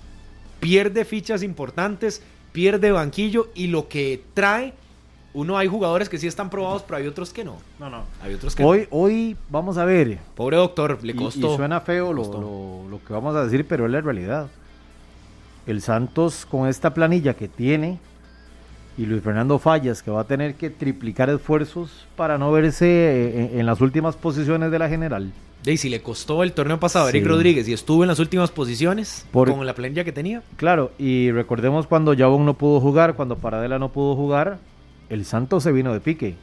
[0.59, 4.73] pierde fichas importantes, pierde banquillo y lo que trae,
[5.35, 7.57] uno hay jugadores que sí están probados, pero hay otros que no.
[7.79, 8.03] No, no.
[8.23, 10.07] Hay otros que Hoy, hoy vamos a ver.
[10.09, 10.17] no.
[10.35, 11.53] Pobre doctor, le y- costó.
[11.53, 14.47] Y, suena feo lo, lo- lo que vamos a decir, pero es la realidad.
[15.67, 17.99] El Santos con esta planilla que tiene
[19.01, 23.49] y Luis Fernando Fallas que va a tener que triplicar esfuerzos para no verse eh,
[23.53, 25.31] en, en las últimas posiciones de la general.
[25.65, 27.17] Y si le costó el torneo pasado a Sí.
[27.17, 30.41] Eric Rodríguez y estuvo en las últimas posiciones Por- con la planilla que tenía.
[30.57, 34.57] Claro, y recordemos cuando Jabón no pudo jugar, cuando Paradela no pudo jugar,
[35.09, 36.35] el Santos se vino de pique.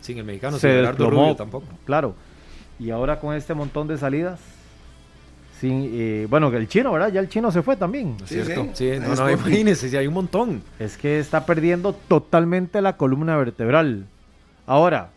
[0.00, 1.66] Sin el mexicano, se sin Gerardo Rubio tampoco.
[1.84, 2.14] Claro.
[2.78, 4.40] Y ahora con este montón de salidas,
[5.60, 7.12] sin, eh, bueno, el chino, ¿verdad?
[7.12, 8.16] Ya el chino se fue también.
[8.18, 8.68] ¿No es Sí, cierto?
[8.74, 8.92] sí.
[8.94, 10.62] Sí, no, no, imagínense, si hay un montón.
[10.78, 14.06] Es que está perdiendo totalmente la columna vertebral.
[14.66, 15.10] Ahora,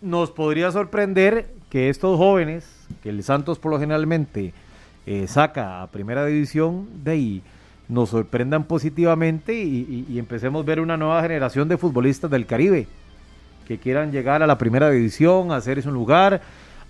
[0.00, 2.64] nos podría sorprender que estos jóvenes,
[3.02, 4.52] que el Santos por lo generalmente
[5.06, 7.42] eh, saca a primera división, de ahí
[7.88, 12.44] nos sorprendan positivamente y, y- y empecemos a ver una nueva generación de futbolistas del
[12.46, 12.86] Caribe
[13.66, 16.40] que quieran llegar a la primera división, a hacerse un lugar,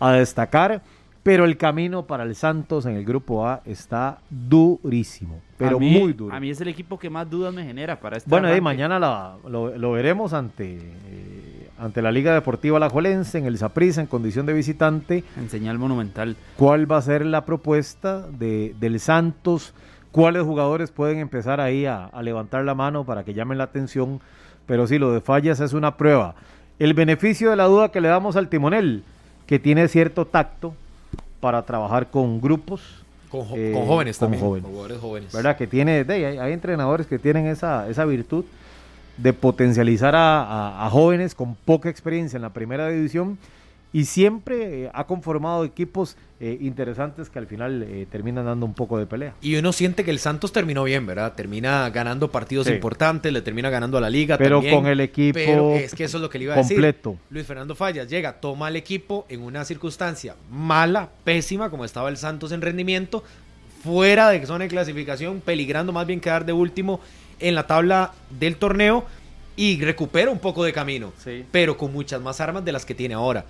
[0.00, 0.82] a destacar.
[1.22, 6.12] Pero el camino para el Santos en el grupo A está durísimo, pero mí, muy
[6.12, 6.34] duro.
[6.34, 8.98] A mí es el equipo que más dudas me genera para este Bueno, y mañana
[8.98, 14.06] la- lo, lo veremos ante, eh, ante la Liga Deportiva Alajuelense en el Saprissa en
[14.06, 15.24] condición de visitante.
[15.36, 16.36] En señal monumental.
[16.56, 19.74] ¿Cuál va a ser la propuesta de, del Santos?
[20.12, 24.20] ¿Cuáles jugadores pueden empezar ahí a, a levantar la mano para que llamen la atención?
[24.66, 26.34] Pero sí, lo de Fallas es una prueba.
[26.78, 29.02] El beneficio de la duda que le damos al timonel,
[29.46, 30.74] que tiene cierto tacto
[31.40, 32.80] para trabajar con grupos,
[33.30, 34.42] Con, jo- Eh, con jóvenes con también.
[34.42, 34.62] jóvenes.
[34.64, 35.32] con jugadores jóvenes.
[35.34, 35.56] ¿verdad?
[35.56, 38.44] Que tiene, de, hay, hay entrenadores que tienen esa, esa virtud
[39.18, 43.36] de potencializar a, a- a jóvenes con poca experiencia en la primera división
[43.92, 48.74] y siempre eh, ha conformado equipos eh, interesantes que al final eh, terminan dando un
[48.74, 49.32] poco de pelea.
[49.40, 51.32] Y uno siente que el Santos terminó bien, ¿verdad?
[51.34, 52.74] Termina ganando partidos Sí.
[52.74, 56.04] importantes, le termina ganando a la liga Pero también, con el equipo Pero es que
[56.04, 57.10] eso es lo que le iba a completo.
[57.12, 57.24] decir.
[57.30, 62.18] Luis Fernando Fallas llega, toma el equipo en una circunstancia mala, pésima, como estaba el
[62.18, 63.24] Santos en rendimiento,
[63.82, 67.00] fuera de zona de clasificación, peligrando más bien quedar de último
[67.40, 69.06] en la tabla del torneo
[69.56, 71.44] y recupera un poco de camino, Sí.
[71.50, 73.44] pero con muchas más armas de las que tiene ahora.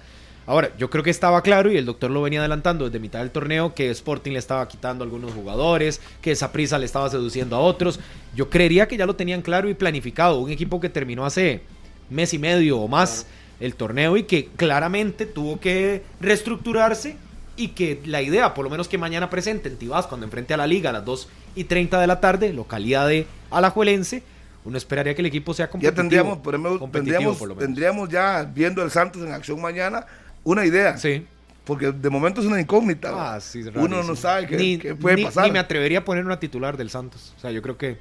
[0.48, 3.30] Ahora, yo creo que estaba claro y el doctor lo venía adelantando desde mitad del
[3.30, 7.58] torneo que Sporting le estaba quitando a algunos jugadores, que prisa le estaba seduciendo a
[7.58, 8.00] otros.
[8.34, 10.38] Yo creería que ya lo tenían claro y planificado.
[10.38, 11.60] Un equipo que terminó hace
[12.08, 13.26] mes y medio o más
[13.60, 17.16] el torneo y que claramente tuvo que reestructurarse
[17.58, 20.56] y que la idea, por lo menos que mañana presente en Tibás cuando enfrente a
[20.56, 24.22] la liga a las 2 y 30 de la tarde, localidad de Alajuelense,
[24.64, 26.02] uno esperaría que el equipo sea Ya competitivo.
[26.02, 27.66] tendríamos, por ejemplo, competitivo, tendríamos, por lo menos.
[27.66, 30.06] tendríamos ya viendo el Santos en acción mañana
[30.50, 30.96] una idea.
[30.96, 31.26] Sí.
[31.64, 33.34] Porque de momento es una incógnita.
[33.34, 35.44] Ah, sí, es Uno no sabe qué, ni, qué puede ni- pasar.
[35.44, 37.34] Ni me atrevería a poner una titular del Santos.
[37.36, 37.98] O sea, yo creo que.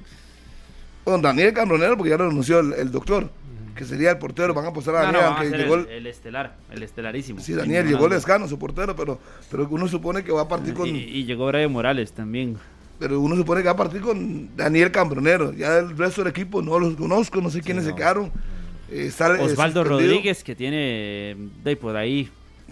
[1.04, 3.30] Con Daniel Cambronero, porque ya lo anunció el, el doctor,
[3.74, 4.54] que sería el portero.
[4.54, 7.40] Van a posar a No, no, Daniel, aunque llegó el, el- el estelar, el estelarísimo.
[7.40, 8.14] Sí, Daniel llegó duda.
[8.16, 9.18] Lescano, su portero, pero,
[9.50, 10.88] pero uno supone que va a partir con.
[10.88, 12.56] Y, y llegó Brian Morales también.
[12.98, 15.52] Pero uno supone que va a partir con Daniel Cambronero.
[15.52, 18.32] Ya el resto del equipo no los conozco, no sé quiénes se quedaron.
[18.90, 19.84] Eh, sale- eh, Osvaldo.
[19.84, 22.30] Rodríguez, que tiene de por ahí.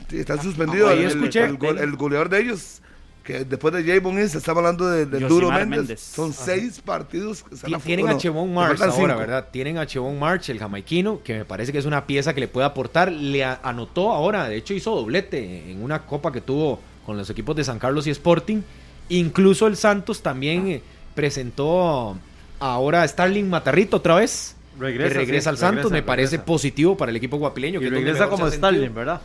[0.08, 0.88] Sí, está suspendido.
[0.88, 1.44] Ah, ahí el, escuché.
[1.44, 2.80] el gol- el goleador de ellos,
[3.24, 5.68] que después de Javon se estaba hablando de, Duro Méndez.
[5.78, 6.00] Méndez.
[6.00, 7.42] Son seis partidos.
[7.42, 9.06] que están Tienen a Chevon March ahora, cinco.
[9.18, 9.48] ¿verdad?
[9.50, 12.48] Tienen a Chevon March, el jamaiquino, que me parece que es una pieza que le
[12.48, 13.10] puede aportar.
[13.10, 17.28] Le a- anotó ahora, de hecho hizo doblete en una copa que tuvo con los
[17.30, 18.62] equipos de San Carlos y Sporting.
[19.08, 20.82] Incluso el Santos también eh,
[21.14, 22.16] presentó
[22.60, 24.54] ahora a Starling Matarrito otra vez.
[24.78, 26.44] Regresa, que regresa sí, al Santos, regresa, me parece regresa.
[26.44, 27.80] positivo para el equipo guapileño.
[27.80, 28.48] Y que regresa como.
[28.50, 29.20] Starling, ¿verdad?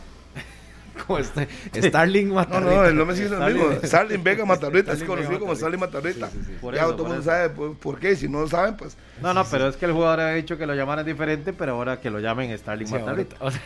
[1.06, 1.48] Como este-
[1.88, 2.70] Starling No, Matarrito.
[2.74, 3.64] no, el nombre sí es mismo.
[3.82, 6.26] Starling Vega Matarrita, es conocido como Starling Matarrita.
[6.26, 6.30] Matarrita.
[6.30, 6.58] Sí, sí, sí.
[6.60, 8.14] Por Ya eso, todo el mundo sabe por, por qué.
[8.16, 8.96] Si no lo saben, pues.
[9.20, 12.00] No, no, pero es que el jugador había dicho que lo llamaran diferente, pero ahora
[12.00, 13.36] que lo llamen Starling Matarrita.
[13.40, 13.60] ahorita-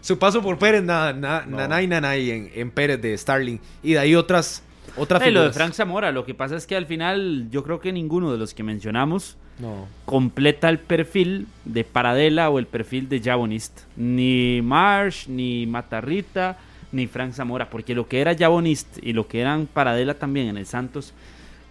[0.02, 3.60] Su paso por Pérez, na, na- nanay, nanay en, en Pérez de Starling.
[3.84, 4.64] Y de ahí otras,
[4.98, 5.52] otras Eh, lo de.
[5.54, 8.54] Frank Zamora, lo que pasa es que al final yo creo que ninguno de los
[8.54, 9.88] que mencionamos No.
[10.06, 13.82] completa el perfil de Paradela o el perfil de Javonist.
[13.96, 16.58] Ni Marsh, ni Matarrita,
[16.92, 20.58] ni Frank Zamora, porque lo que era Javonist y lo que eran Paradela también en
[20.58, 21.14] el Santos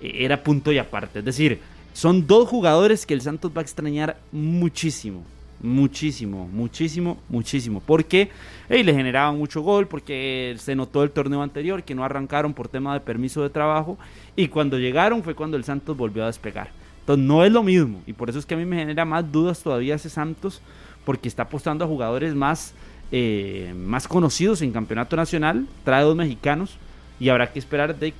[0.00, 1.20] eh, era punto y aparte.
[1.20, 1.60] Es decir,
[1.92, 5.22] son dos jugadores que el Santos va a extrañar muchísimo.
[5.62, 7.82] Muchísimo, muchísimo, muchísimo.
[7.84, 8.30] Porque
[8.68, 12.68] eh, le generaban mucho gol, porque se notó el torneo anterior que no arrancaron por
[12.68, 13.98] tema de permiso de trabajo.
[14.36, 16.70] Y cuando llegaron fue cuando el Santos volvió a despegar.
[17.00, 18.02] Entonces no es lo mismo.
[18.06, 20.60] Y por eso es que a mí me genera más dudas todavía ese Santos,
[21.04, 22.74] porque está apostando a jugadores más,
[23.12, 25.66] eh, más conocidos en campeonato nacional.
[25.84, 26.76] Trae dos mexicanos
[27.18, 28.12] y habrá que esperar de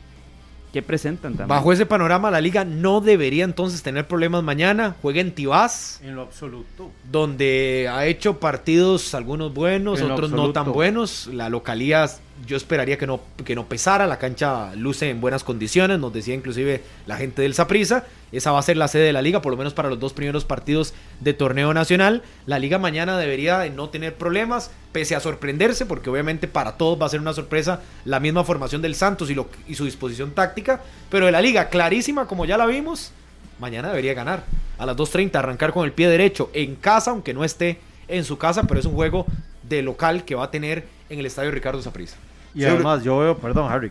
[0.77, 1.49] qué presentan también.
[1.49, 4.95] Bajo ese panorama, la liga no debería entonces tener problemas mañana.
[5.01, 6.91] Juega en Tibás, En lo absoluto.
[7.11, 11.29] donde ha hecho partidos algunos buenos, En otros no tan buenos.
[11.33, 12.11] La localidad
[12.45, 14.07] yo esperaría que no, que no pesara.
[14.07, 18.05] La cancha luce en buenas condiciones, nos decía inclusive la gente del Saprissa.
[18.33, 20.13] Esa va a ser la sede de la liga, por lo menos para los dos
[20.13, 22.23] primeros partidos de torneo nacional.
[22.47, 27.01] La liga mañana debería de no tener problemas, pese a sorprenderse, porque obviamente para todos
[27.01, 30.33] va a ser una sorpresa la misma formación del Santos y, lo, y su disposición
[30.33, 30.83] táctica.
[31.11, 33.13] Pero de la liga, clarísima, como ya la vimos,
[33.59, 34.45] mañana debería ganar.
[34.79, 37.79] A las 2.30 arrancar con el pie derecho en casa, aunque no esté
[38.09, 39.27] en su casa, pero es un juego
[39.63, 42.17] de local que va a tener en el estadio Ricardo Saprissa.
[42.55, 43.91] Y Sí, además, yo veo, perdón, Harry.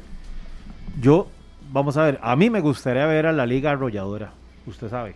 [0.99, 1.28] Yo,
[1.72, 4.32] vamos a ver, a mí me gustaría ver a la liga arrolladora,
[4.66, 5.16] usted sabe.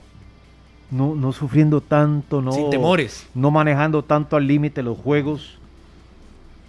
[0.91, 2.51] No, no sufriendo tanto, no.
[2.51, 3.27] Sin temores.
[3.35, 5.57] No manejando tanto al límite los juegos.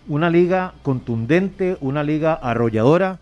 [0.08, 3.18] Una liga contundente, una liga arrolladora,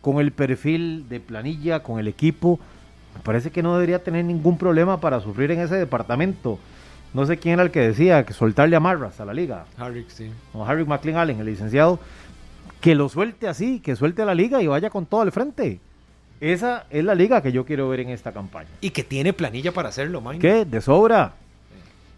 [0.00, 2.60] con el perfil de planilla, con el equipo.
[3.14, 6.58] Me parece que no debería tener ningún problema para sufrir en ese departamento.
[7.12, 10.30] No sé quién era el que decía que soltarle amarras a la liga Harry, sí.
[10.52, 11.98] o Harry McLean Allen, el licenciado,
[12.80, 15.80] que lo suelte así, que suelte a la liga y vaya con todo al frente.
[16.40, 18.68] Esa es la liga que yo quiero ver en esta campaña.
[18.80, 20.38] Y que tiene planilla para hacerlo, man.
[20.38, 20.64] ¿Qué?
[20.64, 21.34] De sobra.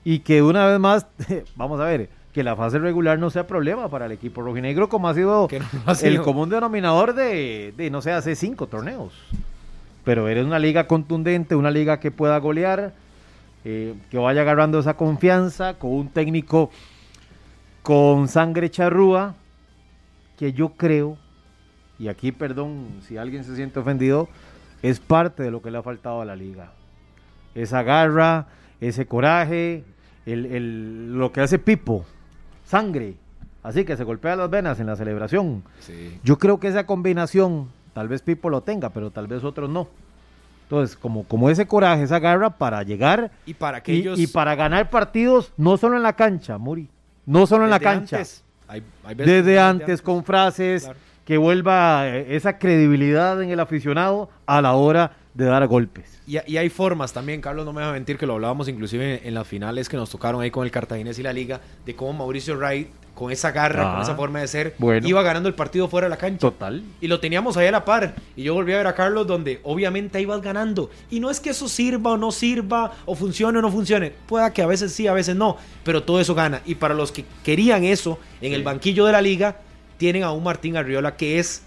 [0.04, 1.06] Y que una vez más,
[1.56, 5.08] vamos a ver, que la fase regular no sea problema para el equipo rojinegro como
[5.08, 6.22] ha sido Que no ha el sido.
[6.22, 9.12] común denominador de, de, no sé, hace cinco torneos.
[10.04, 12.92] Pero eres una liga contundente, una liga que pueda golear,
[13.64, 16.70] eh, que vaya agarrando esa confianza con un técnico
[17.82, 19.34] con sangre charrúa,
[20.38, 21.16] que yo creo,
[21.98, 24.28] y aquí perdón si alguien se siente ofendido,
[24.82, 26.72] es parte de lo que le ha faltado a la liga.
[27.54, 28.46] Esa garra,
[28.80, 29.84] ese coraje,
[30.26, 32.04] el, el- lo que hace Pipo,
[32.64, 33.14] sangre,
[33.62, 35.62] así que se golpea las venas en la celebración.
[36.24, 39.88] Yo creo que esa combinación, tal vez Pipo lo tenga, pero tal vez otros no.
[40.72, 44.18] Entonces, como, como ese coraje, esa garra para llegar y para, aquellos...
[44.18, 46.88] y, para ganar partidos, no solo en la cancha, Muri,
[47.26, 48.22] no solo en la cancha.
[49.14, 50.90] desde antes, con frases,
[51.26, 56.11] que vuelva eh, esa credibilidad en el aficionado a la hora de dar golpes.
[56.26, 59.34] Y, hay formas también, Carlos no me va a mentir, que lo hablábamos inclusive en,
[59.34, 62.56] las finales que nos tocaron ahí con el Cartaginés y la Liga, de cómo Mauricio
[62.56, 66.06] Wright, con esa garra, con esa ah, forma de ser, iba ganando el partido fuera
[66.06, 66.38] de la cancha.
[66.38, 66.82] Total.
[67.00, 68.14] Y lo teníamos ahí a la par.
[68.36, 70.90] Y yo volví a ver a Carlos donde obviamente ibas ganando.
[71.10, 74.12] Y no es que eso sirva o no sirva, o funcione o no funcione.
[74.26, 76.62] Pueda que a veces sí, a veces no, pero todo eso gana.
[76.64, 79.58] Y para los que querían eso en el banquillo de la liga,
[79.98, 81.62] tienen a un Martín Arriola que es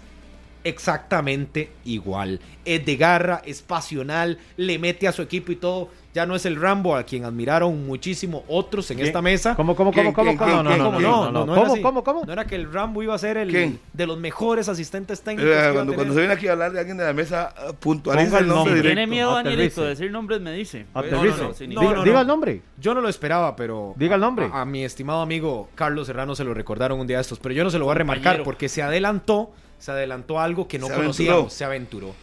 [0.68, 2.40] exactamente igual.
[2.64, 5.88] Es de garra, es pasional, le mete a su equipo y todo.
[6.12, 9.54] Ya no es el Rambo a quien admiraron muchísimo otros en esta mesa.
[9.54, 10.32] ¿Cómo, cómo, cómo, cómo?
[10.32, 12.24] No, no, no, no, no, ¿Cómo, cómo, cómo?
[12.24, 15.52] No era que el Rambo iba a ser el de los mejores asistentes técnicos.
[15.54, 18.38] Eh, cuando, cuando se viene aquí a hablar de alguien de la mesa, uh, puntualiza
[18.38, 18.80] el nombre.
[18.80, 20.86] Tiene miedo Danielito de decir nombres, me dice.
[20.94, 22.62] Diga el nombre.
[22.80, 23.92] Yo no lo esperaba, pero.
[23.98, 24.48] Diga el nombre.
[24.50, 27.62] A, mi estimado amigo Carlos Serrano se lo recordaron un día de estos, pero yo
[27.62, 31.52] no se lo voy a remarcar porque se adelantó se adelantó algo que no conocíamos,
[31.52, 32.14] se aventuró.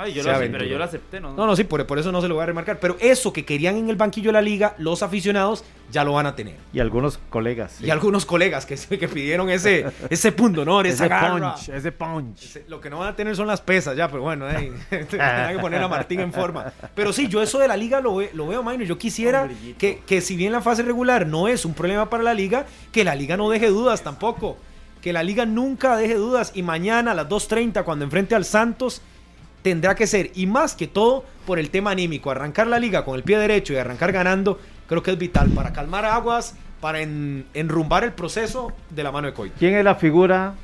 [0.00, 1.34] Ay, yo lo pero yo lo acepté, ¿no?
[1.34, 2.78] No, no, sí, por, por, eso no se lo voy a remarcar.
[2.78, 6.26] Pero eso que querían en el banquillo de la liga, los aficionados ya lo van
[6.26, 6.54] a tener.
[6.72, 7.80] Y algunos colegas.
[7.80, 10.80] Y algunos colegas que, que pidieron ese, ese punto, ¿no?
[10.82, 12.60] ese punch, ese punch.
[12.68, 15.82] lo que no van a tener son las pesas ya, pero bueno, hay que poner
[15.82, 16.72] a Martín en forma.
[16.94, 18.84] Pero sí, yo eso de la liga lo, lo veo, Maino.
[18.84, 19.48] Yo quisiera
[19.78, 23.02] que, que si bien la fase regular no es un problema para la liga, que
[23.02, 24.58] la liga no deje dudas tampoco
[25.00, 29.02] que la liga nunca deje dudas y mañana a las 2.30 cuando enfrente al Santos
[29.62, 33.16] tendrá que ser, y más que todo por el tema anímico, arrancar la liga con
[33.16, 38.04] el pie derecho y arrancar ganando, creo que es vital para calmar aguas, para enrumbar
[38.04, 39.56] el proceso de la mano de Coito.
[39.58, 40.54] ¿Quién es la figura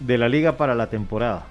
[0.00, 1.46] de la liga para la temporada?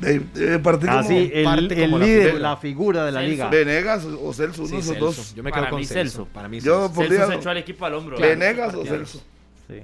[0.00, 3.48] De, de partido ah, el, líder, la, figura de la liga.
[3.48, 5.34] Venegas o Celso, uno de esos dos.
[5.34, 6.26] Yo me quedo con Celso.
[6.26, 6.92] Para mí Celso.
[6.94, 8.16] Celso se echó al equipo al hombro.
[8.16, 9.20] Venegas o Celso.
[9.66, 9.82] Sí.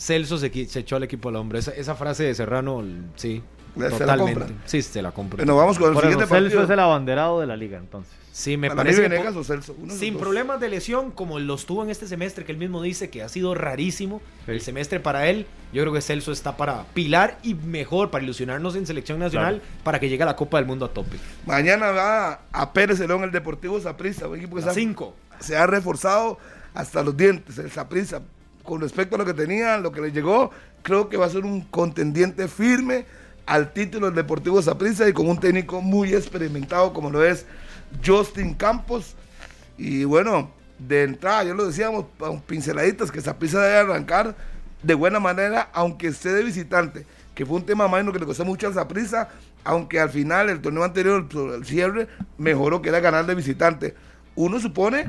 [0.00, 1.58] Celso se, echó al equipo al hombre.
[1.58, 2.82] Esa, frase de Serrano,
[3.16, 3.42] sí.
[3.78, 4.46] Totalmente.
[4.64, 5.36] sí, se la compro.
[5.36, 8.10] Bueno, vamos con el siguiente Celso es el abanderado de la liga, entonces.
[8.32, 9.06] Sí, me parece.
[9.06, 12.82] o Celso, sin problemas de lesión, como los tuvo en este semestre, que él mismo
[12.82, 15.46] dice que ha sido rarísimo el semestre para él.
[15.72, 20.00] Yo creo que Celso está para pilar y mejor para ilusionarnos en selección nacional para
[20.00, 21.18] que llegue a la Copa del Mundo a tope.
[21.44, 24.62] Mañana va a Pérez León el Deportivo Zaprisa, un equipo que
[25.40, 26.38] se ha reforzado
[26.72, 27.58] hasta los dientes.
[27.58, 28.22] El Zaprisa
[28.62, 30.50] con respecto a lo que tenían, lo que les llegó,
[30.82, 33.06] creo que va a ser un contendiente firme
[33.46, 37.46] al título del Deportivo Zaprisa y con un técnico muy experimentado como lo es
[38.04, 39.16] Justin Campos.
[39.76, 42.06] Y bueno, de entrada, yo lo decíamos,
[42.46, 44.36] pinceladitas, que Zaprisa debe arrancar
[44.82, 48.44] de buena manera, aunque esté de visitante, que fue un tema más que le costó
[48.44, 49.28] mucho a Zaprisa,
[49.64, 52.08] aunque al final el torneo anterior, el cierre,
[52.38, 53.94] mejoró que era ganar de visitante.
[54.36, 55.06] Uno supone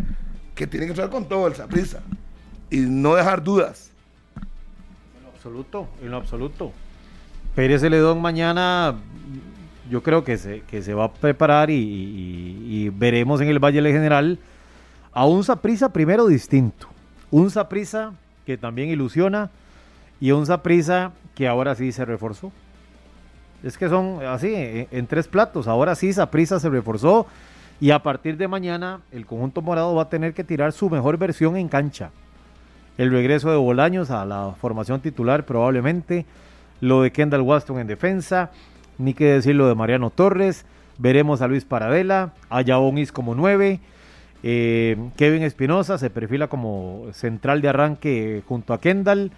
[0.56, 2.02] que tiene que estar con todo el Zaprisa
[2.72, 3.92] y no dejar dudas.
[5.18, 6.72] En lo absoluto, en lo absoluto.
[7.54, 8.96] Pérez Celedón mañana
[9.90, 14.40] yo creo que se, que se va a preparar y, veremos en el Valle General
[15.12, 16.88] a un Saprisa primero distinto.
[17.30, 18.14] Un Saprisa
[18.46, 19.52] que también ilusiona
[20.22, 22.54] y un Saprisa que ahora sí se reforzó.
[23.64, 25.68] Es que son así, en, en tres platos.
[25.68, 27.28] Ahora sí Saprisa se reforzó
[27.82, 31.18] y a partir de mañana el conjunto morado va a tener que tirar su mejor
[31.18, 32.12] versión en cancha
[33.02, 36.28] el regreso de Bolaños a la formación titular probablemente,
[36.82, 38.52] lo de Kendall Waston en defensa,
[39.00, 40.66] ni que decir lo de Mariano Torres,
[41.00, 43.80] veremos a Luis Paradela, a Yaonis como nueve,
[44.44, 49.32] eh, Kevin Espinosa se perfila como central de arranque junto a Kendall,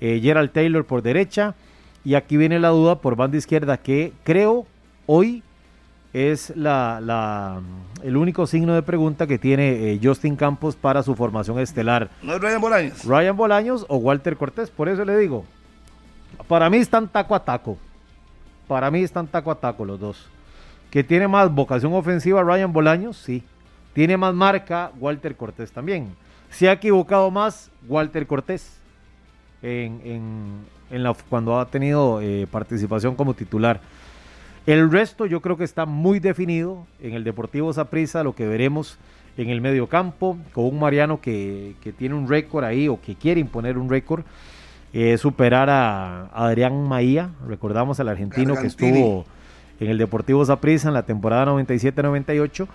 [0.00, 1.56] eh, Gerald Taylor por derecha,
[2.04, 4.66] y aquí viene la duda por banda izquierda que creo
[5.06, 5.42] hoy
[6.12, 7.60] es la,
[8.02, 12.10] el único signo de pregunta que tiene eh, Justin Campos para su formación estelar.
[12.22, 13.04] ¿No es Ryan Bolaños?
[13.04, 15.44] Ryan Bolaños o Walter Cortés, por eso le digo.
[16.48, 17.78] Para mí están taco a taco.
[18.66, 20.26] Para mí están taco a taco los dos.
[20.90, 23.16] ¿Que tiene más vocación ofensiva Ryan Bolaños?
[23.16, 23.44] Sí.
[23.92, 24.90] ¿Tiene más marca?
[24.98, 26.14] Walter Cortés también.
[26.50, 27.70] ¿Se ha equivocado más?
[27.88, 28.78] Walter Cortés.
[29.62, 33.80] En, la, cuando ha tenido eh, participación como titular.
[34.66, 36.86] El resto yo creo que está muy definido.
[37.00, 38.98] En el Deportivo Saprissa, lo que veremos
[39.36, 43.40] en el medio campo, con un Mariano que, tiene un récord ahí o que quiere
[43.40, 44.24] imponer un récord,
[44.92, 49.24] eh, superar a, Adrián Maía, recordamos al argentino que estuvo
[49.78, 52.66] en el Deportivo Saprissa en la temporada 97-98,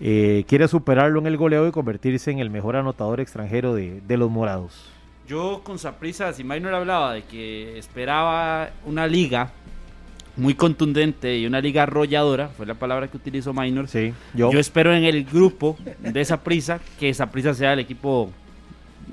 [0.00, 4.30] eh, quiere superarlo en el goleo y convertirse en el mejor anotador extranjero de, los
[4.30, 4.90] morados.
[5.26, 9.52] Yo con Saprisa, si Minor hablaba de que esperaba una liga
[10.36, 13.88] muy contundente y una liga arrolladora, fue la palabra que utilizó Minor.
[13.88, 14.50] Sí, yo.
[14.52, 18.30] espero en el grupo de esa prisa que prisa sea el equipo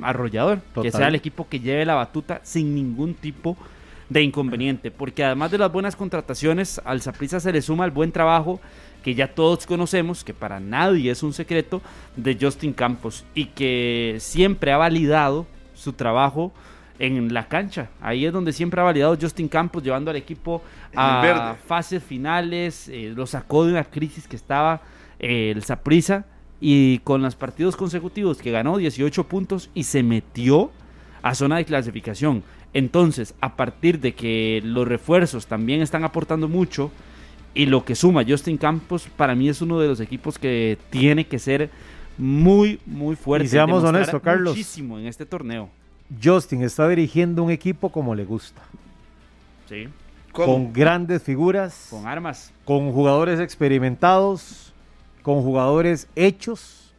[0.01, 3.57] arrollador, que sea el equipo que lleve la batuta sin ningún tipo
[4.09, 8.11] de inconveniente, porque además de las buenas contrataciones, al Saprisa se le suma el buen
[8.11, 8.59] trabajo
[9.03, 11.81] que ya todos conocemos, que para nadie es un secreto,
[12.15, 16.51] de Justin Campos y que siempre ha validado su trabajo
[16.99, 17.89] en la cancha.
[18.01, 20.61] Ahí es donde siempre ha validado Justin Campos, llevando al equipo
[20.95, 24.81] a fases finales, eh, lo sacó de una crisis que estaba
[25.19, 26.25] eh, el Saprisa
[26.61, 30.71] y con los partidos consecutivos que ganó 18 puntos y se metió
[31.21, 32.43] a zona de clasificación.
[32.73, 36.91] Entonces, a partir de que los refuerzos también están aportando mucho
[37.55, 41.25] y lo que suma Justin Campos, para mí es uno de los equipos que tiene
[41.25, 41.71] que ser
[42.17, 43.45] muy, muy fuerte.
[43.45, 44.53] Y seamos honestos, Carlos.
[44.53, 45.69] Muchísimo en este torneo.
[46.21, 48.61] Justin está dirigiendo un equipo como le gusta.
[49.67, 49.87] Sí.
[50.31, 51.87] Con grandes figuras.
[51.89, 52.51] Con armas.
[52.65, 54.73] Con jugadores experimentados.
[55.21, 56.93] Con jugadores hechos.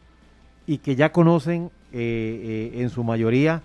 [0.67, 3.63] Y que ya conocen eh, eh, en su mayoría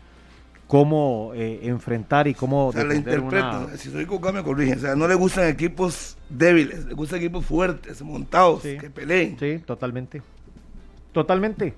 [0.66, 2.68] cómo eh, enfrentar y cómo...
[2.68, 6.16] O sea, le interpreto, si soy Coca me corrigen, o sea, no le gustan equipos
[6.28, 9.38] débiles, le gustan equipos fuertes, montados, que peleen.
[9.38, 10.22] Sí, totalmente.
[11.12, 11.74] Totalmente.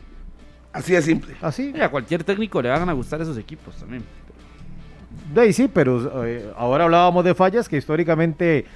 [0.73, 1.35] Así de simple.
[1.41, 1.73] Así.
[1.81, 4.05] a cualquier técnico le van a gustar esos equipos también.
[5.35, 8.67] De sí, pero eh, ahora hablábamos de fallas que históricamente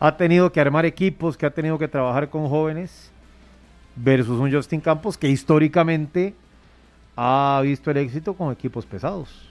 [0.00, 3.10] ha tenido que armar equipos, que ha tenido que trabajar con jóvenes,
[3.96, 6.34] versus un Justin Campos que históricamente
[7.16, 9.48] ha visto el éxito con equipos pesados.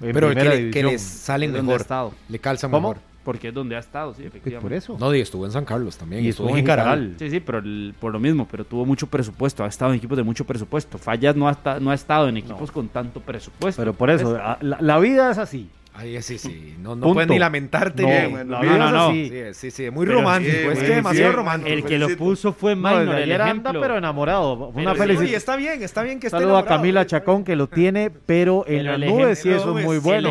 [0.00, 1.80] Pero que, le, que les salen mejor.
[1.80, 2.12] Estado.
[2.28, 2.98] Le calza mejor.
[3.24, 4.62] Porque es donde ha estado, sí, efectivamente.
[4.62, 4.96] Por eso.
[4.98, 6.24] No, y estuvo en San Carlos también.
[6.24, 7.14] Y estuvo, en Caral.
[7.18, 7.62] Sí, sí, pero
[8.00, 10.98] por lo mismo, pero tuvo mucho presupuesto, ha estado en equipos de mucho presupuesto.
[10.98, 13.80] Fallas no ha, no ha estado en equipos con tanto presupuesto.
[13.80, 15.68] Pero por eso, la, vida es así.
[15.94, 16.74] Ahí sí, sí.
[16.80, 18.02] No, no puedes ni lamentarte.
[18.46, 19.90] No, no, no, Sí, sí, sí.
[19.90, 20.70] Muy romántico.
[20.70, 21.70] es que demasiado romántico.
[21.72, 23.78] El que lo puso fue Minor, el ejemplo.
[23.80, 24.68] pero enamorado.
[24.68, 25.34] Una felicidad.
[25.34, 28.84] está bien, está bien que esté Saludo a Camila Chacón que lo tiene, pero en
[28.84, 30.30] la nube sí eso es muy bueno.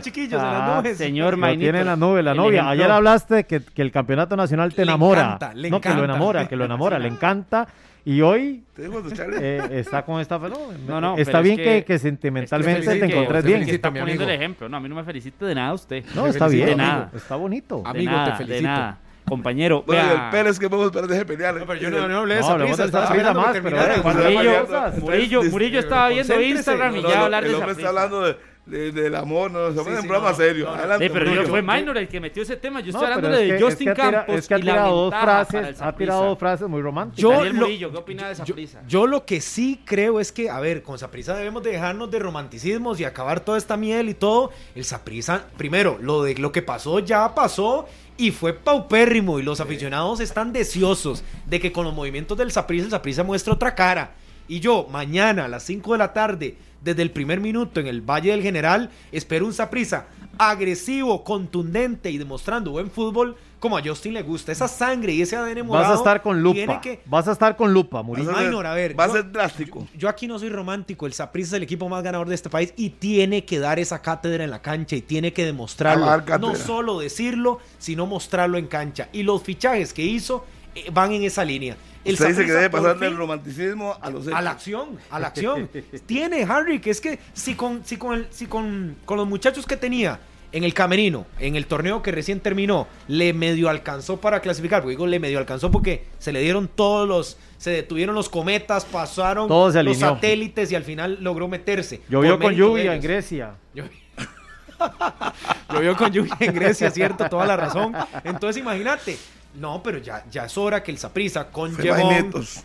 [0.00, 0.98] chiquillos en las nubes.
[0.98, 2.68] Señor Lo tiene en la nube, la novia.
[2.68, 5.38] Ayer hablaste que, que el campeonato nacional te enamora.
[5.68, 7.66] No, que lo enamora, que lo enamora, le encanta.
[8.06, 10.78] Y hoy eh, está con esta fenómeno.
[10.86, 13.62] No, no, está bien que, que, sentimentalmente te encontres bien.
[13.62, 14.68] Está poniendo el ejemplo.
[14.68, 16.04] No, a mí no me felicite de nada usted.
[16.14, 16.66] No, está bien.
[16.66, 17.10] De nada.
[17.12, 17.82] Está bonito.
[17.84, 18.54] Amigo, te felicito.
[18.54, 18.98] De nada.
[19.24, 20.26] Compañero, bueno, vea.
[20.26, 21.56] el Pérez que podemos perder de pelear.
[21.56, 22.84] No, pero yo no, no hablé de esa prisa.
[22.84, 24.66] Estaba prisa más, pero Murillo,
[25.00, 27.70] Murillo, Murillo estaba viendo Instagram y ya hablar de esa prisa.
[27.70, 28.36] El hombre está hablando de
[28.66, 30.68] de, del amor, no, se sí, en programa serio.
[30.68, 32.80] Adelante, pero yo fue Minor el que metió ese tema.
[32.80, 34.36] Yo estoy hablando de Justin Campos.
[34.36, 37.22] Es que ha tirado dos frases, ha tirado dos frases muy románticas.
[37.22, 38.82] Yo, Daniel Murillo, ¿qué opina de prisa?
[38.88, 42.98] Yo, lo que sí creo es que, a ver, con Saprisa debemos dejarnos de romanticismos
[43.00, 44.50] y acabar toda esta miel y todo.
[44.74, 47.86] El Saprisa, primero, lo de lo que pasó ya pasó
[48.16, 52.86] y fue paupérrimo y los aficionados están deseosos de que con los movimientos del Saprisa
[52.86, 54.12] el Saprisa muestre otra cara.
[54.48, 58.00] Y yo, mañana a las 5 de la tarde, desde el primer minuto en el
[58.00, 60.06] Valle del General, espero un Saprisa
[60.38, 64.52] agresivo, contundente y demostrando buen fútbol como a Justin le gusta.
[64.52, 65.88] Esa sangre y ese ADN morado.
[65.88, 66.80] Vas a estar con lupa.
[67.06, 68.30] Vas a estar con lupa, Murillo.
[68.30, 68.98] a ver.
[68.98, 69.86] Va a ser drástico.
[69.96, 71.06] Yo, aquí no soy romántico.
[71.06, 74.02] El Saprissa es el equipo más ganador de este país y tiene que dar esa
[74.02, 76.38] cátedra en la cancha y tiene que demostrarlo.
[76.38, 79.08] No solo decirlo, sino mostrarlo en cancha.
[79.12, 80.44] Y los fichajes que hizo
[80.74, 81.76] eh, van en esa línea.
[82.06, 85.26] El Usted dice que debe pasar del romanticismo a los A la acción, a la
[85.26, 85.68] acción.
[86.06, 89.66] Tiene Harry que es que si con, si con, el, si con, con los muchachos
[89.66, 90.20] que tenía
[90.52, 94.82] en el camerino, en el torneo que recién terminó, le medio alcanzó para clasificar.
[94.82, 97.38] Porque digo, le medio alcanzó porque se le dieron todos los.
[97.58, 102.02] Se detuvieron los cometas, pasaron los satélites y al final logró meterse.
[102.08, 103.54] Llovió con lluvia en Grecia.
[105.72, 107.94] Llovió con lluvia en Grecia, cierto, toda la razón.
[108.24, 109.18] Entonces, imagínate,
[109.58, 111.74] no, pero ya, ya es hora que el Saprisa, con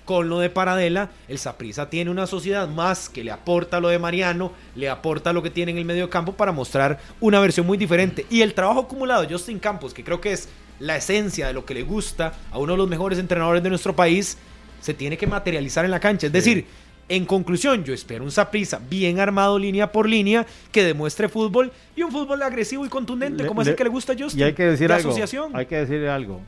[0.06, 4.00] con lo de Paradela, el Saprisa tiene una sociedad más que le aporta lo de
[4.00, 7.78] Mariano, le aporta lo que tiene en el medio campo para mostrar una versión muy
[7.78, 8.26] diferente.
[8.30, 10.50] Y el trabajo acumulado de Justin Campos, que creo que es
[10.80, 13.96] la esencia de lo que le gusta a uno de los mejores entrenadores de nuestro
[13.96, 14.38] país,
[14.82, 16.28] se tiene que materializar en la cancha.
[16.28, 16.66] Es decir,
[17.08, 22.04] en conclusión, yo espero un Saprisa bien armado línea por línea, que demuestre fútbol y
[22.04, 24.40] un fútbol agresivo y contundente, como es el que le gusta a Justin.
[24.40, 25.14] Y hay que decir algo.
[25.54, 26.42] Hay que decir algo.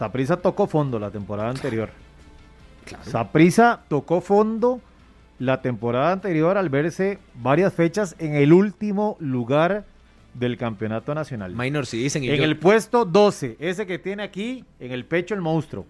[0.00, 1.90] Saprisa tocó fondo la temporada anterior.
[3.02, 4.80] Saprisa tocó fondo
[5.38, 9.84] la temporada anterior al verse varias fechas en el último lugar
[10.32, 11.54] del campeonato nacional.
[11.54, 12.24] Minor, sí dicen.
[12.24, 15.84] en el puesto 12, ese que tiene aquí en el pecho el monstruo.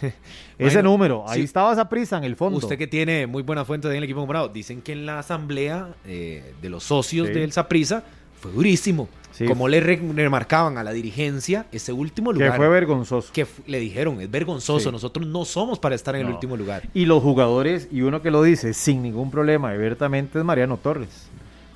[0.58, 1.44] Ese número, ahí sí.
[1.46, 2.58] estaba esa prisa en el fondo.
[2.58, 5.88] Usted que tiene muy buena fuente en el equipo morado, dicen que en la asamblea
[6.06, 7.32] eh, de los socios Sí.
[7.32, 8.04] del Saprissa
[8.40, 9.08] fue durísimo.
[9.34, 9.46] Sí.
[9.46, 12.56] Como le re- remarcaban a la dirigencia ese último que lugar.
[12.56, 13.32] fue vergonzoso.
[13.32, 14.92] que le dijeron, es vergonzoso, Sí.
[14.92, 16.84] nosotros no somos para estar en el último lugar.
[16.94, 21.26] Y los jugadores, y uno que lo dice sin ningún problema abiertamente es Mariano Torres.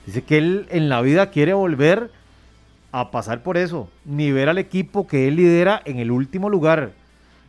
[0.06, 2.12] Dice que él en la vida quiere volver
[2.92, 6.92] a pasar por eso, ni ver al equipo que él lidera en el último lugar.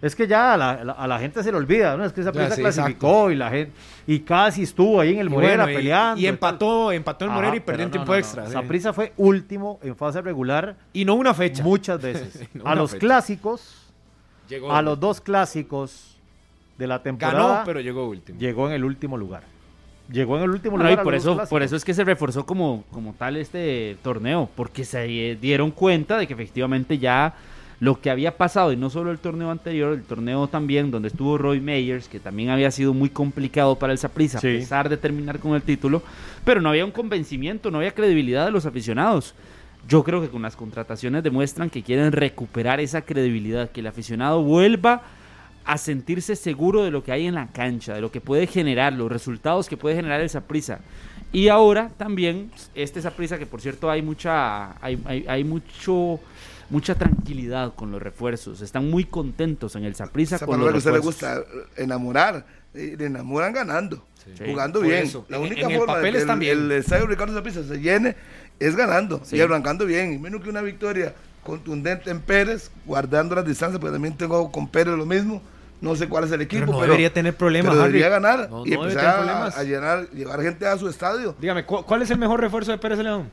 [0.02, 2.06] Es que ya a la, a la- gente se le olvida, ¿no?
[2.06, 3.74] Es que esa prisa sí, clasificó y la gente
[4.08, 6.22] y casi estuvo ahí en el Y Morera bueno, y- peleando.
[6.22, 8.46] Y, empató, empató el Morera y perdió en tiempo extra.
[8.48, 8.54] sí.
[8.54, 11.64] Saprissa fue último en fase regular Y no una fecha.
[11.64, 12.48] muchas veces.
[12.54, 13.00] No a los fecha.
[13.02, 13.92] clásicos,
[14.48, 16.16] Llegó, a los dos clásicos
[16.78, 18.40] de la temporada, ganó, pero llegó último.
[18.40, 19.44] llegó en el último lugar.
[20.10, 21.00] Llegó en el último y lugar.
[21.00, 24.86] a por eso, por eso es que se reforzó como, como tal este torneo, porque
[24.86, 27.36] se dieron cuenta de que efectivamente ya
[27.80, 31.38] lo que había pasado, y no solo el torneo anterior, el torneo también donde estuvo
[31.38, 34.48] Roy Meyers, que también había sido muy complicado para el Saprissa, Sí.
[34.48, 36.04] a pesar de terminar con el título,
[36.44, 39.34] pero no había un convencimiento, no había credibilidad de los aficionados.
[39.88, 44.44] Yo creo que con las contrataciones demuestran que quieren recuperar esa credibilidad, que el aficionado
[44.44, 45.02] vuelva
[45.64, 48.92] a sentirse seguro de lo que hay en la cancha, de lo que puede generar,
[48.92, 50.80] los resultados que puede generar el Saprissa.
[51.32, 56.20] Y ahora también este Saprissa que por cierto hay mucha hay, hay, hay mucho
[56.70, 60.84] mucha tranquilidad con los refuerzos, están muy contentos en el Saprissa Esa con palabra los
[60.84, 61.56] que a usted le refuerzos.
[61.66, 62.46] gusta, enamorar.
[62.74, 64.06] Y le enamoran ganando,
[64.38, 64.44] Sí.
[64.46, 65.04] jugando bien.
[65.06, 67.80] eso, La en- única en el forma de que el, el estadio Ricardo Zapisa se
[67.80, 68.16] llene
[68.60, 69.38] es ganando Sí.
[69.38, 70.14] y arrancando bien.
[70.14, 74.68] Y menos que una victoria contundente en Pérez, guardando las distancias, porque también tengo con
[74.68, 75.42] Pérez lo mismo.
[75.82, 77.94] No sé cuál es el equipo, Pero pero, no debería tener problemas, pero Harry.
[77.94, 79.58] debería ganar No, y no debe empezar tener a, problemas.
[79.58, 81.36] a llenar, llevar gente a su estadio.
[81.40, 83.30] Dígame, ¿cu- ¿cuál es el mejor refuerzo de Pérez León?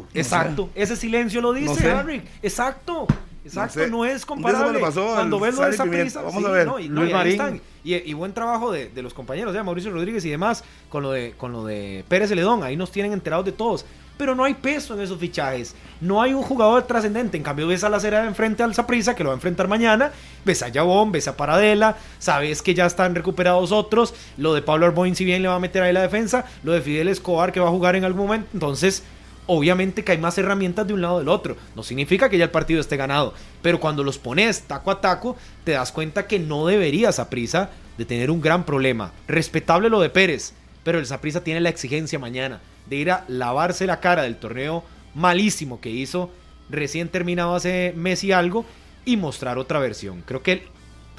[0.14, 1.90] Exacto, ese silencio lo dice, No sé.
[1.90, 2.22] Harry.
[2.42, 3.06] Exacto,
[3.44, 3.90] exacto, sé.
[3.90, 4.78] no, es comparable.
[4.78, 5.72] pasó Cuando ves lo de.
[5.72, 6.66] Saprissa, Vamos sí, a ver.
[6.66, 7.32] no, y, Luis Marín.
[7.32, 7.60] están.
[7.84, 11.10] Y, y buen trabajo de, de los compañeros, ya Mauricio Rodríguez y demás, con lo
[11.10, 13.84] de, con lo de Pérez Celedón, ahí nos tienen enterados de todos.
[14.18, 15.74] Pero no hay peso en esos fichajes.
[16.00, 17.36] No hay un jugador trascendente.
[17.36, 20.12] En cambio, ves a la Cera enfrente al Saprissa, que lo va a enfrentar mañana.
[20.44, 21.96] Ves a Yabón, ves a Paradela.
[22.20, 24.14] Sabes que ya están recuperados otros.
[24.36, 26.44] Lo de Pablo Arboin, si bien le va a meter ahí la defensa.
[26.62, 28.48] Lo de Fidel Escobar, que va a jugar en algún momento.
[28.52, 29.02] Entonces,
[29.46, 31.56] obviamente que hay más herramientas de un lado del otro.
[31.76, 33.34] No significa que ya el partido esté ganado.
[33.62, 37.70] Pero cuando los pones taco a taco, te das cuenta que no deberías a prisa
[37.98, 39.12] de tener un gran problema.
[39.28, 40.54] Respetable lo de Pérez,
[40.84, 44.82] pero el Saprissa tiene la exigencia mañana de ir a lavarse la cara del torneo
[45.14, 46.30] malísimo que hizo
[46.70, 48.64] recién terminado hace mes y algo
[49.04, 50.22] y mostrar otra versión.
[50.26, 50.64] Creo que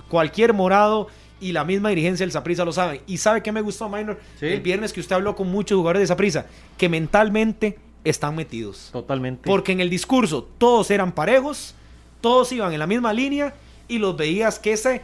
[0.10, 1.08] cualquier morado
[1.40, 3.02] y la misma dirigencia del Saprissa lo saben.
[3.06, 4.48] Y sabe que me gustó, Minor, Sí.
[4.48, 6.46] el viernes que usted habló con muchos jugadores de Saprissa,
[6.78, 8.90] que mentalmente están metidos.
[8.92, 9.50] Totalmente.
[9.50, 11.74] Porque en el discurso todos eran parejos,
[12.22, 13.54] todos iban en la misma línea
[13.88, 15.02] y los veías que ese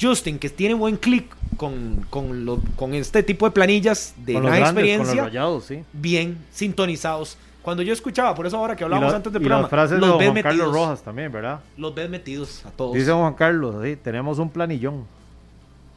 [0.00, 1.26] Justin, que tiene buen clic
[1.58, 5.64] con, con, lo- con este tipo de planillas de con gran grandes, con experiencia, rayados,
[5.64, 5.82] sí.
[5.92, 7.36] bien sintonizados.
[7.62, 10.00] Cuando yo escuchaba, por eso ahora que hablábamos la- antes del y programa, las frases
[10.00, 10.72] de los Juan Carlos.
[10.74, 11.60] Rojas también, ¿verdad?
[11.76, 12.94] Los ves metidos a todos.
[12.94, 15.04] Dice Juan Carlos, sí, tenemos un planillón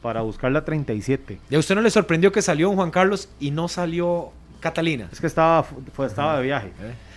[0.02, 1.38] para buscar la 37.
[1.50, 4.30] ¿Y a usted no le sorprendió que salió un Juan Carlos y no salió
[4.60, 5.08] Catalina?
[5.12, 6.72] Es que estaba, fue, estaba de viaje.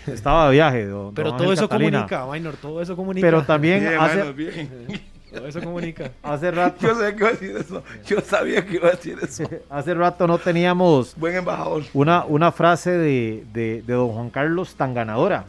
[0.07, 2.07] Estaba de viaje, don, Pero don todo Ángel eso Catalina.
[2.07, 3.25] comunica, Minor, todo eso comunica.
[3.27, 4.69] Pero también Bien, hace, bien.
[5.31, 6.11] Todo eso comunica.
[6.23, 7.83] hace rato Yo sabía que iba a decir eso.
[8.07, 9.43] Yo sabía que iba a decir eso.
[9.69, 11.83] hace rato no teníamos Buen embajador.
[11.93, 15.45] una, una frase de, de, de don Juan Carlos tan ganadora,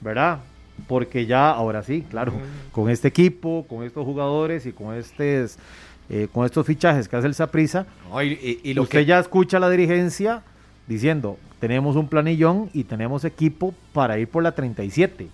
[0.00, 0.40] ¿verdad?
[0.88, 2.32] Porque ya, ahora sí, claro,
[2.72, 7.34] con este equipo, con estos jugadores y con, eh, con estos fichajes que hace el
[7.34, 10.42] Saprisa, No, y, y- y lo usted que ya escucha a la dirigencia
[10.86, 15.28] diciendo, tenemos un planillón y tenemos equipo para ir por la 37.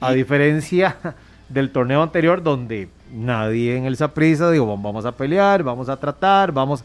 [0.00, 0.96] A Y- diferencia
[1.48, 6.52] del torneo anterior donde nadie en el Saprissa digo, vamos a pelear, vamos a tratar,
[6.52, 6.82] vamos,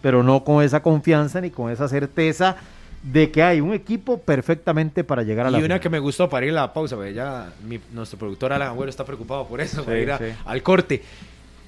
[0.00, 2.56] pero no con esa confianza ni con esa certeza
[3.02, 5.80] de que hay un equipo perfectamente para llegar a la Y una final.
[5.80, 8.90] que me gustó para ir a la pausa, porque ya mi- nuestro productor Alan Agüero
[8.90, 10.24] está preocupado por eso, para ir a- sí.
[10.44, 11.02] al corte.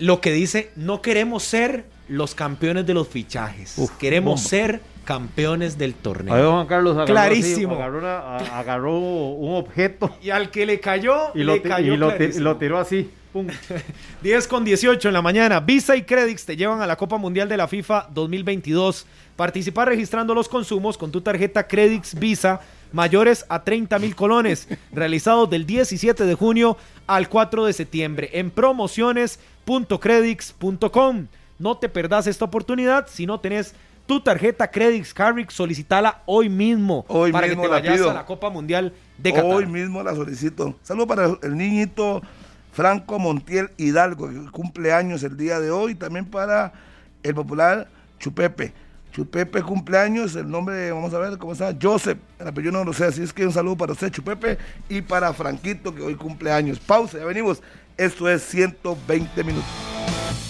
[0.01, 4.49] Lo que dice, no queremos ser los campeones de los fichajes, Uf, queremos bomba.
[4.49, 4.81] ser
[5.15, 6.32] campeones del torneo.
[6.35, 7.73] Ahí Juan Carlos agarró, Clarísimo.
[7.73, 11.61] así, agarró, una- a- agarró un objeto Y al que le cayó, y lo, le
[11.61, 12.45] ti- cayó y lo ti- clarísimo.
[12.45, 13.11] lo tiró así.
[13.32, 13.49] pum.
[14.23, 15.59] 10 con 18 en la mañana.
[15.59, 19.05] Visa y Credix te llevan a la Copa Mundial de la FIFA 2022.
[19.35, 22.61] Participar registrando los consumos con tu tarjeta Credix Visa
[22.93, 24.69] mayores a 30 mil colones.
[24.93, 26.77] Realizado del 17 de junio
[27.09, 31.27] al 4 de septiembre en promociones.credix.com.
[31.59, 33.74] No te perdás esta oportunidad si no tenés
[34.11, 38.11] tu tarjeta Credix Carrix, solicitala hoy mismo Hoy para que mismo te la vayas pido.
[38.11, 39.49] a la Copa Mundial de Qatar.
[39.49, 40.74] Hoy mismo la solicito.
[40.82, 42.20] Saludos para el niñito
[42.73, 46.73] Franco Montiel Hidalgo, que cumple años el día de hoy, también para
[47.23, 47.87] el popular
[48.19, 48.73] Chupepe.
[49.12, 53.05] Chupepe cumpleaños, el nombre, vamos a ver cómo está, Joseph, el apellido no lo sé,
[53.05, 54.59] así es que un saludo para usted, Chupepe,
[54.89, 56.81] y para Franquito, que hoy cumple años.
[56.81, 57.62] Pausa, ya venimos.
[57.97, 60.49] Esto es 120 minutos.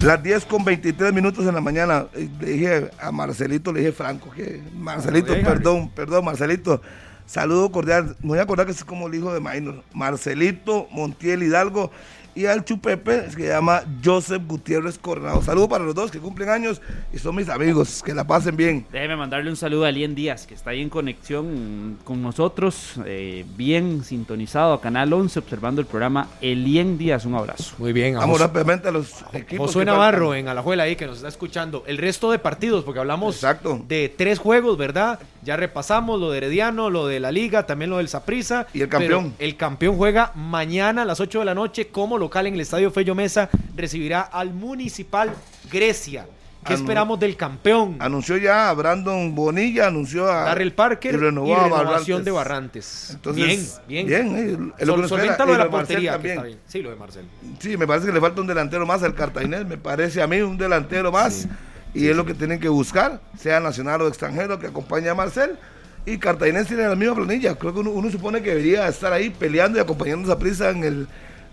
[0.00, 3.92] Las 10 con 23 minutos en la mañana, eh, le dije a Marcelito, le dije
[3.92, 6.80] Franco, que Marcelito, perdón, perdón, Marcelito,
[7.26, 11.42] saludo cordial, me voy a acordar que es como el hijo de Maynor, Marcelito Montiel
[11.42, 11.90] Hidalgo,
[12.38, 15.42] y al Chupepe, que se llama Joseph Gutiérrez Coronado.
[15.42, 16.80] Saludos para los dos que cumplen años
[17.12, 18.86] y son mis amigos, que la pasen bien.
[18.92, 23.44] Déjeme mandarle un saludo a Alien Díaz, que está ahí en conexión con nosotros, eh,
[23.56, 27.24] bien sintonizado a Canal 11, observando el programa Elien Díaz.
[27.24, 27.74] Un abrazo.
[27.78, 28.14] Muy bien.
[28.14, 29.66] Vamos rápidamente a los equipos.
[29.66, 31.82] Josué Navarro en Alajuela ahí que nos está escuchando.
[31.88, 33.84] El resto de partidos, porque hablamos Exacto.
[33.88, 35.18] de tres juegos, ¿verdad?
[35.42, 38.68] Ya repasamos lo de Herediano, lo de la Liga, también lo del Saprissa.
[38.72, 39.34] Y el campeón.
[39.40, 42.90] El campeón juega mañana a las 8 de la noche como local en el Estadio
[42.90, 43.48] Fello Mesa.
[43.74, 45.32] Recibirá al Municipal
[45.72, 46.26] Grecia.
[46.66, 47.96] ¿Qué esperamos del campeón?
[47.98, 52.24] Anunció ya a Brandon Bonilla, anunció a Darrell Parker y y, renovó a renovación Barrantes.
[52.24, 53.10] de Barrantes.
[53.14, 54.28] Entonces, bien, bien.
[54.28, 55.46] bien, eh, lo que Sol- espera.
[55.46, 56.34] lo Y de la portería, que también.
[56.34, 56.58] está bien.
[56.66, 57.24] Sí, lo de Marcel.
[57.60, 60.40] Sí, me parece que le falta un delantero más al cartaginés, me parece a mí
[60.42, 61.48] un delantero más.
[61.94, 65.56] y es lo que tienen que buscar, sea nacional o extranjero, que acompañe a Marcel.
[66.04, 67.54] Y Cartaginés tiene la misma planilla.
[67.54, 70.84] Creo que uno, uno supone que debería estar ahí peleando y acompañando a prisa en
[70.84, 71.08] el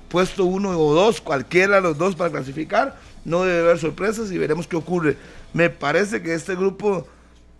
[0.09, 2.97] puesto uno o dos, cualquiera de los dos para clasificar.
[3.23, 5.17] No debe haber sorpresas y veremos qué ocurre.
[5.53, 7.07] Me parece que este grupo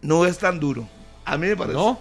[0.01, 0.87] no es tan duro.
[1.25, 1.75] A mí me parece.
[1.77, 1.99] ¿No?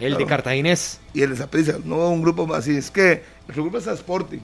[0.00, 0.26] El de.
[0.26, 2.76] Cartaginés Y el de Saprissa, no un grupo así.
[2.76, 4.40] Es que el grupo está Sporting,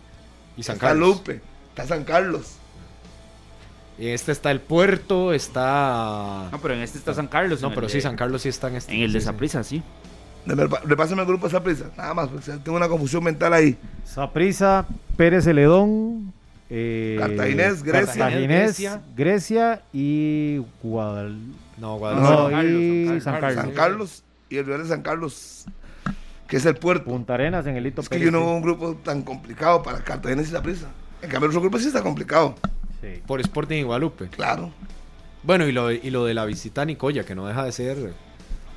[0.57, 1.09] y San está Carlos.
[1.17, 2.53] Lupe, está San Carlos.
[3.99, 6.49] Este está el puerto, está.
[6.53, 7.61] No, pero en este está San Carlos.
[7.63, 8.95] No, pero sí, de- San Carlos sí está en este.
[8.95, 9.65] En el de sí, sí.
[9.65, 9.83] Sí.
[10.47, 13.77] Repásame el grupo de Saprissa, nada más, porque tengo una confusión mental ahí.
[14.05, 14.87] Saprisa,
[15.17, 16.33] Pérez Celedón,
[16.71, 18.07] eh, Cartaginés, Grecia.
[18.25, 19.03] Cartaginés, Grecia.
[19.17, 21.37] Grecia y Guadal...
[21.79, 23.17] No, No, Guadalupe.
[23.17, 23.63] y San Carlos.
[23.65, 25.67] San Carlos y el Real de San Carlos,
[26.49, 27.05] que es el puerto.
[27.05, 29.83] Punta Arenas en el Hito Es que Pérez, yo no veo un grupo tan complicado
[29.83, 30.87] para Cartagena y Saprissa.
[31.23, 32.55] En cambio, el otro grupo sí está complicado,
[33.01, 33.23] Sí.
[33.27, 34.29] Por Sporting y Guadalupe.
[34.29, 34.71] claro.
[35.45, 38.13] Bueno, y lo, y lo de la visita a Nicoya, que no deja de ser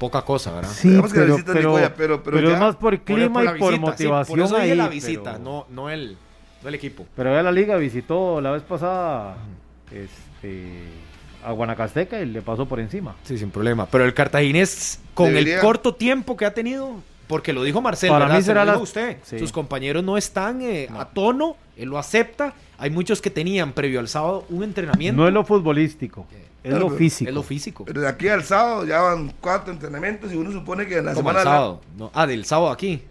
[0.01, 0.71] poca cosa, ¿verdad?
[0.73, 3.71] Sí, Digamos que la pero, pero, Nicoya, pero- es más por clima la y por
[3.73, 6.17] visita, sí, motivación por eso ahí, la pero- visita, no, no, el,
[6.63, 7.05] no el equipo.
[7.15, 9.37] Pero ya la liga visitó la vez pasada
[9.91, 10.69] este,
[11.45, 13.15] a Guanacasteca y le pasó por encima.
[13.23, 13.85] Sí, sin problema.
[13.85, 16.95] Pero el cartaginés, con Debería- el corto tiempo que ha tenido,
[17.27, 18.35] porque lo dijo Marcel, Para ¿verdad?
[18.37, 19.17] mí Se será lo dijo la- usted.
[19.23, 19.39] sí.
[19.39, 22.53] Sus compañeros no están eh, a tono, él lo acepta.
[22.77, 25.21] Hay muchos que tenían previo al sábado un entrenamiento.
[25.21, 26.25] No es lo futbolístico,
[26.63, 27.29] es lo físico.
[27.29, 27.85] Es lo físico.
[27.85, 31.13] Pero de aquí al sábado ya van cuatro entrenamientos y uno supone que en la
[31.13, 31.81] Como semana el la- sábado.
[31.97, 33.03] No, ah, del sábado aquí.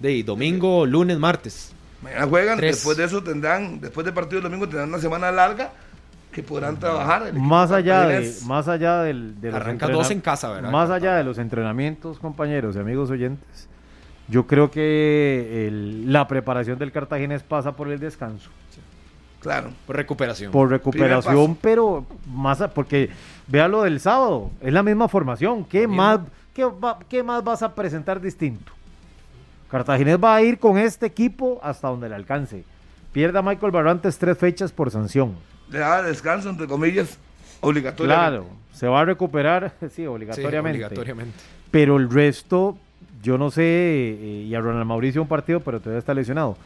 [0.00, 1.72] De domingo, lunes, martes.
[2.02, 2.76] mañana juegan, Tres.
[2.76, 5.72] después de eso tendrán, después del partido del domingo tendrán una semana larga
[6.30, 7.22] que podrán trabajar.
[7.22, 10.70] el equipo más allá de, más allá del, de Arranca dos en casa, ¿verdad?
[10.70, 13.66] Más allá de los entrenamientos, compañeros y amigos oyentes,
[14.28, 18.50] yo creo que el- la preparación del Cartaginés pasa por el descanso,
[19.46, 19.70] Claro.
[19.86, 20.50] Por recuperación.
[20.50, 22.04] por recuperación, pero
[22.34, 23.10] más a- porque
[23.46, 26.18] vea lo del sábado, es la misma formación, ¿qué más
[26.52, 28.72] qué, va- qué más vas a presentar distinto?
[29.70, 32.64] Cartaginés va a ir con este equipo hasta donde le alcance.
[33.12, 35.34] Pierda Michael Barrantes tres fechas por sanción.
[35.70, 37.18] Le da descanso, entre comillas,
[37.60, 38.28] obligatoriamente.
[38.30, 40.78] Claro, se va a recuperar, sí, Sí, obligatoriamente.
[40.84, 41.38] obligatoriamente.
[41.70, 42.76] Pero el resto,
[43.22, 46.56] yo no sé, eh, y a Ronald Mauricio un partido, pero todavía está lesionado.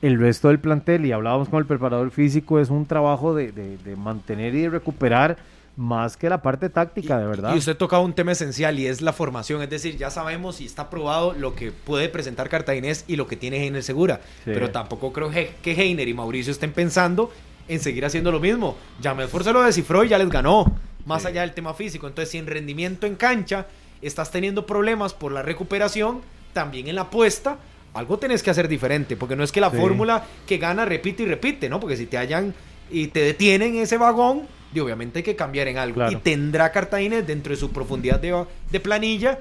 [0.00, 3.78] El resto del plantel, y hablábamos con el preparador físico, es un trabajo de, de-
[3.78, 5.36] de mantener y de recuperar
[5.76, 7.54] más que la parte táctica, de verdad.
[7.54, 9.62] Y usted tocaba un tema esencial y es la formación.
[9.62, 13.36] Es decir, ya sabemos y está probado lo que puede presentar Cartaginés y lo que
[13.36, 14.16] tiene Heiner Segura.
[14.44, 14.50] Sí.
[14.52, 17.30] Pero tampoco creo que Heiner y Mauricio estén pensando
[17.68, 18.76] en seguir haciendo lo mismo.
[19.02, 20.64] Jamelfort se lo descifró y ya les ganó.
[21.06, 22.06] Más allá del tema físico.
[22.08, 23.66] Entonces, si en rendimiento en cancha
[24.02, 26.22] estás teniendo problemas por la recuperación,
[26.52, 27.56] también en la apuesta.
[27.98, 29.76] Algo tenés que hacer diferente, porque no es que la Sí.
[29.76, 31.80] fórmula que gana repite y repite, ¿no?
[31.80, 32.54] Porque si te hallan
[32.90, 34.42] y te detienen en ese vagón,
[34.74, 35.94] y obviamente hay que cambiar en algo.
[35.96, 36.12] Claro.
[36.12, 39.38] Y tendrá Cartagena dentro de su profundidad de, de planilla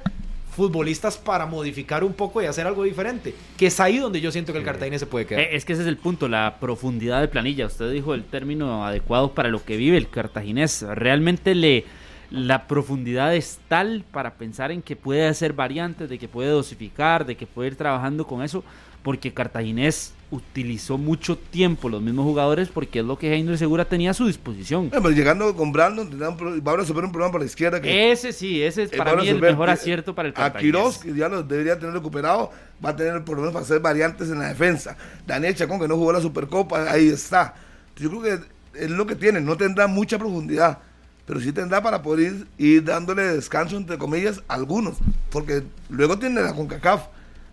[0.56, 3.36] futbolistas para modificar un poco y hacer algo diferente.
[3.58, 5.42] Que es ahí donde yo siento que el Cartagena se puede quedar.
[5.42, 7.68] Eh, Es que ese es el punto, la profundidad de planilla.
[7.68, 10.82] Usted dijo el término adecuado para lo que vive el cartaginés.
[10.82, 11.86] Realmente le
[12.30, 17.26] la profundidad es tal para pensar en que puede hacer variantes, de que puede dosificar,
[17.26, 18.64] de que puede ir trabajando con eso,
[19.02, 24.12] porque Cartaginés utilizó mucho tiempo los mismos jugadores porque es lo que Heiner Segura tenía
[24.12, 24.90] a su disposición.
[24.90, 27.82] Bueno, llegando con Brandon, va a resolver un problema por la izquierda.
[27.82, 30.76] Que ese sí, ese es para mí el mejor acierto para el Cartaginés.
[30.76, 32.52] A Quiroz, que ya lo debería tener recuperado,
[32.84, 34.98] va a tener por lo menos para hacer variantes en la defensa.
[35.26, 37.56] Daniel Chacón, que no jugó la Supercopa, ahí está.
[37.96, 40.80] Yo creo que es lo que tiene, no tendrá mucha profundidad
[41.28, 44.96] pero sí tendrá para poder ir, ir, dándole descanso, entre comillas, a algunos,
[45.30, 47.02] porque luego tiene la CONCACAF,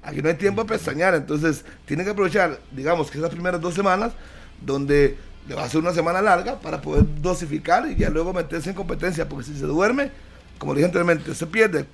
[0.05, 3.73] Aquí no hay tiempo a pestañear, entonces tiene que aprovechar, digamos que esas primeras dos
[3.75, 4.13] semanas,
[4.61, 5.17] donde
[5.49, 8.77] le va a ser una semana larga para poder dosificar y ya luego meterse en
[8.77, 10.11] competencia, porque si se duerme,
[10.59, 11.87] como dije anteriormente, se pierde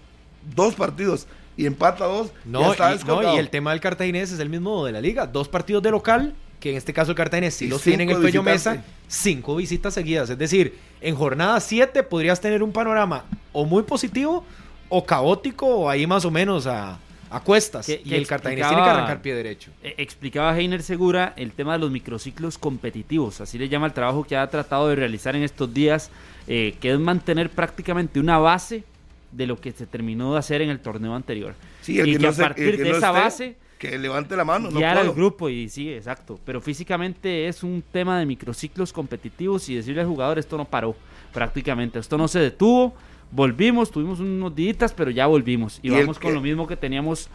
[0.55, 4.48] dos partidos y empata dos, no, y, no, y el tema del cartaginés es el
[4.48, 7.66] mismo de la liga, dos partidos de local, que en este caso el cartaginés sí
[7.66, 12.41] los tiene en el Pello Mesa, cinco visitas seguidas, es decir, en jornada siete podrías
[12.41, 14.45] tener un panorama o muy positivo
[14.89, 16.99] o caótico o ahí más o menos a
[17.31, 17.89] a cuestas.
[17.89, 19.70] y el Cartaginés tiene que arrancar pie derecho.
[19.82, 24.24] Eh, explicaba Heiner Segura el tema de los microciclos competitivos, así le llama el trabajo
[24.24, 26.11] que ha tratado de realizar en estos días,
[26.49, 28.85] eh, que es mantener prácticamente una base
[29.32, 31.55] de lo que se terminó de hacer en el torneo anterior.
[31.82, 34.70] Sí, y que, a partir de esa base que levante la mano.
[34.70, 36.39] Guiar no al grupo y sí, exacto.
[36.44, 40.94] Pero físicamente es un tema de microciclos competitivos y decirle al jugador esto no paró
[41.32, 42.94] prácticamente, esto no se detuvo
[43.31, 45.78] volvimos, tuvimos unos días, pero ya volvimos.
[45.82, 47.28] Y, vamos con lo mismo que teníamos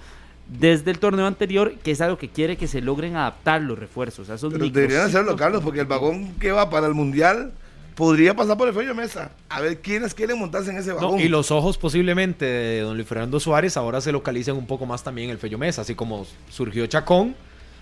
[0.47, 4.27] desde el torneo anterior, que es algo que quiere que se logren adaptar los refuerzos.
[4.27, 7.53] pero deberían hacerlo, Carlos, porque el vagón que va para el Mundial
[7.95, 9.31] podría pasar por el Fello Mesa.
[9.49, 11.19] A ver quiénes quieren montarse en ese vagón.
[11.19, 15.03] y los ojos posiblemente de don Luis Fernando Suárez ahora se localizan un poco más
[15.03, 15.81] también en el Fello Mesa.
[15.81, 17.35] Así como surgió Chacón,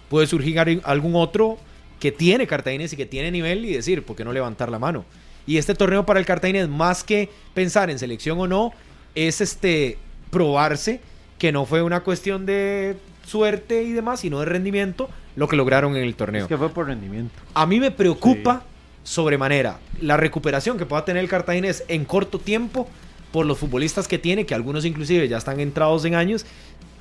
[0.09, 1.57] puede surgir algún otro
[1.99, 5.05] que tiene Cartagena y que tiene nivel y decir, ¿por qué no levantar la mano?
[5.45, 8.71] Y este torneo para el Cartagena más que pensar en selección o no,
[9.15, 9.97] es este
[10.29, 11.01] probarse
[11.37, 12.95] que no fue una cuestión de
[13.25, 16.43] suerte y demás, sino de rendimiento lo que lograron en el torneo.
[16.43, 17.33] Es que fue por rendimiento.
[17.53, 18.63] A mí me preocupa
[19.03, 22.87] sobremanera la recuperación que pueda tener el Cartaginés en corto tiempo
[23.31, 26.45] por los futbolistas que tiene, que algunos inclusive ya están entrados en años,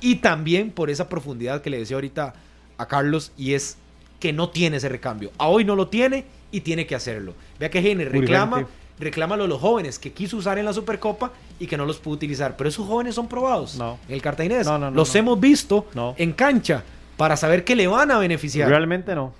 [0.01, 2.33] y también por esa profundidad que le decía ahorita
[2.77, 3.77] a Carlos, y es
[4.19, 5.31] que no tiene ese recambio.
[5.37, 7.33] A hoy no lo tiene y tiene que hacerlo.
[7.59, 8.65] Vea que Heiner reclama,
[8.99, 11.97] reclama lo de los jóvenes que quiso usar en la Supercopa y que no los
[11.97, 12.55] pudo utilizar.
[12.57, 13.99] Pero esos jóvenes son probados no.
[14.07, 14.65] en el Cartaginés.
[14.93, 16.83] los hemos visto en cancha
[17.17, 18.69] para saber que le van a beneficiar.
[18.69, 19.33] Realmente no.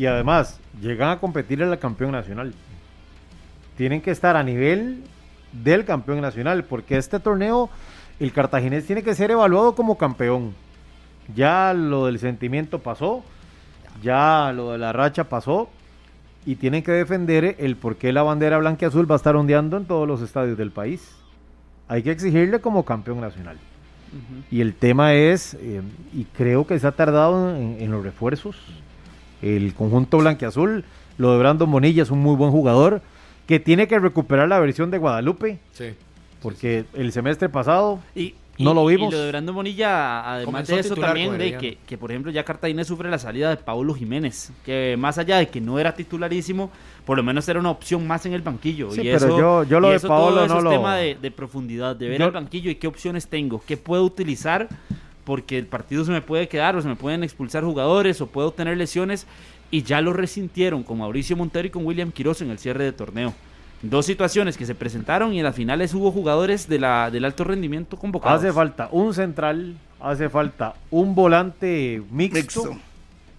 [0.00, 2.54] Y además, llegan a competir en la campeón nacional.
[3.76, 5.04] Tienen que estar a nivel
[5.52, 7.68] del campeón nacional, porque este torneo,
[8.18, 10.54] el cartaginés tiene que ser evaluado como campeón.
[11.34, 13.22] Ya lo del sentimiento pasó,
[14.02, 15.68] ya lo de la racha pasó,
[16.46, 19.36] y tienen que defender el por qué la bandera blanca y azul va a estar
[19.36, 21.14] ondeando en todos los estadios del país.
[21.88, 23.58] Hay que exigirle como campeón nacional.
[24.50, 25.82] Y el tema es, eh,
[26.14, 28.56] y creo que se ha tardado en, los refuerzos,
[29.42, 30.84] el conjunto blanqueazul,
[31.18, 33.02] lo de Brandon Bonilla es un muy buen jugador,
[33.46, 35.58] que tiene que recuperar la versión de Guadalupe.
[35.72, 35.90] Sí.
[36.40, 38.00] Porque el semestre pasado...
[38.14, 39.08] Y, no lo vimos.
[39.12, 42.44] Y lo de Brandon Bonilla, además de eso también, de que, que, por ejemplo ya
[42.44, 46.70] Cartagena sufre la salida de Paulo Jiménez, que más allá de que no era titularísimo,
[47.04, 48.94] por lo menos era una opción más en el banquillo.
[48.94, 52.30] y eso, yo, yo lo de Paolo no es tema de, profundidad, de ver el
[52.30, 54.68] banquillo y qué opciones tengo, qué puedo utilizar,
[55.30, 58.50] porque el partido se me puede quedar o se me pueden expulsar jugadores o puedo
[58.50, 59.28] tener lesiones,
[59.70, 62.90] y ya lo resintieron con Mauricio Montero y con William Quiroz en el cierre de
[62.90, 63.32] torneo
[63.80, 67.44] dos situaciones que se presentaron y en las finales hubo jugadores de la, del alto
[67.44, 68.40] rendimiento convocados.
[68.40, 72.76] Hace falta un central, hace falta un volante mixto,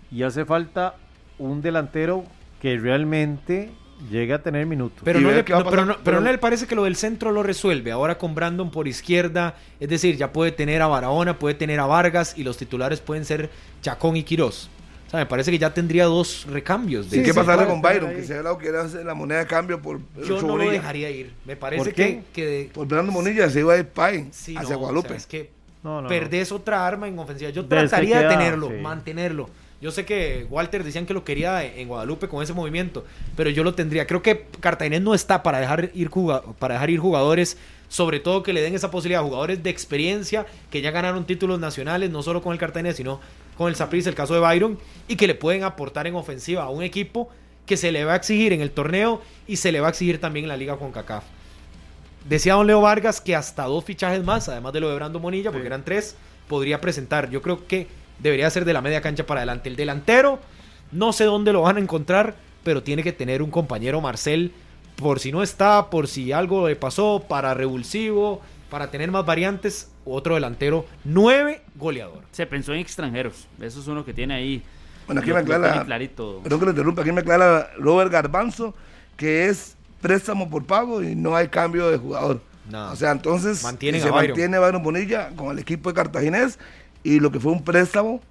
[0.10, 0.96] y hace falta
[1.40, 2.24] un delantero
[2.62, 3.70] que realmente
[4.10, 5.02] llegue a tener minutos.
[5.04, 7.92] Pero, no le, pero, no, le parece que lo del centro lo resuelve.
[7.92, 11.86] Ahora con Brandon por izquierda, es decir, ya puede tener a Barahona, puede tener a
[11.86, 13.50] Vargas y los titulares pueden ser
[13.82, 14.70] Chacón y Quirós
[15.18, 17.10] me parece que ya tendría dos recambios.
[17.10, 18.12] De ¿Qué pasaría con Byron?
[18.12, 20.00] Que se ha hablado que era la moneda de cambio por.
[20.26, 21.34] Yo no lo dejaría ir.
[21.46, 22.70] Me parece que, que.
[22.74, 25.16] Por Fernando Monilla se iba a ir Pay hacia Guadalupe.
[25.16, 25.50] es que
[26.08, 27.50] perdés otra arma en ofensiva.
[27.50, 29.50] Yo trataría de tenerlo, mantenerlo.
[29.82, 33.04] Yo sé que Walter decían que lo quería en Guadalupe con ese movimiento,
[33.36, 34.06] pero yo lo tendría.
[34.06, 36.12] Creo que Cartaginés no está para dejar ir,
[36.60, 37.58] para dejar ir jugadores,
[37.90, 41.60] sobre todo que le den esa posibilidad a jugadores de experiencia que ya ganaron títulos
[41.60, 43.20] nacionales, no solo con el Cartaginés, sino
[43.58, 44.78] con el Saprissa, el caso de Byron,
[45.08, 47.30] y que le pueden aportar en ofensiva a un equipo
[47.66, 50.22] que se le va a exigir en el torneo y se le va a exigir
[50.22, 51.24] también en la liga con CACAF.
[52.30, 55.52] Decía don Leo Vargas que hasta dos fichajes más, además de lo de Brando Monilla,
[55.52, 56.16] porque eran tres,
[56.48, 57.32] podría presentar.
[57.32, 57.88] Yo creo que
[58.22, 59.70] debería ser de la media cancha para adelante.
[59.70, 60.40] El delantero,
[60.92, 64.52] no sé dónde lo van a encontrar, pero tiene que tener un compañero Marcel,
[64.96, 69.90] por si no está, por si algo le pasó, para revulsivo, para tener más variantes,
[70.06, 72.24] otro delantero, nueve goleador.
[72.32, 73.48] Se pensó en extranjeros.
[73.60, 74.64] Eso es uno que tiene ahí.
[75.08, 76.40] Bueno, aquí me aclara, clarito.
[76.44, 78.74] perdón que lo interrumpa, aquí me aclara Robert Garbanzo
[79.18, 82.42] que es préstamo por pago y no hay cambio de jugador.
[82.70, 82.92] Nada.
[82.92, 86.58] O sea, entonces Mantienen se a mantiene Byron Bonilla con el equipo de Cartaginés
[87.04, 88.22] y lo que fue un préstamo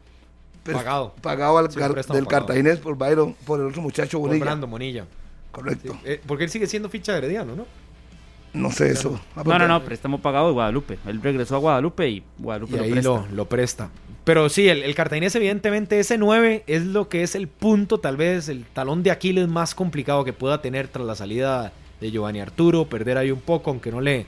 [0.64, 1.14] pres- Pagado.
[1.20, 2.46] pagado al Sí, un car- préstamo del pagado.
[2.46, 4.44] Cartaginés por Byron, por el otro muchacho Por Bonilla.
[4.44, 5.06] Brando Monilla.
[5.50, 5.98] Correcto.
[6.04, 7.66] Eh, porque él sigue siendo ficha de Herediano, ¿no?
[8.52, 9.20] No sé eso.
[9.44, 10.98] No, no, no, préstamo pagado de Guadalupe.
[11.06, 13.08] Él regresó a Guadalupe y Guadalupe Y lo ahí presta.
[13.10, 13.90] lo, lo presta.
[14.24, 18.16] Pero sí, el, el cartaginés, evidentemente, ese 9 es lo que es el punto, tal
[18.16, 22.40] vez, el talón de Aquiles más complicado que pueda tener tras la salida de Giovanni
[22.40, 22.86] Arturo.
[22.86, 24.26] Perder ahí un poco, aunque no le,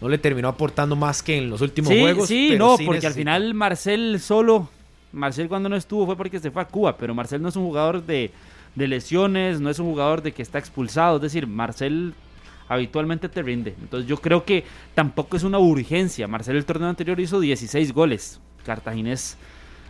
[0.00, 2.28] no le terminó aportando más que en los últimos Sí, juegos.
[2.28, 4.68] sí, pero no, sí porque al final Marcel solo,
[5.12, 7.64] Marcel cuando no estuvo fue porque se fue a Cuba, pero Marcel no es un
[7.64, 8.30] jugador de,
[8.74, 12.14] de lesiones, no es un jugador de que está expulsado, es decir, Marcel
[12.68, 13.74] habitualmente te rinde.
[13.80, 14.64] Entonces yo creo que
[14.94, 16.28] tampoco es una urgencia.
[16.28, 18.40] Marcel el torneo anterior hizo 16 goles.
[18.64, 19.36] Cartaginés,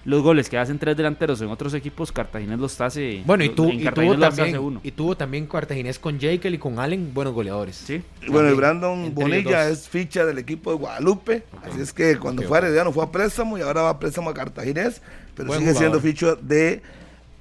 [0.05, 3.23] los goles que hacen tres delanteros en otros equipos, Cartaginés los hace.
[3.27, 3.73] Bueno, y, en tuvo
[4.15, 4.81] los hace también, uno.
[4.83, 7.77] y tuvo también cartaginés con Jekyll y con Allen, buenos goleadores.
[7.77, 8.03] Sí.
[8.29, 11.43] Bueno, y Brandon Bonilla es ficha del equipo de Guadalupe.
[11.63, 12.61] Así es que cuando fue a.
[12.63, 15.03] Herediano fue a préstamo y ahora va a préstamo a Cartaginés.
[15.35, 16.83] Pero Buen sigue siendo ficha de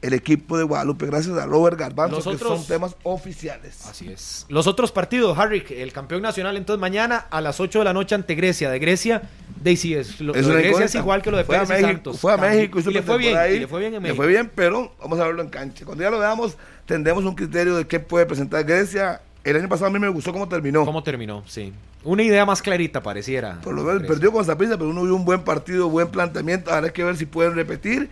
[0.02, 1.06] el equipo de Guadalupe.
[1.08, 3.86] Gracias a Robert Garbanzo, Los que otros- son temas oficiales.
[3.86, 4.46] Así es.
[4.50, 8.16] Los otros partidos, Harry, el campeón nacional, entonces mañana a las 8 de la noche
[8.16, 8.70] ante Grecia.
[8.70, 9.22] De Grecia,
[9.66, 10.22] es.
[10.22, 12.20] Lo, Es lo de Grecia es igual que lo de fue a Pérez México, Santos.
[12.20, 12.38] Fue a.
[12.38, 13.56] México, y le fue bien, ahí.
[13.56, 14.16] y le fue bien en Le México.
[14.18, 15.86] fue bien, pero vamos a verlo en cancha.
[15.86, 16.56] Cuando ya lo veamos,
[16.86, 19.22] tendremos un criterio de qué puede presentar Grecia.
[19.44, 20.86] El año pasado a mí me gustó cómo terminó.
[20.86, 21.44] ¿Cómo terminó?
[21.48, 21.74] Sí.
[22.04, 23.60] Una idea más clarita pareciera.
[23.62, 26.72] Por lo menos perdió con Zapisa, pero uno vio un buen partido, buen planteamiento.
[26.72, 28.10] Ahora hay que ver si pueden repetir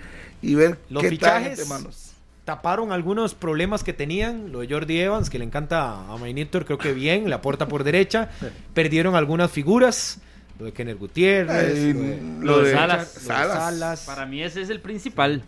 [0.48, 2.11] y ver Los qué fichajes manos.
[2.45, 4.52] taparon algunos problemas que tenían.
[4.52, 7.84] Lo de Jordi Evans, que le encanta a Mainitor, creo que bien, le aporta por
[7.84, 8.30] derecha.
[8.74, 10.19] Perdieron algunas figuras.
[10.57, 11.76] Lo de Kenner Gutiérrez.
[11.76, 13.24] Ay, lo de, lo de Richard, Salas.
[13.28, 14.06] lo de Salas.
[14.06, 15.44] Para mí ese es el principal.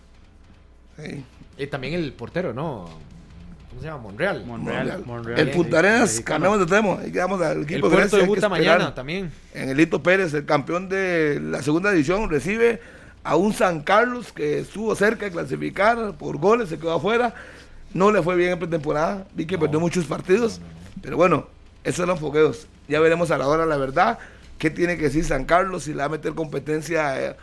[1.01, 1.23] Sí.
[1.57, 2.89] Y también el portero, ¿no?
[3.69, 4.01] ¿Cómo se llama?
[4.03, 4.45] Monreal.
[4.45, 4.85] Monreal.
[4.85, 5.05] Monreal.
[5.05, 5.39] Monreal.
[5.39, 6.99] El Punta Arenas, cambiamos de tema.
[6.99, 9.31] Ahí quedamos al El equipo de puerto Grecia, debuta mañana también.
[9.53, 12.81] En el Lito Pérez, el campeón de la segunda división, recibe
[13.23, 17.33] a un San Carlos que estuvo cerca de clasificar por goles, se quedó afuera.
[17.93, 20.61] No le fue bien en pretemporada, vi que perdió muchos partidos,
[21.01, 21.47] pero bueno,
[21.83, 22.67] esos eran fogueos.
[22.87, 24.19] Ya veremos a la hora la verdad,
[24.57, 27.35] qué tiene que decir San Carlos, si le va a meter competencia eh,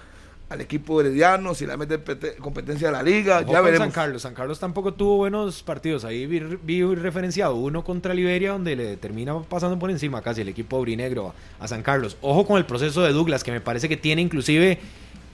[0.49, 3.61] al equipo herediano, si le va a meter pete- competencia a la liga, Ojo ya
[3.61, 3.87] veremos.
[3.87, 4.23] San Carlos.
[4.23, 6.05] San Carlos tampoco tuvo buenos partidos.
[6.05, 10.49] Ahí vi, vi referenciado uno contra Liberia donde le termina pasando por encima casi el
[10.49, 12.17] equipo aurinegro a, a San Carlos.
[12.21, 14.79] Ojo con el proceso de Douglas, que me parece que tiene inclusive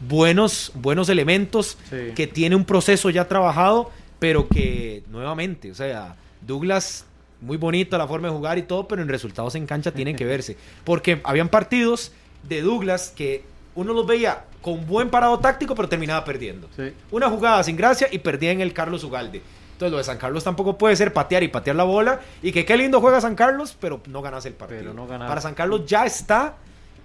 [0.08, 2.12] buenos, buenos elementos, Sí.
[2.14, 7.06] que tiene un proceso ya trabajado, pero que nuevamente, o sea, Douglas
[7.40, 10.24] muy bonito la forma de jugar y todo, pero en resultados en cancha tienen que
[10.26, 10.56] verse.
[10.84, 12.12] Porque habían partidos
[12.48, 16.68] de Douglas que uno los veía con buen parado táctico, pero terminaba perdiendo.
[16.76, 16.92] Sí.
[17.10, 19.42] Una jugada sin gracia y perdía en el Carlos Ugalde.
[19.72, 22.20] Entonces lo de San Carlos tampoco puede ser patear y patear la bola.
[22.42, 24.94] Y que qué lindo juega San Carlos, pero no ganas el partido.
[24.94, 25.28] No ganas.
[25.28, 26.54] Para San Carlos ya está